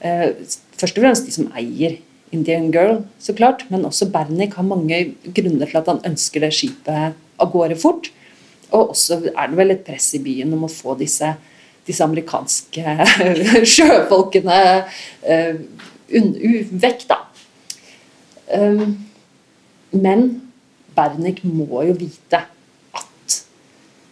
Eh, 0.01 0.31
først 0.75 0.97
og 0.97 1.05
fremst 1.05 1.27
de 1.27 1.33
som 1.35 1.51
eier 1.57 1.99
Indian 2.35 2.71
Girl, 2.73 3.03
så 3.19 3.35
klart, 3.37 3.65
men 3.69 3.85
også 3.85 4.09
Bernik 4.11 4.57
har 4.57 4.67
mange 4.67 5.15
grunner 5.35 5.69
til 5.69 5.79
at 5.79 5.91
han 5.91 6.03
ønsker 6.07 6.43
det 6.43 6.53
skipet 6.57 7.15
av 7.15 7.51
gårde 7.51 7.77
fort. 7.79 8.09
Og 8.71 8.95
også 8.95 9.21
er 9.31 9.51
det 9.51 9.59
vel 9.59 9.75
et 9.75 9.85
press 9.85 10.09
i 10.17 10.23
byen 10.23 10.53
om 10.57 10.65
å 10.67 10.71
få 10.71 10.97
disse, 10.99 11.29
disse 11.87 12.03
amerikanske 12.03 12.95
sjøfolkene 13.75 14.59
uh, 15.29 15.61
vekk, 16.09 17.05
da. 17.11 17.21
Um, 18.55 18.97
men 19.95 20.27
Bernik 20.95 21.41
må 21.45 21.85
jo 21.87 21.95
vite 21.97 22.41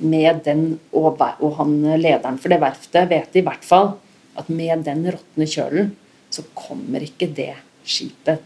med 0.04 0.44
den 0.46 0.64
og, 0.92 1.20
og 1.20 1.58
han 1.60 1.76
lederen 2.00 2.40
for 2.42 2.54
det 2.54 2.62
verftet 2.64 3.10
vet 3.12 3.38
i 3.40 3.44
hvert 3.46 3.66
fall 3.66 3.94
at 4.40 4.50
med 4.50 4.86
den 4.88 5.06
råtne 5.14 5.48
kjølen 5.50 5.94
så 6.34 6.46
kommer 6.58 7.04
ikke 7.06 7.30
det 7.36 7.54
skipet 7.86 8.42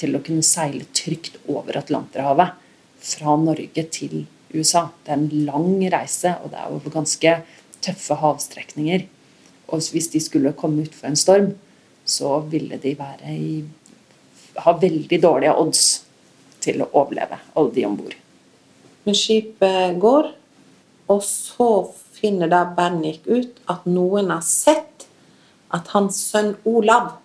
til 0.00 0.16
å 0.16 0.22
kunne 0.24 0.44
seile 0.46 0.86
trygt 0.94 1.38
over 1.50 1.78
Atlanterhavet 1.80 2.58
fra 3.02 3.34
Norge 3.38 3.84
til 3.94 4.24
USA. 4.54 4.88
Det 5.02 5.14
er 5.14 5.18
en 5.18 5.44
lang 5.46 5.74
reise, 5.92 6.36
og 6.42 6.52
det 6.52 6.60
er 6.60 6.70
over 6.74 6.94
ganske 6.94 7.34
tøffe 7.82 8.18
havstrekninger. 8.20 9.06
Og 9.72 9.82
hvis 9.94 10.10
de 10.12 10.22
skulle 10.22 10.54
komme 10.58 10.84
utfor 10.86 11.10
en 11.10 11.18
storm, 11.18 11.52
så 12.04 12.40
ville 12.50 12.78
de 12.82 12.94
være 12.98 13.34
i, 13.34 13.62
ha 14.62 14.74
veldig 14.78 15.18
dårlige 15.22 15.54
odds 15.58 15.84
til 16.62 16.82
å 16.82 16.90
overleve, 16.92 17.38
alle 17.56 17.74
de 17.74 17.86
om 17.86 17.96
bord. 17.98 18.14
Men 19.06 19.18
skipet 19.18 19.98
går? 20.02 20.30
Og 21.10 21.22
så 21.26 21.70
finner 22.14 22.50
da 22.50 22.62
Bennik 22.76 23.26
ut 23.26 23.58
at 23.70 23.88
noen 23.90 24.30
har 24.30 24.44
sett 24.46 25.08
at 25.72 25.88
hans 25.94 26.18
sønn 26.30 26.54
Olav 26.68 27.16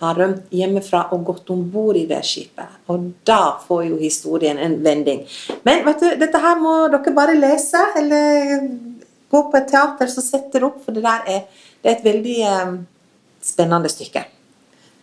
har 0.00 0.16
rømt 0.16 0.52
hjemmefra 0.54 1.02
og 1.12 1.26
gått 1.28 1.50
om 1.52 1.64
bord 1.72 1.98
i 1.98 2.06
det 2.08 2.22
skipet. 2.24 2.78
Og 2.92 3.10
da 3.26 3.58
får 3.66 3.82
jo 3.90 3.98
historien 4.00 4.60
en 4.60 4.78
vending. 4.84 5.26
Men 5.66 5.82
vet 5.84 6.00
du, 6.00 6.08
dette 6.22 6.40
her 6.40 6.60
må 6.60 6.76
dere 6.92 7.12
bare 7.16 7.36
lese, 7.36 7.82
eller 8.00 8.64
gå 9.30 9.42
på 9.50 9.58
et 9.58 9.68
teater 9.68 10.08
som 10.12 10.24
setter 10.24 10.64
opp, 10.70 10.80
for 10.84 10.96
det 10.96 11.04
der 11.04 11.28
er, 11.34 11.66
det 11.80 11.90
er 11.90 11.98
et 11.98 12.06
veldig 12.06 12.38
eh, 12.48 12.72
spennende 13.44 13.92
stykke. 13.92 14.24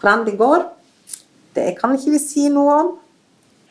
Hvordan 0.01 0.25
det 0.25 0.37
går, 0.39 0.65
det 1.57 1.69
kan 1.77 1.93
ikke 1.93 2.15
vi 2.15 2.21
si 2.21 2.47
noe 2.53 2.79
om. 2.81 2.91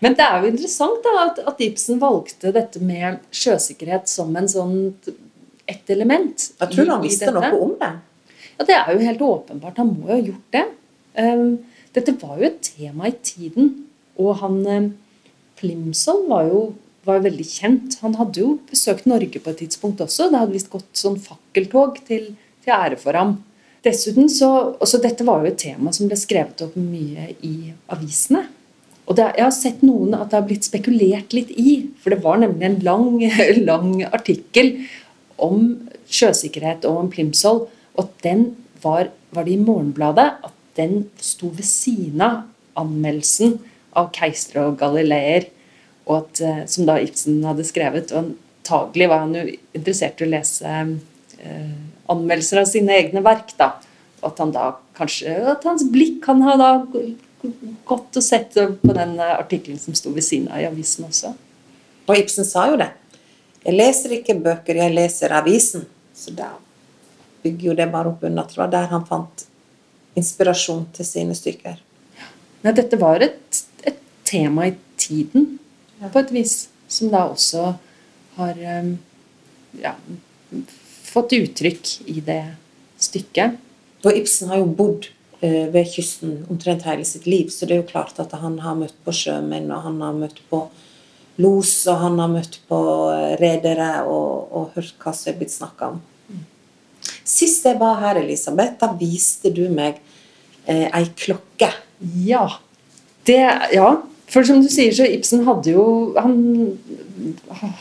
Men 0.05 0.17
det 0.19 0.27
er 0.27 0.43
jo 0.43 0.51
interessant 0.53 1.01
da, 1.05 1.13
at, 1.23 1.39
at, 1.49 1.63
Ibsen 1.65 2.01
valgte 2.03 2.53
dette 2.53 2.83
med 2.85 3.23
sjøsikkerhet 3.33 4.11
som 4.13 4.35
en 4.37 4.49
sånn, 4.51 4.77
et 5.67 5.93
element. 5.95 6.51
Jeg 6.61 6.75
tror 6.75 6.93
han 6.93 7.05
visste 7.05 7.33
noe 7.33 7.53
om 7.57 7.73
det. 7.81 7.95
Ja, 8.59 8.67
Det 8.69 8.77
er 8.77 8.91
jo 8.93 9.07
helt 9.07 9.25
åpenbart. 9.25 9.81
Han 9.81 9.95
må 9.95 10.11
jo 10.11 10.15
ha 10.15 10.21
gjort 10.21 10.57
det. 10.57 10.67
Um, 11.17 11.49
dette 11.97 12.13
var 12.21 12.37
jo 12.37 12.49
et 12.51 12.61
tema 12.67 13.09
i 13.09 13.17
tiden. 13.25 13.73
Og 14.21 14.37
han 14.43 14.61
Plimsoll 15.57 16.27
var 16.29 16.51
jo 16.51 16.61
var 17.07 17.23
veldig 17.25 17.47
kjent. 17.47 17.99
Han 18.03 18.17
hadde 18.19 18.43
jo 18.43 18.57
besøkt 18.71 19.07
Norge 19.09 19.41
på 19.41 19.53
et 19.53 19.61
tidspunkt 19.63 20.03
også. 20.05 20.29
Det 20.31 20.41
hadde 20.41 20.57
visst 20.57 20.73
gått 20.73 20.89
sånn 20.99 21.19
fakkeltog 21.23 22.01
til, 22.09 22.33
til 22.65 22.75
ære 22.75 22.99
for 23.01 23.19
ham. 23.19 23.37
Dessuten 23.87 24.31
så, 24.33 24.51
også 24.83 24.99
Dette 25.03 25.27
var 25.27 25.45
jo 25.45 25.53
et 25.53 25.61
tema 25.63 25.93
som 25.95 26.11
ble 26.11 26.19
skrevet 26.19 26.65
opp 26.67 26.75
mye 26.81 27.31
i 27.47 27.71
avisene. 27.95 28.47
Og 29.07 29.15
det, 29.15 29.33
Jeg 29.37 29.45
har 29.45 29.55
sett 29.55 29.83
noen 29.87 30.15
at 30.19 30.31
det 30.31 30.41
har 30.41 30.47
blitt 30.49 30.67
spekulert 30.67 31.35
litt 31.37 31.53
i, 31.55 31.91
for 32.03 32.11
det 32.11 32.23
var 32.25 32.41
nemlig 32.43 32.67
en 32.67 32.81
lang, 32.87 33.09
lang 33.71 33.91
artikkel 34.11 34.75
om 35.43 35.89
sjøsikkerhet 36.11 36.87
og 36.89 37.05
om 37.05 37.11
Plimsoll, 37.13 37.67
og 37.97 38.11
den 38.25 38.49
var, 38.83 39.11
var 39.31 39.47
det 39.47 39.57
i 39.57 39.63
Morgenbladet 39.63 40.29
at 40.47 40.55
den 40.77 41.07
sto 41.23 41.49
ved 41.55 41.67
siden 41.67 42.23
av 42.25 42.43
anmeldelsen 42.77 43.57
av 43.97 44.11
'Keisere 44.13 44.67
og 44.69 44.79
galileer', 44.81 45.49
og 46.07 46.19
at, 46.19 46.41
eh, 46.41 46.65
som 46.67 46.87
da 46.87 46.99
Ibsen 47.01 47.43
hadde 47.45 47.65
skrevet. 47.65 48.13
og 48.13 48.35
Antagelig 48.67 49.09
var 49.09 49.23
han 49.23 49.35
jo 49.35 49.45
interessert 49.75 50.21
i 50.21 50.27
å 50.27 50.31
lese 50.31 50.67
eh, 50.67 51.77
anmeldelser 52.11 52.61
av 52.61 52.67
sine 52.67 52.93
egne 52.99 53.23
verk. 53.23 53.55
da, 53.57 53.73
At 54.27 54.39
han 54.39 54.51
da 54.53 54.77
kanskje, 54.99 55.35
at 55.47 55.65
hans 55.65 55.85
blikk 55.91 56.23
kan 56.25 56.43
ha 56.43 56.57
da 56.57 56.71
gått 57.85 58.19
å 58.19 58.23
sette 58.25 58.69
på 58.83 58.95
den 58.97 59.17
eh, 59.19 59.35
artikkelen 59.39 59.81
som 59.81 59.97
sto 59.99 60.13
ved 60.15 60.25
siden 60.27 60.49
av 60.53 60.63
i 60.63 60.69
avisen 60.69 61.09
også. 61.09 61.33
Og 62.07 62.21
Ibsen 62.21 62.47
sa 62.47 62.69
jo 62.71 62.79
det. 62.81 62.93
Jeg 63.67 63.75
leser 63.75 64.15
ikke 64.19 64.39
bøker, 64.39 64.79
jeg 64.79 64.95
leser 64.95 65.35
avisen. 65.35 65.87
Så 66.17 66.33
da 66.37 66.53
bygger 67.43 67.73
jo 67.73 67.77
det 67.79 67.89
bare 67.93 68.13
opp 68.13 68.25
under 68.27 68.47
det 68.47 68.59
var 68.59 68.71
der 68.73 68.89
han 68.93 69.05
fant 69.09 69.47
inspirasjon 70.17 70.87
til 70.97 71.09
sine 71.09 71.35
stykker. 71.37 71.81
Ja, 72.65 72.73
dette 72.75 72.99
var 72.99 73.23
et, 73.23 73.61
et 73.87 73.99
tema 74.27 74.71
i 74.71 74.77
tiden, 74.97 75.59
på 76.01 76.23
et 76.23 76.33
vis, 76.35 76.55
som 76.89 77.11
da 77.13 77.27
også 77.29 77.75
har 78.37 78.63
um, 78.81 78.95
ja, 79.83 79.93
fått 81.07 81.37
uttrykk 81.37 81.93
i 82.13 82.23
det 82.25 82.43
stykket. 83.03 83.61
Og 84.05 84.19
Ibsen 84.19 84.51
har 84.53 84.61
jo 84.63 84.71
bodd 84.79 85.11
ved 85.41 85.91
kysten 85.93 86.39
omtrent 86.51 86.87
hele 86.89 87.05
sitt 87.05 87.27
liv, 87.29 87.51
så 87.53 87.67
det 87.69 87.77
er 87.77 87.83
jo 87.83 87.91
klart 87.91 88.17
at 88.23 88.33
han 88.41 88.59
har 88.65 88.79
møtt 88.79 88.97
på 89.05 89.13
sjømenn, 89.13 89.69
og 89.75 89.85
han 89.85 90.01
har 90.01 90.17
møtt 90.17 90.41
på 90.51 90.63
los, 91.43 91.73
og 91.91 92.01
han 92.01 92.19
har 92.23 92.33
møtt 92.33 92.61
på 92.71 92.81
uh, 93.11 93.35
redere 93.41 93.91
og, 94.09 94.49
og, 94.51 94.71
hørt 94.77 94.95
hva 95.03 95.13
som 95.17 95.33
er 95.33 95.41
blitt 95.41 95.55
snakka 95.55 95.93
om. 95.95 96.03
Sist 97.27 97.67
jeg 97.67 97.79
var 97.81 97.99
her, 98.01 98.21
Elisabeth, 98.23 98.79
da 98.81 98.93
viste 98.97 99.51
du 99.55 99.67
meg 99.73 99.99
eh, 100.65 100.87
ei 100.87 101.09
klokke. 101.19 101.73
Ja. 102.23 102.47
Det, 103.27 103.41
ja. 103.75 103.89
For 104.31 104.47
som 104.47 104.61
du 104.63 104.69
sier, 104.71 104.95
så 104.95 105.07
Ibsen 105.11 105.45
hadde 105.47 105.75
jo, 105.75 105.87
han 106.19 106.37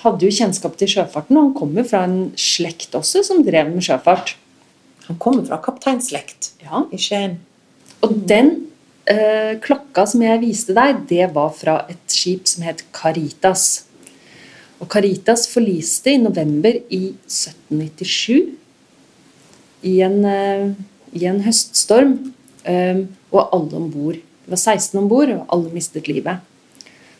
hadde 0.01 0.25
jo 0.25 0.33
kjennskap 0.33 0.77
til 0.79 0.89
sjøfarten. 0.95 1.37
Og 1.37 1.47
han 1.47 1.53
kommer 1.57 1.85
fra 1.85 2.03
en 2.07 2.31
slekt 2.37 2.97
også 2.97 3.21
som 3.25 3.43
drev 3.45 3.69
med 3.73 3.85
sjøfart. 3.85 4.35
Han 5.07 5.17
kommer 5.21 5.45
fra 5.45 5.59
kapteinslekt 5.61 6.53
ja. 6.63 6.85
i 6.91 6.99
Skien. 7.01 7.37
Og 8.05 8.13
den 8.29 8.51
eh, 9.09 9.55
klokka 9.61 10.05
som 10.09 10.23
jeg 10.25 10.41
viste 10.41 10.75
deg, 10.77 11.03
det 11.09 11.29
var 11.35 11.51
fra 11.55 11.81
et 11.91 12.03
skip 12.11 12.49
som 12.49 12.65
het 12.65 12.83
Caritas. 12.95 13.85
Og 14.81 14.89
Caritas 14.91 15.47
forliste 15.51 16.15
i 16.15 16.21
november 16.21 16.75
i 16.89 17.03
1797 17.29 18.55
i 19.85 19.99
en, 20.01 20.19
eh, 20.25 20.73
i 21.13 21.25
en 21.29 21.41
høststorm, 21.45 22.17
eh, 22.65 23.05
og 23.31 23.49
alle 23.53 23.77
om 23.77 23.89
bord. 23.91 24.15
Det 24.15 24.53
var 24.53 24.57
16 24.57 24.99
om 24.99 25.07
bord, 25.09 25.29
og 25.29 25.45
alle 25.53 25.73
mistet 25.73 26.07
livet. 26.07 26.41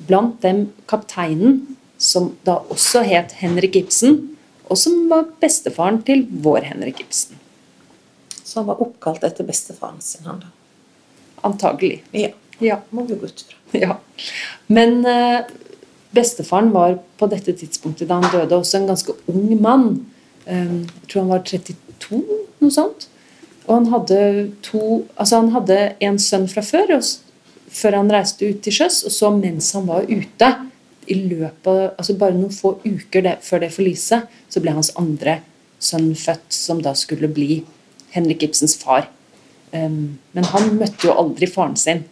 Blant 0.07 0.41
dem 0.41 0.73
kapteinen, 0.87 1.77
som 1.97 2.35
da 2.43 2.59
også 2.69 3.05
het 3.05 3.31
Henrik 3.39 3.75
Ibsen, 3.75 4.37
og 4.69 4.77
som 4.77 5.07
var 5.09 5.29
bestefaren 5.39 6.03
til 6.03 6.25
vår 6.27 6.65
Henrik 6.73 6.99
Ibsen. 7.05 7.37
Han 8.55 8.69
var 8.69 8.81
oppkalt 8.81 9.23
etter 9.27 9.47
bestefaren 9.47 10.01
sin, 10.01 10.25
han 10.25 10.41
da? 10.43 10.51
Antagelig. 11.45 11.99
Ja. 12.15 12.31
ja. 12.59 12.79
Må 12.89 13.05
vi 13.05 13.17
gå 13.19 13.29
ut 13.29 13.45
fra. 13.47 13.59
Ja. 13.75 13.97
Men 14.71 15.01
eh, 15.05 15.41
bestefaren 16.15 16.71
var 16.73 16.99
på 17.19 17.27
dette 17.31 17.53
tidspunktet 17.57 18.09
da 18.09 18.21
han 18.21 18.31
døde, 18.31 18.55
også 18.55 18.79
en 18.79 18.89
ganske 18.89 19.17
ung 19.31 19.51
mann. 19.61 19.89
Eh, 20.45 20.79
jeg 20.79 21.09
tror 21.11 21.25
han 21.25 21.33
var 21.35 21.43
32, 21.45 22.21
noe 22.63 22.73
sånt. 22.73 23.09
Og 23.65 23.73
han 23.79 23.89
hadde 23.89 24.19
to 24.65 24.81
Altså, 25.17 25.41
han 25.41 25.51
hadde 25.55 25.79
en 26.05 26.19
sønn 26.21 26.47
fra 26.49 26.63
før, 26.65 26.97
og, 26.99 27.41
før 27.75 27.99
han 27.99 28.13
reiste 28.13 28.47
ut 28.47 28.61
til 28.63 28.79
sjøs, 28.79 29.03
og 29.09 29.13
så 29.13 29.31
mens 29.35 29.73
han 29.77 29.89
var 29.89 30.07
ute, 30.09 30.53
i 31.05 31.15
løpet 31.19 31.67
av 31.69 31.99
altså 31.99 32.15
bare 32.17 32.33
noen 32.33 32.53
få 32.53 32.79
uker 32.85 33.25
det, 33.25 33.35
før 33.45 33.61
det 33.61 33.73
forliset, 33.75 34.25
så 34.49 34.61
ble 34.61 34.73
hans 34.73 34.89
andre 34.97 35.39
sønn 35.81 36.13
født, 36.17 36.47
som 36.49 36.81
da 36.81 36.95
skulle 36.97 37.29
bli 37.29 37.59
Henrik 38.15 38.45
Ibsens 38.47 38.77
far. 38.79 39.09
Um, 39.75 40.17
men 40.35 40.47
han 40.53 40.73
møtte 40.79 41.09
jo 41.09 41.15
aldri 41.19 41.49
faren 41.51 41.75
sin 41.79 42.05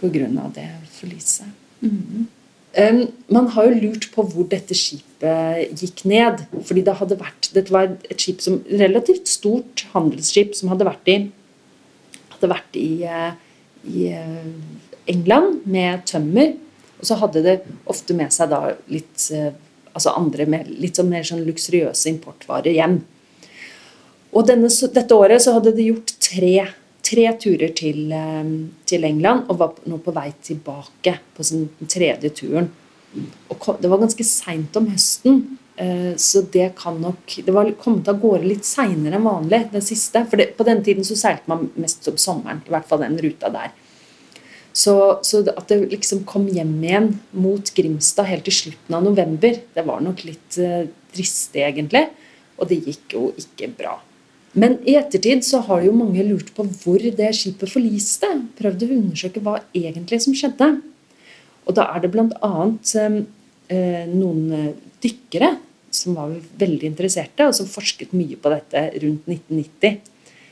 pga. 0.00 0.46
det 0.54 0.68
forliset. 0.96 1.48
Mm. 1.80 2.26
Um, 2.70 3.00
man 3.28 3.48
har 3.50 3.66
jo 3.66 3.78
lurt 3.82 4.08
på 4.14 4.22
hvor 4.30 4.46
dette 4.46 4.76
skipet 4.78 5.74
gikk 5.80 6.04
ned. 6.06 6.44
fordi 6.64 6.84
det 6.86 6.96
hadde 7.00 7.18
vært, 7.18 7.50
Dette 7.54 7.72
var 7.72 7.96
et 8.08 8.20
skip 8.20 8.40
som, 8.40 8.60
relativt 8.70 9.28
stort 9.28 9.86
handelsskip 9.94 10.54
som 10.54 10.70
hadde 10.70 10.86
vært 10.86 11.10
i, 11.10 11.16
hadde 12.36 12.52
vært 12.52 12.76
i, 12.78 12.90
uh, 13.06 13.32
i 13.90 14.12
uh, 14.14 15.00
England 15.10 15.66
med 15.66 16.06
tømmer. 16.06 16.54
Og 17.00 17.08
så 17.08 17.16
hadde 17.16 17.42
det 17.42 17.56
ofte 17.88 18.14
med 18.14 18.32
seg 18.32 18.52
da 18.52 18.76
litt 18.92 19.30
uh, 19.34 19.50
altså 19.94 20.14
andre 20.14 20.46
litt 20.68 20.98
sånn 20.98 21.10
mer 21.10 21.26
sånn 21.26 21.42
luksuriøse 21.46 22.10
importvarer 22.12 22.76
hjem. 22.76 23.00
Og 24.30 24.46
denne, 24.46 24.68
dette 24.68 25.16
året 25.16 25.42
så 25.42 25.56
hadde 25.56 25.74
de 25.74 25.90
gjort 25.90 26.14
tre 26.22 26.68
tre 27.10 27.26
turer 27.40 27.72
til, 27.76 28.12
til, 28.88 29.06
England 29.08 29.48
og 29.50 29.58
var 29.60 29.78
nå 29.88 29.98
på 30.04 30.14
vei 30.14 30.28
tilbake 30.44 31.16
på 31.36 31.46
sin 31.46 31.66
tredje 31.88 32.30
turen. 32.42 32.68
Og 33.50 33.66
det 33.80 33.90
var 33.90 34.02
ganske 34.02 34.26
seint 34.26 34.76
om 34.78 34.86
høsten, 34.92 35.40
så 36.20 36.42
det 36.52 36.74
kan 36.76 36.98
nok 37.00 37.38
Det 37.46 37.52
var 37.56 37.70
kommet 37.80 38.08
av 38.12 38.18
gårde 38.20 38.44
litt 38.44 38.66
seinere 38.68 39.16
enn 39.16 39.24
vanlig, 39.24 39.62
den 39.72 39.82
siste. 39.82 40.26
For 40.28 40.36
det, 40.36 40.52
på 40.58 40.66
den 40.68 40.82
tiden 40.84 41.06
så 41.08 41.16
seilte 41.16 41.48
man 41.50 41.70
mest 41.80 42.06
om 42.10 42.18
sommeren, 42.20 42.60
i 42.66 42.74
hvert 42.74 42.86
fall 42.86 43.00
den 43.00 43.16
ruta 43.18 43.48
der. 43.54 43.72
Så, 44.72 44.94
så, 45.26 45.40
at 45.48 45.66
det 45.72 45.80
liksom 45.90 46.22
kom 46.28 46.46
hjem 46.52 46.76
igjen 46.84 47.08
mot 47.32 47.72
Grimstad 47.74 48.28
helt 48.28 48.44
til 48.46 48.54
slutten 48.54 48.94
av 48.94 49.02
november, 49.08 49.56
det 49.74 49.86
var 49.88 50.04
nok 50.04 50.22
litt 50.28 50.60
uh, 50.62 50.84
dristig, 51.10 51.64
egentlig. 51.66 52.04
Og 52.60 52.70
det 52.70 52.78
gikk 52.84 53.16
jo 53.16 53.24
ikke 53.40 53.72
bra. 53.80 53.96
Men 54.52 54.78
i 54.88 54.96
ettertid 54.98 55.44
så 55.46 55.60
har 55.68 55.84
jo 55.84 55.94
mange 55.94 56.24
lurt 56.26 56.50
på 56.56 56.64
hvor 56.82 56.98
det 56.98 57.28
skipet 57.38 57.70
forliste. 57.70 58.28
Prøvd 58.58 58.86
å 58.86 58.94
undersøke 58.96 59.42
hva 59.44 59.60
egentlig 59.76 60.20
som 60.24 60.34
skjedde. 60.34 60.72
Og 61.68 61.76
da 61.78 61.86
er 61.94 62.02
det 62.02 62.10
bl.a. 62.10 62.70
Eh, 63.70 64.06
noen 64.10 64.72
dykkere 65.02 65.52
som 65.94 66.16
var 66.18 66.32
veldig 66.58 66.88
interesserte, 66.88 67.46
og 67.46 67.54
som 67.54 67.68
forsket 67.70 68.14
mye 68.14 68.38
på 68.38 68.50
dette 68.50 68.82
rundt 69.02 69.30
1990. 69.30 70.00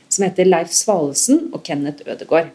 Som 0.09 0.25
heter 0.25 0.47
Leif 0.47 0.71
Svalesen 0.75 1.49
og 1.51 1.63
Kenneth 1.67 2.07
Ødegård. 2.07 2.53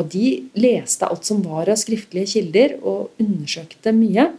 Og 0.00 0.08
de 0.12 0.48
leste 0.56 1.04
alt 1.04 1.28
som 1.28 1.42
var 1.44 1.68
av 1.68 1.80
skriftlige 1.80 2.32
kilder, 2.38 2.78
og 2.80 3.12
undersøkte 3.20 3.92
mye. 3.96 4.30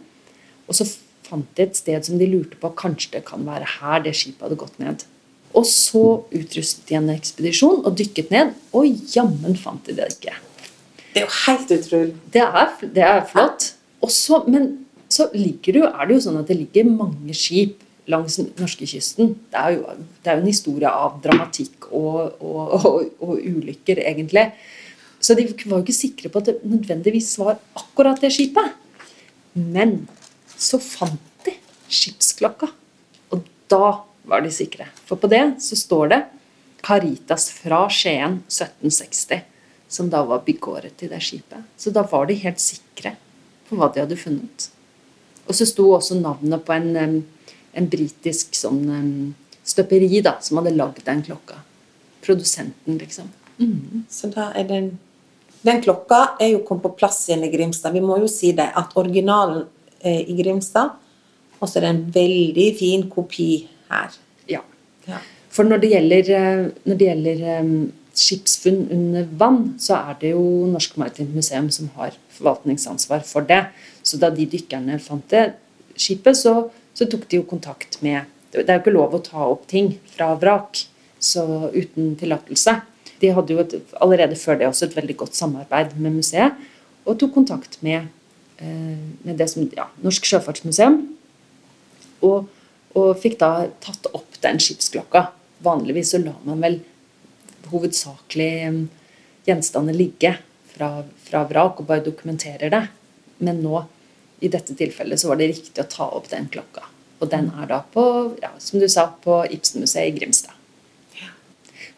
Og 0.66 0.78
så 0.78 0.88
fant 1.26 1.48
de 1.56 1.66
et 1.68 1.78
sted 1.78 2.06
som 2.06 2.18
de 2.18 2.26
lurte 2.28 2.58
på 2.58 2.74
kanskje 2.78 3.18
det 3.18 3.26
kan 3.30 3.46
være 3.46 3.68
her 3.78 4.02
det 4.02 4.16
skipet 4.18 4.48
hadde 4.48 4.58
gått 4.58 4.82
ned. 4.82 5.06
Og 5.52 5.66
så 5.68 6.04
utrustet 6.32 6.88
de 6.88 6.96
en 6.96 7.10
ekspedisjon 7.12 7.84
og 7.84 7.96
dykket 7.98 8.32
ned, 8.32 8.54
og 8.72 8.88
jammen 9.12 9.56
fant 9.60 9.84
de 9.88 9.96
det 9.98 10.08
ikke. 10.14 10.34
Det 11.12 11.20
er 11.20 11.26
jo 11.26 11.32
helt 11.42 11.72
utrolig. 11.76 12.14
Det 12.32 12.42
er, 12.42 12.68
det 12.94 13.04
er 13.04 13.24
flott. 13.28 13.72
Også, 14.02 14.42
men 14.48 14.86
så 15.12 15.28
ligger 15.36 15.74
det 15.74 15.82
jo, 15.82 15.88
er 15.88 16.08
det 16.08 16.16
jo 16.16 16.24
sånn 16.24 16.40
at 16.40 16.48
det 16.48 16.56
ligger 16.56 16.88
mange 16.88 17.36
skip 17.36 17.82
langs 18.10 18.38
norskekysten. 18.40 19.34
Det, 19.52 19.58
er 19.58 19.76
jo, 19.76 19.96
det 20.24 20.30
er 20.30 20.38
jo 20.38 20.42
en 20.42 20.50
historie 20.50 20.92
av 20.92 21.18
dramatikk 21.24 21.90
og, 21.90 22.38
og, 22.40 22.72
og, 22.78 22.96
og, 23.20 23.34
ulykker, 23.36 24.00
egentlig. 24.08 24.48
Så 25.22 25.36
de 25.38 25.46
var 25.46 25.76
jo 25.76 25.84
ikke 25.84 25.94
sikre 25.94 26.32
på 26.32 26.42
at 26.42 26.50
det 26.50 26.56
nødvendigvis 26.66 27.34
var 27.38 27.60
akkurat 27.78 28.22
det 28.22 28.32
skipet. 28.34 28.72
Men 29.54 30.00
så 30.56 30.80
fant 30.82 31.46
de 31.46 31.54
skipsklokka. 31.92 32.72
Og 33.36 33.44
da 33.70 33.92
var 34.28 34.44
de 34.44 34.50
sikre. 34.54 34.86
For 35.06 35.20
på 35.20 35.30
det 35.30 35.42
så 35.62 35.76
står 35.78 36.12
det 36.12 36.20
Caritas 36.82 37.50
fra 37.50 37.84
Skien 37.90 38.40
1760, 38.48 39.42
som 39.88 40.10
da 40.10 40.22
var 40.26 40.44
byggeåret 40.46 40.96
til 40.98 41.12
det 41.12 41.20
skipet. 41.22 41.66
Så 41.76 41.92
da 41.94 42.04
var 42.08 42.26
de 42.26 42.38
helt 42.42 42.62
sikre 42.62 43.16
på 43.68 43.78
hva 43.78 43.90
de 43.92 44.02
hadde 44.02 44.18
funnet. 44.18 44.68
Og 45.46 45.54
så 45.58 45.66
sto 45.68 45.88
også 45.94 46.18
navnet 46.20 46.64
på 46.66 46.74
en, 46.74 47.22
en 47.72 47.88
britisk 47.90 48.56
sånn 48.58 48.82
støperi 49.66 50.22
da, 50.24 50.36
som 50.42 50.60
hadde 50.60 50.74
lagd 50.76 51.02
den 51.06 51.22
klokka. 51.26 51.60
Produsenten, 52.22 52.98
liksom. 52.98 53.30
Mm. 53.58 54.04
Så 54.10 54.30
da 54.32 54.52
er 54.56 54.68
den 54.68 54.92
Den 55.62 55.78
klokka 55.78 56.34
er 56.42 56.48
jo 56.56 56.64
kommet 56.66 56.82
på 56.82 56.96
plass 56.98 57.20
igjen 57.28 57.44
i 57.46 57.48
Grimstad. 57.52 57.92
Vi 57.94 58.00
må 58.02 58.16
jo 58.18 58.26
si 58.26 58.48
det 58.50 58.64
at 58.74 58.96
originalen 58.98 59.68
er 60.02 60.24
i 60.26 60.34
Grimstad, 60.34 60.96
og 61.60 61.68
så 61.70 61.78
er 61.78 61.84
det 61.84 61.90
en 61.92 62.00
veldig 62.16 62.64
fin 62.80 63.04
kopi 63.06 63.68
her. 63.92 64.20
Ja. 64.50 64.62
ja. 65.08 65.20
For 65.52 65.68
når 65.68 65.82
det 65.82 65.90
gjelder, 65.92 66.30
eh, 66.38 66.68
når 66.88 66.98
det 67.00 67.08
gjelder 67.08 67.42
um, 67.60 67.74
skipsfunn 68.16 68.86
under 68.92 69.26
vann, 69.40 69.62
så 69.80 69.98
er 70.00 70.18
det 70.20 70.34
jo 70.34 70.44
Norsk 70.70 70.96
Maritimt 71.00 71.34
Museum 71.36 71.70
som 71.72 71.90
har 71.96 72.16
forvaltningsansvar 72.36 73.24
for 73.28 73.44
det. 73.48 73.64
Så 74.02 74.20
da 74.20 74.30
de 74.32 74.46
dykkerne 74.48 74.98
fant 75.02 75.24
det 75.32 75.52
skipet, 75.96 76.38
så, 76.38 76.70
så 76.96 77.08
tok 77.08 77.28
de 77.28 77.40
jo 77.40 77.48
kontakt 77.48 78.00
med 78.04 78.28
Det 78.52 78.66
er 78.68 78.76
jo 78.76 78.82
ikke 78.82 78.92
lov 78.92 79.14
å 79.16 79.22
ta 79.24 79.46
opp 79.48 79.62
ting 79.64 79.94
fra 80.12 80.34
vrak 80.36 80.82
så 81.22 81.70
uten 81.72 82.10
tillatelse. 82.20 82.74
De 83.22 83.30
hadde 83.32 83.54
jo 83.54 83.62
et, 83.62 83.76
allerede 84.02 84.36
før 84.36 84.58
det 84.60 84.66
også 84.68 84.90
et 84.90 84.96
veldig 84.98 85.16
godt 85.22 85.38
samarbeid 85.38 85.94
med 85.96 86.18
museet, 86.18 86.58
og 87.08 87.16
tok 87.16 87.32
kontakt 87.32 87.78
med, 87.80 88.10
eh, 88.60 88.98
med 89.24 89.40
det 89.40 89.48
som 89.48 89.64
ja, 89.72 89.86
Norsk 90.04 90.28
Sjøfartsmuseum. 90.28 90.98
Og 92.28 92.50
og 92.98 93.16
fikk 93.22 93.38
da 93.40 93.68
tatt 93.84 94.08
opp 94.12 94.38
den 94.44 94.60
skipsklokka. 94.62 95.26
Vanligvis 95.64 96.12
så 96.14 96.20
lar 96.22 96.40
man 96.46 96.62
vel 96.64 96.80
hovedsakelig 97.72 98.50
eh, 98.66 98.80
gjenstander 99.48 99.96
ligge 99.96 100.34
fra, 100.72 101.02
fra 101.24 101.44
vrak 101.48 101.80
og 101.80 101.88
bare 101.88 102.04
dokumenterer 102.04 102.72
det. 102.72 102.82
Men 103.42 103.62
nå, 103.64 103.84
i 104.42 104.50
dette 104.52 104.74
tilfellet, 104.78 105.20
så 105.20 105.30
var 105.30 105.40
det 105.40 105.52
riktig 105.52 105.82
å 105.82 105.88
ta 105.90 106.08
opp 106.14 106.28
den 106.32 106.48
klokka. 106.52 106.88
Og 107.22 107.30
den 107.30 107.52
er 107.54 107.68
da 107.70 107.80
på, 107.94 108.04
ja, 108.42 108.50
som 108.58 108.82
du 108.82 108.88
sa, 108.90 109.06
på 109.22 109.42
Ibsenmuseet 109.54 110.10
i 110.10 110.16
Grimstad. 110.16 110.58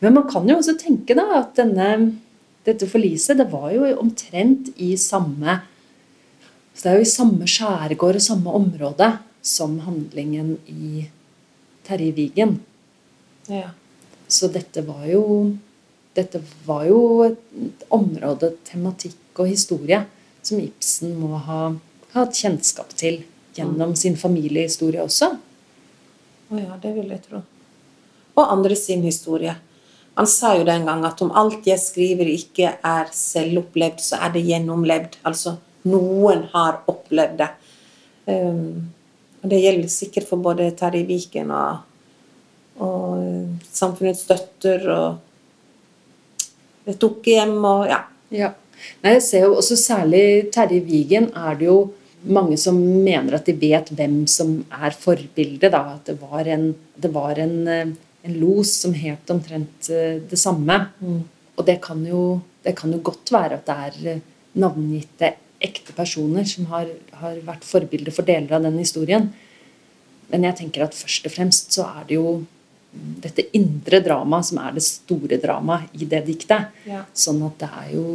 Men 0.05 0.17
man 0.19 0.27
kan 0.29 0.45
jo 0.49 0.59
også 0.59 0.75
tenke 0.77 1.17
da 1.17 1.25
at 1.39 1.55
denne, 1.57 2.19
dette 2.67 2.89
forliset 2.91 3.39
det 3.41 3.47
var 3.53 3.71
jo 3.73 3.89
omtrent 4.01 4.75
i 4.77 4.95
samme 5.01 5.63
så 6.75 6.83
Det 6.83 6.91
er 6.91 6.97
jo 6.99 7.05
i 7.07 7.13
samme 7.15 7.47
skjærgård 7.47 8.17
og 8.19 8.23
samme 8.25 8.53
område 8.59 9.07
som 9.45 9.77
handlingen 9.85 10.57
i 10.67 11.05
Terje 11.85 12.17
Vigen. 12.17 12.57
Ja. 13.47 13.75
Så 14.29 14.49
dette 14.49 14.83
var 14.87 15.05
jo 15.07 15.25
dette 16.15 16.41
var 16.65 16.85
jo 16.87 16.99
et 17.27 17.85
område, 17.93 18.53
tematikk 18.65 19.41
og 19.43 19.51
historie 19.51 20.05
som 20.47 20.61
Ibsen 20.63 21.17
må 21.19 21.41
ha 21.43 21.75
hatt 22.15 22.39
kjennskap 22.39 22.93
til 22.95 23.25
gjennom 23.57 23.97
sin 23.99 24.17
familiehistorie 24.19 25.03
også. 25.03 25.33
Å 26.51 26.61
ja, 26.61 26.79
det 26.81 26.95
vil 26.95 27.11
jeg 27.11 27.23
tro. 27.27 27.43
Og 28.39 28.45
andre 28.45 28.79
sin 28.79 29.03
historie. 29.07 29.57
Han 30.15 30.29
sa 30.31 30.53
jo 30.55 30.67
den 30.67 30.87
gang 30.87 31.03
at 31.07 31.23
om 31.25 31.33
alt 31.35 31.67
jeg 31.67 31.83
skriver 31.83 32.31
ikke 32.31 32.77
er 32.79 33.11
selvopplevd, 33.15 34.03
så 34.03 34.21
er 34.23 34.35
det 34.37 34.45
gjennomlevd. 34.47 35.19
Altså 35.27 35.57
noen 35.91 36.47
har 36.55 36.85
opplevd 36.91 37.41
det. 37.43 37.51
Um, 38.31 38.93
og 39.45 39.51
det 39.53 39.61
gjelder 39.61 39.91
sikkert 39.93 40.25
for 40.31 40.41
både 40.41 40.71
Terje 40.79 41.05
Viken 41.05 41.51
og, 41.53 41.83
og 42.81 43.21
Samfunnets 43.69 44.25
støtter 44.25 44.87
og 44.89 45.21
tok 47.01 47.27
hjem 47.29 47.59
og 47.61 47.85
ja. 47.91 48.01
Ja. 48.35 48.51
Nei, 49.05 49.13
jeg 49.19 49.25
ser 49.25 49.45
jo 49.47 49.55
også 49.61 49.77
Særlig 49.79 50.51
Terje 50.53 50.81
Vigen 50.85 51.31
er 51.37 51.55
det 51.61 51.69
jo 51.69 51.93
mange 52.25 52.57
som 52.57 52.79
mener 52.81 53.37
at 53.37 53.47
de 53.49 53.55
vet 53.61 53.91
hvem 53.93 54.27
som 54.31 54.65
er 54.73 54.97
forbildet. 54.97 55.73
Da. 55.75 55.99
At 55.99 56.09
det 56.09 56.17
var 56.23 56.49
en, 56.49 56.75
det 56.97 57.11
var 57.13 57.39
en, 57.41 57.69
eh, 57.69 57.89
en 58.25 58.39
los 58.41 58.73
som 58.81 58.95
het 58.97 59.31
omtrent 59.31 59.91
eh, 59.93 60.23
det 60.25 60.39
samme. 60.41 60.79
Mm. 61.01 61.21
Og 61.55 61.67
det 61.69 61.83
kan, 61.85 62.01
jo, 62.09 62.41
det 62.65 62.77
kan, 62.79 62.93
jo, 62.97 63.03
godt 63.05 63.33
være 63.33 63.61
at 63.61 63.67
det 63.69 63.77
er 63.89 64.15
eh, 64.15 64.23
navngitte 64.57 65.35
ekte 65.65 65.95
personer 65.97 66.47
som 66.49 66.69
har, 66.73 66.91
har 67.21 67.41
vært 67.47 67.67
forbilder 67.67 68.15
for 68.15 68.27
deler 68.29 68.53
av 68.57 68.67
den 68.67 68.79
historien. 68.81 69.31
Men 70.31 70.47
jeg 70.49 70.59
tenker 70.63 70.87
at 70.87 70.97
først 70.97 71.29
og 71.29 71.35
fremst 71.35 71.75
så 71.77 71.87
er 72.01 72.09
det 72.09 72.19
jo 72.19 72.43
dette 72.95 73.47
indre 73.57 73.99
dramaet 74.05 74.49
som 74.51 74.61
er 74.63 74.75
det 74.77 74.85
store 74.87 75.39
dramaet 75.43 75.95
i 75.99 76.09
det 76.11 76.23
diktet. 76.29 76.71
Ja. 76.89 77.05
Sånn 77.17 77.43
at 77.47 77.59
det 77.63 77.71
er, 77.71 77.89
jo, 77.97 78.07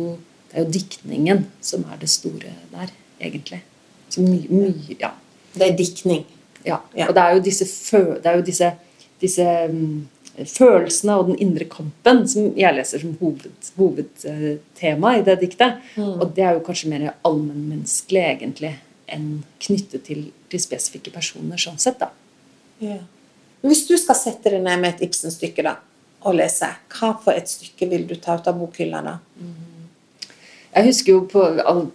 det 0.50 0.58
er 0.58 0.66
jo 0.66 0.76
diktningen 0.78 1.46
som 1.62 1.86
er 1.92 2.00
det 2.02 2.12
store 2.12 2.54
der, 2.74 2.94
egentlig. 3.20 3.62
Så 4.10 4.24
mye, 4.26 4.48
mye 4.50 5.00
ja. 5.00 5.14
Det 5.54 5.66
er 5.66 5.76
diktning. 5.78 6.24
ja. 6.66 6.80
Ja. 6.96 7.10
Og 7.10 7.16
det 7.18 7.24
er 7.24 7.36
jo 7.36 7.44
disse, 7.44 7.66
fø, 7.66 8.20
det 8.22 8.30
er 8.30 8.40
jo 8.40 8.46
disse, 8.46 8.72
disse 9.22 9.46
mm, 9.72 10.08
følelsene 10.48 11.16
og 11.20 11.32
den 11.32 11.40
indre 11.44 11.66
kampen 11.70 12.24
som 12.30 12.52
jeg 12.58 12.76
leser 12.76 13.02
som 13.04 13.16
hoved, 13.20 13.70
hovedtema 13.80 15.16
i 15.18 15.24
det 15.26 15.40
diktet. 15.44 15.80
Mm. 15.96 16.16
Og 16.20 16.34
det 16.36 16.46
er 16.46 16.58
jo 16.58 16.66
kanskje 16.66 16.92
mer 16.94 17.06
allmennmenneskelig 17.28 18.26
egentlig 18.26 18.74
enn 19.10 19.30
knyttet 19.64 20.06
til, 20.06 20.28
til 20.52 20.62
spesifikke 20.62 21.12
personer 21.14 21.60
sånn 21.60 21.80
sett, 21.82 22.00
da. 22.02 22.12
Ja. 22.84 23.00
Hvis 23.66 23.88
du 23.90 23.96
skal 24.00 24.16
sette 24.16 24.54
deg 24.54 24.62
ned 24.64 24.80
med 24.80 24.94
et 24.94 25.08
Ibsen-stykke 25.10 25.66
da, 25.66 25.76
og 26.28 26.36
lese, 26.36 26.68
hva 26.94 27.14
for 27.24 27.36
et 27.36 27.50
stykke 27.50 27.88
vil 27.92 28.06
du 28.08 28.16
ta 28.20 28.38
ut 28.40 28.48
av 28.48 28.60
bokhylla 28.60 29.02
da? 29.04 29.18
Jeg 30.70 30.86
husker 30.86 31.16
jo 31.16 31.24
på, 31.32 31.44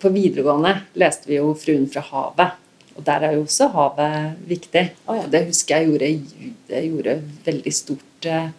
på 0.00 0.12
videregående 0.12 0.74
leste 0.98 1.30
vi 1.30 1.38
jo 1.38 1.52
'Fruen 1.54 1.86
fra 1.88 2.02
havet'. 2.02 2.63
Og 2.94 3.02
der 3.06 3.26
er 3.26 3.34
jo 3.34 3.42
også 3.42 3.68
havet 3.74 4.42
viktig. 4.46 4.84
Oh, 5.08 5.16
ja. 5.18 5.26
Det 5.30 5.46
husker 5.48 5.76
jeg 5.82 5.88
gjorde, 5.90 6.10
det 6.68 6.82
gjorde 6.86 7.14
veldig 7.46 7.72
stort 7.74 8.28
eh, 8.30 8.52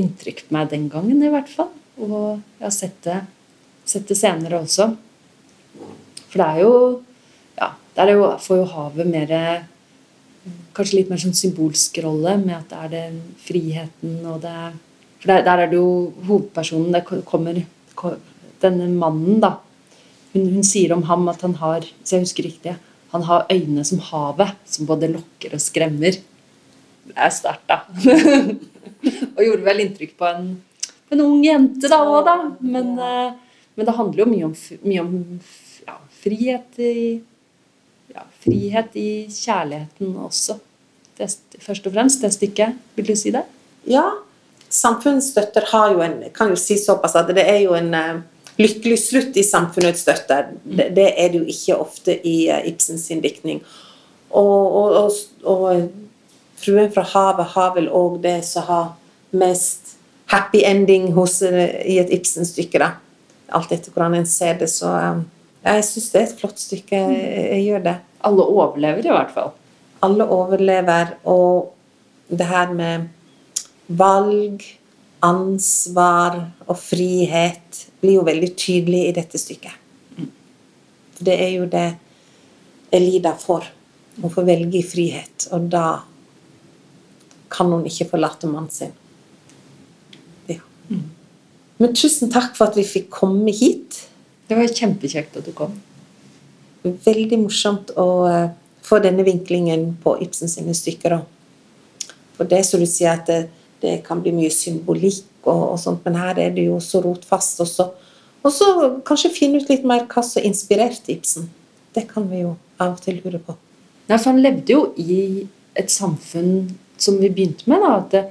inntrykk 0.00 0.46
på 0.46 0.56
meg 0.56 0.70
den 0.72 0.86
gangen, 0.92 1.20
i 1.20 1.32
hvert 1.32 1.50
fall. 1.52 1.72
Og 2.00 2.40
jeg 2.58 2.64
har 2.64 2.74
sett 2.74 2.96
det, 3.04 3.18
sett 3.88 4.08
det 4.08 4.16
senere 4.18 4.62
også. 4.62 4.88
For 6.26 6.40
det 6.40 6.46
er 6.46 6.62
jo 6.64 6.76
Ja, 7.56 7.70
der 7.96 8.10
er 8.10 8.18
jo, 8.18 8.24
får 8.40 8.58
jo 8.60 8.68
havet 8.72 9.08
mer 9.08 9.30
Kanskje 10.76 11.00
litt 11.00 11.08
mer 11.10 11.20
sånn 11.20 11.34
symbolsk 11.34 11.96
rolle, 12.04 12.36
med 12.38 12.54
at 12.54 12.68
det 12.70 12.80
er 12.84 12.90
den 12.92 13.20
friheten 13.40 14.18
og 14.28 14.42
det 14.44 14.56
For 15.20 15.30
der, 15.32 15.46
der 15.46 15.62
er 15.62 15.70
det 15.70 15.78
jo 15.78 16.12
hovedpersonen 16.28 16.92
Det 16.92 17.24
kommer 17.28 17.62
Denne 18.60 18.90
mannen, 18.92 19.40
da. 19.40 19.56
Hun, 20.34 20.50
hun 20.58 20.66
sier 20.66 20.92
om 20.96 21.06
ham 21.08 21.28
at 21.32 21.44
han 21.44 21.56
har 21.62 21.84
Hvis 21.86 22.12
jeg 22.12 22.26
husker 22.26 22.48
riktig 22.48 22.76
han 23.12 23.26
har 23.28 23.46
øyne 23.52 23.84
som 23.86 24.00
havet, 24.10 24.56
som 24.66 24.88
både 24.88 25.10
lokker 25.12 25.54
og 25.56 25.62
skremmer. 25.62 26.18
Det 27.06 27.14
er 27.14 27.32
sterkt, 27.34 27.70
da. 27.70 27.82
og 29.36 29.42
gjorde 29.44 29.66
vel 29.66 29.84
inntrykk 29.84 30.16
på 30.18 30.28
en, 30.28 30.50
en 31.14 31.22
ung 31.22 31.44
jente 31.46 31.90
da 31.92 32.02
òg, 32.02 32.20
da. 32.26 32.36
Men, 32.60 32.92
eh, 32.98 33.64
men 33.76 33.88
det 33.88 33.96
handler 33.96 34.24
jo 34.24 34.28
mye 34.32 34.50
om, 34.50 34.54
mye 34.82 35.04
om 35.04 35.16
ja, 35.86 35.98
frihet 36.22 36.82
i 36.82 36.96
ja, 38.14 38.24
frihet 38.42 38.96
i 38.98 39.08
kjærligheten 39.30 40.14
også. 40.26 40.58
Det, 41.16 41.30
først 41.62 41.86
og 41.88 41.94
fremst 41.94 42.24
det 42.24 42.32
stykket. 42.34 42.78
Vil 42.96 43.10
du 43.10 43.16
si 43.18 43.32
det? 43.34 43.44
Ja, 43.88 44.08
Samfunnsstøtter 44.72 45.68
har 45.70 45.92
jo 45.94 46.00
en, 46.02 46.16
kan 46.34 46.50
jo 46.50 46.58
si 46.58 46.74
såpass 46.80 47.14
at 47.18 47.30
det 47.36 47.44
er 47.46 47.60
jo 47.62 47.76
en 47.78 47.92
eh, 47.94 48.16
lykkelig 48.60 48.98
slutt 49.00 49.36
i 49.36 49.44
samfunnets 49.44 50.04
støtter. 50.04 50.52
Det, 50.64 50.90
det 50.96 51.10
er 51.12 51.32
det 51.32 51.42
jo 51.42 51.48
ikke 51.52 51.78
ofte 51.80 52.16
i 52.26 52.36
eh, 52.48 52.68
Ibsens 52.70 53.06
sin 53.10 53.22
diktning. 53.24 53.62
Og, 54.30 54.76
og, 54.76 54.96
og, 55.00 55.12
og 55.44 55.88
Fruen 56.56 56.88
fra 56.92 57.04
havet 57.04 57.52
har 57.52 57.74
vel 57.76 57.90
òg 57.92 58.20
det 58.24 58.38
som 58.48 58.64
har 58.66 58.86
mest 59.36 59.96
happy 60.32 60.62
ending 60.64 61.12
hos, 61.16 61.42
eh, 61.42 61.76
i 61.84 61.98
et 62.00 62.12
Ibsen-stykke, 62.12 62.80
da. 62.82 62.94
Alt 63.54 63.74
etter 63.76 63.94
hvordan 63.94 64.16
en 64.18 64.28
ser 64.28 64.56
det, 64.58 64.70
så 64.72 64.94
eh, 64.98 65.24
Jeg 65.66 65.84
syns 65.84 66.10
det 66.12 66.20
er 66.20 66.26
et 66.26 66.40
flott 66.40 66.60
stykke. 66.62 66.98
Jeg 67.52 67.62
gjør 67.66 67.80
det. 67.82 67.94
Alle 68.26 68.44
overlever 68.46 69.06
i 69.06 69.14
hvert 69.14 69.32
fall. 69.34 69.52
Alle 70.06 70.26
overlever, 70.30 71.16
og 71.26 71.72
det 72.30 72.46
her 72.46 72.70
med 72.74 73.08
valg, 73.86 74.62
ansvar 75.26 76.38
og 76.66 76.78
frihet 76.78 77.86
blir 78.02 78.20
jo 78.20 78.26
veldig 78.26 78.52
tydelig 78.58 79.02
i 79.08 79.14
dette 79.16 79.40
stykket. 79.40 79.82
Det 81.16 81.34
er 81.34 81.54
jo 81.56 81.66
det 81.70 81.86
Elida 82.94 83.32
får. 83.40 83.70
Hun 84.20 84.32
får 84.32 84.46
velge 84.48 84.78
i 84.80 84.86
frihet, 84.86 85.48
og 85.52 85.68
da 85.72 85.86
kan 87.52 87.72
hun 87.72 87.84
ikke 87.88 88.08
forlate 88.12 88.48
mannen 88.48 88.72
sin. 88.72 88.92
Ja. 90.48 90.60
Men 91.80 91.96
tusen 91.96 92.32
takk 92.32 92.54
for 92.56 92.70
at 92.70 92.78
vi 92.78 92.86
fikk 92.86 93.10
komme 93.12 93.52
hit. 93.52 94.06
Det 94.48 94.56
var 94.56 94.70
kjempekjekt 94.70 95.36
at 95.40 95.48
du 95.48 95.52
kom. 95.56 95.74
Veldig 96.84 97.40
morsomt 97.42 97.90
å 97.98 98.08
eh, 98.30 98.50
få 98.86 99.00
denne 99.02 99.24
vinklingen 99.26 99.96
på 100.02 100.14
Ibsen 100.22 100.50
sine 100.50 100.74
stykker. 100.76 101.18
For 102.36 102.48
det 102.48 102.62
som 102.68 102.80
du 102.80 102.86
sier 102.88 103.16
at 103.16 103.30
det, 103.82 104.00
kan 104.06 104.22
bli 104.24 104.32
mye 104.36 104.52
symbolikk 104.52 105.46
og, 105.46 105.62
og 105.72 105.78
sånt, 105.80 106.02
men 106.06 106.14
her 106.18 106.34
er 106.42 106.50
det 106.56 106.64
jo 106.68 106.76
så 106.82 106.98
rotfast 107.04 107.62
også. 107.64 107.84
Og 108.46 108.52
så 108.54 108.66
kanskje 109.06 109.34
finne 109.34 109.58
ut 109.60 109.70
litt 109.70 109.84
mer 109.86 110.02
hva 110.10 110.22
som 110.24 110.44
inspirerte 110.46 111.12
Ibsen. 111.14 111.44
Det 111.96 112.04
kan 112.10 112.24
vi 112.30 112.38
jo 112.44 112.52
av 112.78 112.90
og 112.94 113.00
til 113.04 113.16
lure 113.24 113.40
på. 113.42 113.52
Nei, 114.06 114.18
for 114.18 114.28
han 114.30 114.42
levde 114.42 114.72
jo 114.72 114.80
i 115.00 115.46
et 115.76 115.90
samfunn 115.92 116.70
som 117.00 117.18
vi 117.20 117.28
begynte 117.32 117.70
med, 117.70 117.80
da, 117.82 118.00
det, 118.12 118.24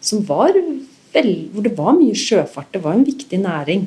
som 0.00 0.26
var 0.26 0.52
vel, 1.14 1.48
hvor 1.52 1.62
det 1.66 1.78
var 1.78 1.92
mye 1.98 2.14
sjøfart. 2.16 2.72
Det 2.72 2.82
var 2.84 2.92
en 2.96 3.06
viktig 3.06 3.38
næring. 3.42 3.82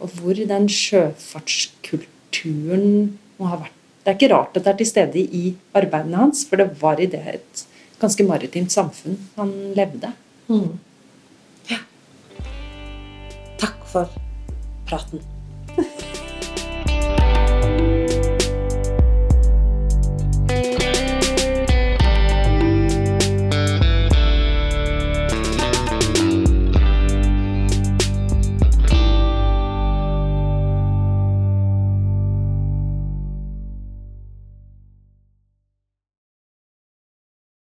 Og 0.00 0.08
hvor 0.18 0.34
den 0.36 0.68
sjøfartskulturen 0.68 3.18
må 3.38 3.44
ha 3.50 3.56
vært 3.64 3.72
Det 4.04 4.10
er 4.12 4.18
ikke 4.20 4.34
rart 4.34 4.54
at 4.54 4.62
det 4.62 4.70
er 4.70 4.78
til 4.78 4.86
stede 4.86 5.18
i 5.18 5.56
arbeidene 5.74 6.20
hans, 6.20 6.46
for 6.46 6.56
det 6.60 6.68
var 6.78 7.00
i 7.02 7.10
det 7.10 7.22
et 7.26 7.66
ganske 7.98 8.22
maritimt 8.28 8.70
samfunn 8.70 9.18
han 9.34 9.74
levde. 9.74 10.12
Mm. 10.48 10.78
Ja. 11.66 11.78
Takk 13.56 13.86
for 13.86 14.08
praten. 14.84 15.20